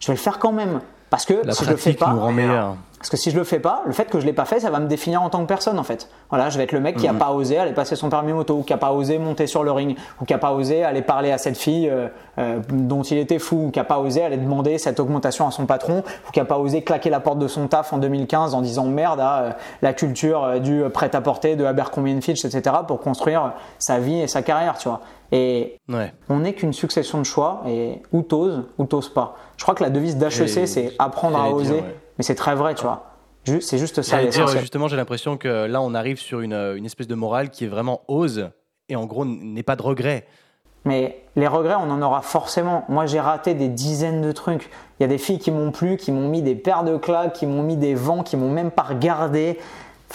[0.00, 0.80] Je vais le faire quand même.
[1.10, 2.14] Parce que si je le fais pas,
[3.00, 4.68] parce que si je le fais pas, le fait que je l'ai pas fait, ça
[4.68, 6.10] va me définir en tant que personne en fait.
[6.28, 7.18] Voilà, je vais être le mec qui a mhm.
[7.18, 9.72] pas osé aller passer son permis moto, ou qui a pas osé monter sur le
[9.72, 12.08] ring, ou qui a pas osé aller parler à cette fille euh,
[12.38, 15.50] euh, dont il était fou, ou qui a pas osé aller demander cette augmentation à
[15.50, 18.52] son patron, ou qui a pas osé claquer la porte de son taf en 2015
[18.52, 19.50] en disant merde à euh,
[19.80, 22.76] la culture du prêt-à-porter de Abercrombie Fitch, etc.
[22.86, 25.00] pour construire sa vie et sa carrière, tu vois.
[25.32, 25.76] Et
[26.28, 29.36] on n'est qu'une succession de choix et ou t'oses ou t'oses pas.
[29.56, 31.82] Je crois que la devise d'HEC c'est apprendre à oser
[32.18, 33.06] mais c'est très vrai, tu vois.
[33.60, 34.22] C'est juste ça.
[34.22, 37.64] Dire, justement, j'ai l'impression que là, on arrive sur une, une, espèce de morale qui
[37.64, 38.50] est vraiment ose
[38.90, 40.26] et en gros n'est pas de regret.
[40.84, 42.84] Mais les regrets, on en aura forcément.
[42.90, 44.68] Moi, j'ai raté des dizaines de trucs.
[44.98, 47.32] Il y a des filles qui m'ont plu, qui m'ont mis des paires de claques,
[47.32, 49.58] qui m'ont mis des vents, qui m'ont même pas regardé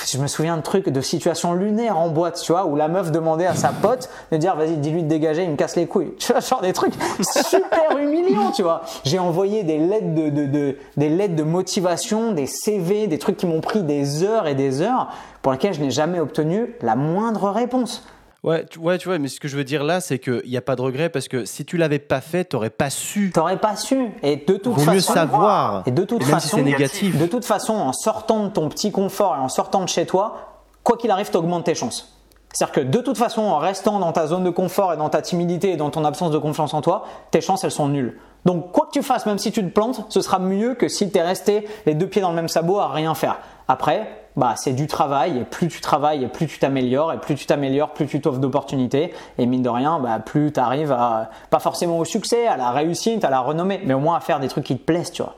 [0.04, 3.12] je me souviens de trucs, de situations lunaires en boîte, tu vois, où la meuf
[3.12, 6.14] demandait à sa pote de dire vas-y, dis-lui de dégager, il me casse les couilles.
[6.20, 8.82] Tu vois, genre des trucs super humiliants, tu vois.
[9.04, 13.38] J'ai envoyé des lettres de, de, de, des lettres de motivation, des CV, des trucs
[13.38, 15.10] qui m'ont pris des heures et des heures
[15.42, 18.04] pour lesquels je n'ai jamais obtenu la moindre réponse.
[18.46, 20.56] Ouais, tu, ouais, tu vois, mais ce que je veux dire là, c'est qu'il n'y
[20.56, 23.32] a pas de regret parce que si tu l'avais pas fait, tu n'aurais pas su.
[23.34, 24.12] Tu n'aurais pas su.
[24.22, 24.92] Et de toute Vaut façon.
[24.92, 25.82] mieux savoir.
[25.88, 26.58] Et de toute façon.
[26.58, 27.18] c'est négatif.
[27.18, 30.62] De toute façon, en sortant de ton petit confort et en sortant de chez toi,
[30.84, 32.12] quoi qu'il arrive, tu augmentes tes chances.
[32.54, 35.24] C'est-à-dire que de toute façon, en restant dans ta zone de confort et dans ta
[35.24, 38.18] timidité et dans ton absence de confiance en toi, tes chances, elles sont nulles.
[38.46, 41.10] Donc, quoi que tu fasses, même si tu te plantes, ce sera mieux que si
[41.10, 43.40] tu es resté les deux pieds dans le même sabot à rien faire.
[43.68, 47.36] Après, bah, c'est du travail, et plus tu travailles, et plus tu t'améliores, et plus
[47.36, 51.30] tu t'améliores, plus tu t'offres d'opportunités, et mine de rien, bah, plus tu arrives à,
[51.50, 54.40] pas forcément au succès, à la réussite, à la renommée, mais au moins à faire
[54.40, 55.36] des trucs qui te plaisent, tu vois.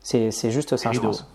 [0.00, 1.26] C'est, juste ça, je pense.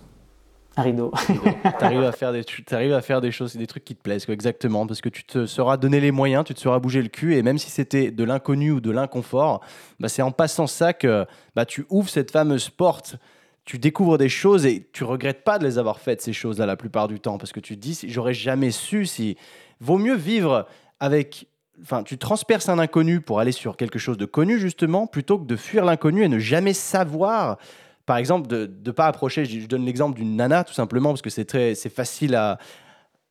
[0.76, 1.12] Un rideau.
[1.28, 1.34] tu
[1.86, 4.34] arrives à faire des, arrives à faire des choses, des trucs qui te plaisent, quoi,
[4.34, 7.36] exactement, parce que tu te seras donné les moyens, tu te seras bougé le cul,
[7.36, 9.62] et même si c'était de l'inconnu ou de l'inconfort,
[10.00, 11.26] bah, c'est en passant ça que
[11.56, 13.18] bah, tu ouvres cette fameuse porte
[13.66, 16.76] tu découvres des choses et tu regrettes pas de les avoir faites, ces choses-là, la
[16.76, 19.38] plupart du temps, parce que tu te dis, j'aurais jamais su si.
[19.80, 20.68] Vaut mieux vivre
[21.00, 21.48] avec.
[21.82, 25.46] Enfin, tu transperces un inconnu pour aller sur quelque chose de connu, justement, plutôt que
[25.46, 27.58] de fuir l'inconnu et ne jamais savoir.
[28.06, 29.46] Par exemple, de ne pas approcher.
[29.46, 32.60] Je, donne l'exemple d'une nana, tout simplement, parce que c'est très c'est facile à,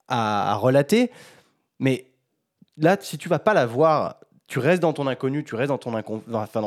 [0.08, 1.10] à, à relater.
[1.78, 2.06] Mais
[2.78, 4.16] là, si tu vas pas la voir
[4.52, 5.78] tu restes dans ton inconnu, tu restes dans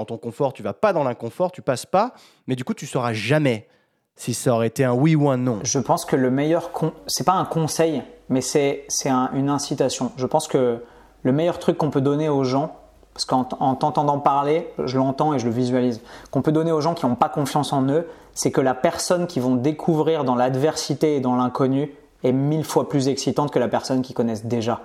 [0.05, 2.13] ton, confort, tu vas pas dans l'inconfort, tu passes pas,
[2.47, 3.67] mais du coup, tu sauras jamais
[4.15, 5.59] si ça aurait été un oui ou un non.
[5.61, 6.93] Je pense que le meilleur, con...
[7.05, 8.87] c'est pas un conseil, mais c'est
[9.33, 10.11] une incitation.
[10.17, 10.81] Je pense que
[11.21, 12.75] le meilleur truc qu'on peut donner aux gens,
[13.13, 16.01] parce qu'en t'entendant parler, je l'entends et je le visualise,
[16.31, 19.27] qu'on peut donner aux gens qui n'ont pas confiance en eux, c'est que la personne
[19.27, 21.93] qu'ils vont découvrir dans l'adversité et dans l'inconnu
[22.23, 24.81] est mille fois plus excitante que la personne qu'ils connaissent déjà.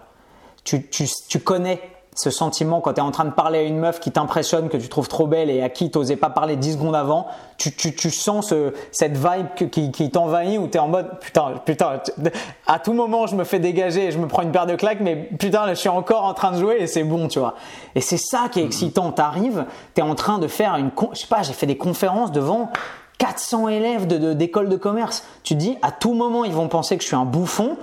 [0.65, 1.81] Tu, tu, tu connais
[2.15, 4.77] ce sentiment quand tu es en train de parler à une meuf qui t'impressionne, que
[4.77, 7.73] tu trouves trop belle et à qui tu n'osais pas parler 10 secondes avant, tu,
[7.73, 11.55] tu, tu sens ce, cette vibe qui, qui t'envahit où tu es en mode putain,
[11.65, 12.01] putain,
[12.67, 15.01] à tout moment je me fais dégager et je me prends une paire de claques,
[15.01, 17.55] mais putain, là, je suis encore en train de jouer et c'est bon, tu vois.
[17.95, 19.13] Et c'est ça qui est excitant.
[19.13, 19.65] Tu arrives,
[19.95, 20.91] tu es en train de faire une.
[21.13, 22.71] Je sais pas, j'ai fait des conférences devant
[23.19, 25.25] 400 élèves d'école de, de commerce.
[25.43, 27.77] Tu te dis, à tout moment, ils vont penser que je suis un bouffon.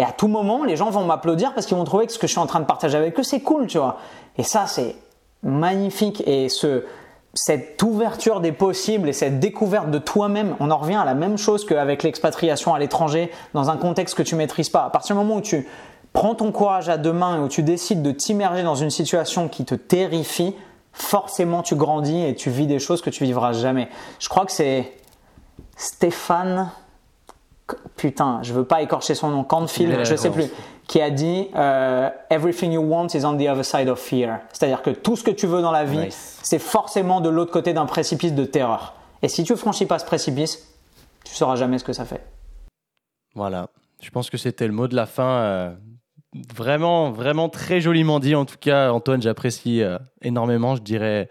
[0.00, 2.26] Et à tout moment, les gens vont m'applaudir parce qu'ils vont trouver que ce que
[2.26, 3.98] je suis en train de partager avec eux, c'est cool, tu vois.
[4.38, 4.96] Et ça, c'est
[5.42, 6.22] magnifique.
[6.26, 6.84] Et ce,
[7.34, 11.36] cette ouverture des possibles et cette découverte de toi-même, on en revient à la même
[11.36, 14.84] chose qu'avec l'expatriation à l'étranger, dans un contexte que tu maîtrises pas.
[14.84, 15.68] À partir du moment où tu
[16.14, 19.48] prends ton courage à deux mains et où tu décides de t'immerger dans une situation
[19.48, 20.54] qui te terrifie,
[20.94, 23.90] forcément tu grandis et tu vis des choses que tu vivras jamais.
[24.18, 24.94] Je crois que c'est
[25.76, 26.70] Stéphane,
[27.96, 30.50] putain, je veux pas écorcher son nom, Canfield, je sais plus,
[30.86, 34.40] qui a dit euh, Everything you want is on the other side of fear.
[34.52, 37.72] C'est-à-dire que tout ce que tu veux dans la vie, c'est forcément de l'autre côté
[37.72, 38.94] d'un précipice de terreur.
[39.22, 40.66] Et si tu franchis pas ce précipice,
[41.24, 42.24] tu sauras jamais ce que ça fait.
[43.34, 43.68] Voilà.
[44.00, 45.28] Je pense que c'était le mot de la fin.
[45.28, 45.74] Euh,
[46.54, 48.34] vraiment, vraiment très joliment dit.
[48.34, 50.76] En tout cas, Antoine, j'apprécie euh, énormément.
[50.76, 51.28] Je dirais,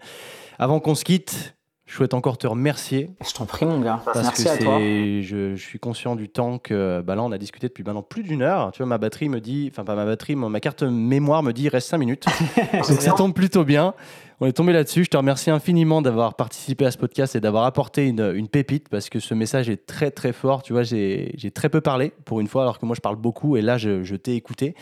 [0.58, 1.56] avant qu'on se quitte,
[1.90, 3.10] je souhaite encore te remercier.
[3.26, 4.00] Je t'en prie, mon gars.
[4.04, 4.78] Parce Merci que à toi.
[4.78, 8.22] Je, je, suis conscient du temps que bah là, on a discuté depuis maintenant plus
[8.22, 8.70] d'une heure.
[8.70, 11.64] Tu vois, ma batterie me dit, enfin, pas ma batterie, ma carte mémoire me dit,
[11.64, 12.26] il reste 5 minutes.
[12.74, 13.94] Donc, ça tombe plutôt bien.
[14.38, 15.02] On est tombé là-dessus.
[15.02, 18.88] Je te remercie infiniment d'avoir participé à ce podcast et d'avoir apporté une, une, pépite
[18.88, 20.62] parce que ce message est très, très fort.
[20.62, 23.56] Tu vois, j'ai très peu parlé pour une fois, alors que moi, je parle beaucoup
[23.56, 24.76] et là, je, je t'ai écouté.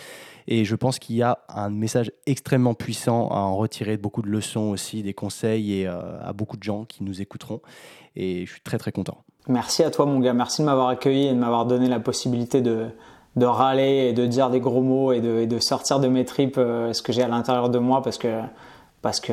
[0.50, 4.30] Et je pense qu'il y a un message extrêmement puissant à en retirer beaucoup de
[4.30, 7.60] leçons aussi, des conseils et euh, à beaucoup de gens qui nous écouteront.
[8.16, 9.18] Et je suis très très content.
[9.46, 12.62] Merci à toi mon gars, merci de m'avoir accueilli et de m'avoir donné la possibilité
[12.62, 12.86] de,
[13.36, 16.56] de râler et de dire des gros mots et de, de sortir de mes tripes
[16.56, 18.40] euh, ce que j'ai à l'intérieur de moi parce que,
[19.02, 19.32] parce que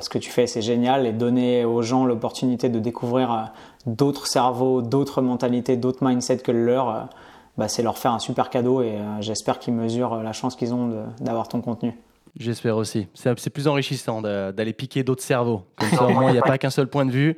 [0.00, 3.42] ce que tu fais c'est génial et donner aux gens l'opportunité de découvrir euh,
[3.84, 7.08] d'autres cerveaux, d'autres mentalités, d'autres mindsets que le leur
[7.56, 10.74] bah, c'est leur faire un super cadeau et euh, j'espère qu'ils mesurent la chance qu'ils
[10.74, 11.94] ont d'avoir ton contenu.
[12.36, 13.06] J'espère aussi.
[13.14, 15.62] C'est plus enrichissant d'aller piquer d'autres cerveaux.
[15.76, 17.36] Comme ça, au moins, il n'y a pas qu'un seul point de vue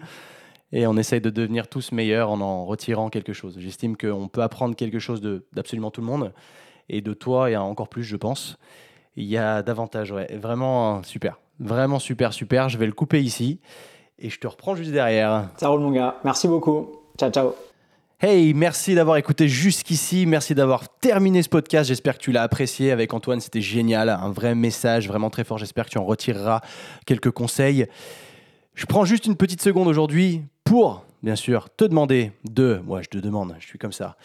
[0.73, 3.57] et on essaye de devenir tous meilleurs en en retirant quelque chose.
[3.59, 5.21] J'estime qu'on peut apprendre quelque chose
[5.53, 6.33] d'absolument tout le monde
[6.89, 8.57] et de toi, il y a encore plus, je pense.
[9.17, 10.35] Il y a davantage, ouais.
[10.37, 11.39] Vraiment super.
[11.59, 12.69] Vraiment super, super.
[12.69, 13.61] Je vais le couper ici
[14.19, 15.51] et je te reprends juste derrière.
[15.57, 16.17] Ça roule, mon gars.
[16.25, 16.89] Merci beaucoup.
[17.19, 17.55] Ciao, ciao.
[18.19, 22.91] Hey, merci d'avoir écouté jusqu'ici, merci d'avoir terminé ce podcast, j'espère que tu l'as apprécié.
[22.91, 26.63] Avec Antoine, c'était génial, un vrai message vraiment très fort, j'espère que tu en retireras
[27.05, 27.87] quelques conseils.
[28.75, 33.09] Je prends juste une petite seconde aujourd'hui pour, bien sûr, te demander de, moi je
[33.11, 34.17] te demande, je suis comme ça,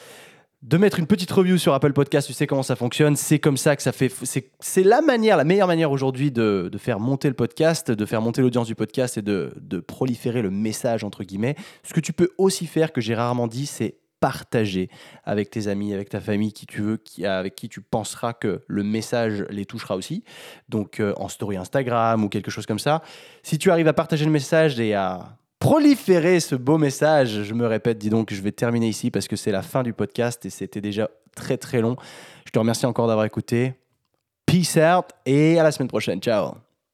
[0.62, 3.58] de mettre une petite review sur Apple Podcast, tu sais comment ça fonctionne, c'est comme
[3.58, 4.12] ça que ça fait,
[4.60, 8.42] c'est la manière, la meilleure manière aujourd'hui de, faire monter le podcast, de faire monter
[8.42, 9.52] l'audience du podcast et de,
[9.88, 11.56] proliférer le message, entre guillemets.
[11.84, 14.90] Ce que tu peux aussi faire, que j'ai rarement dit, c'est partager
[15.24, 18.84] avec tes amis, avec ta famille, qui tu veux, avec qui tu penseras que le
[18.84, 20.24] message les touchera aussi.
[20.70, 23.02] Donc euh, en story Instagram ou quelque chose comme ça.
[23.42, 27.44] Si tu arrives à partager le message et à proliférer ce beau message.
[27.44, 29.94] Je me répète, dis donc, je vais terminer ici parce que c'est la fin du
[29.94, 31.96] podcast et c'était déjà très très long.
[32.46, 33.76] Je te remercie encore d'avoir écouté.
[34.46, 36.20] Peace out et à la semaine prochaine.
[36.20, 36.56] Ciao.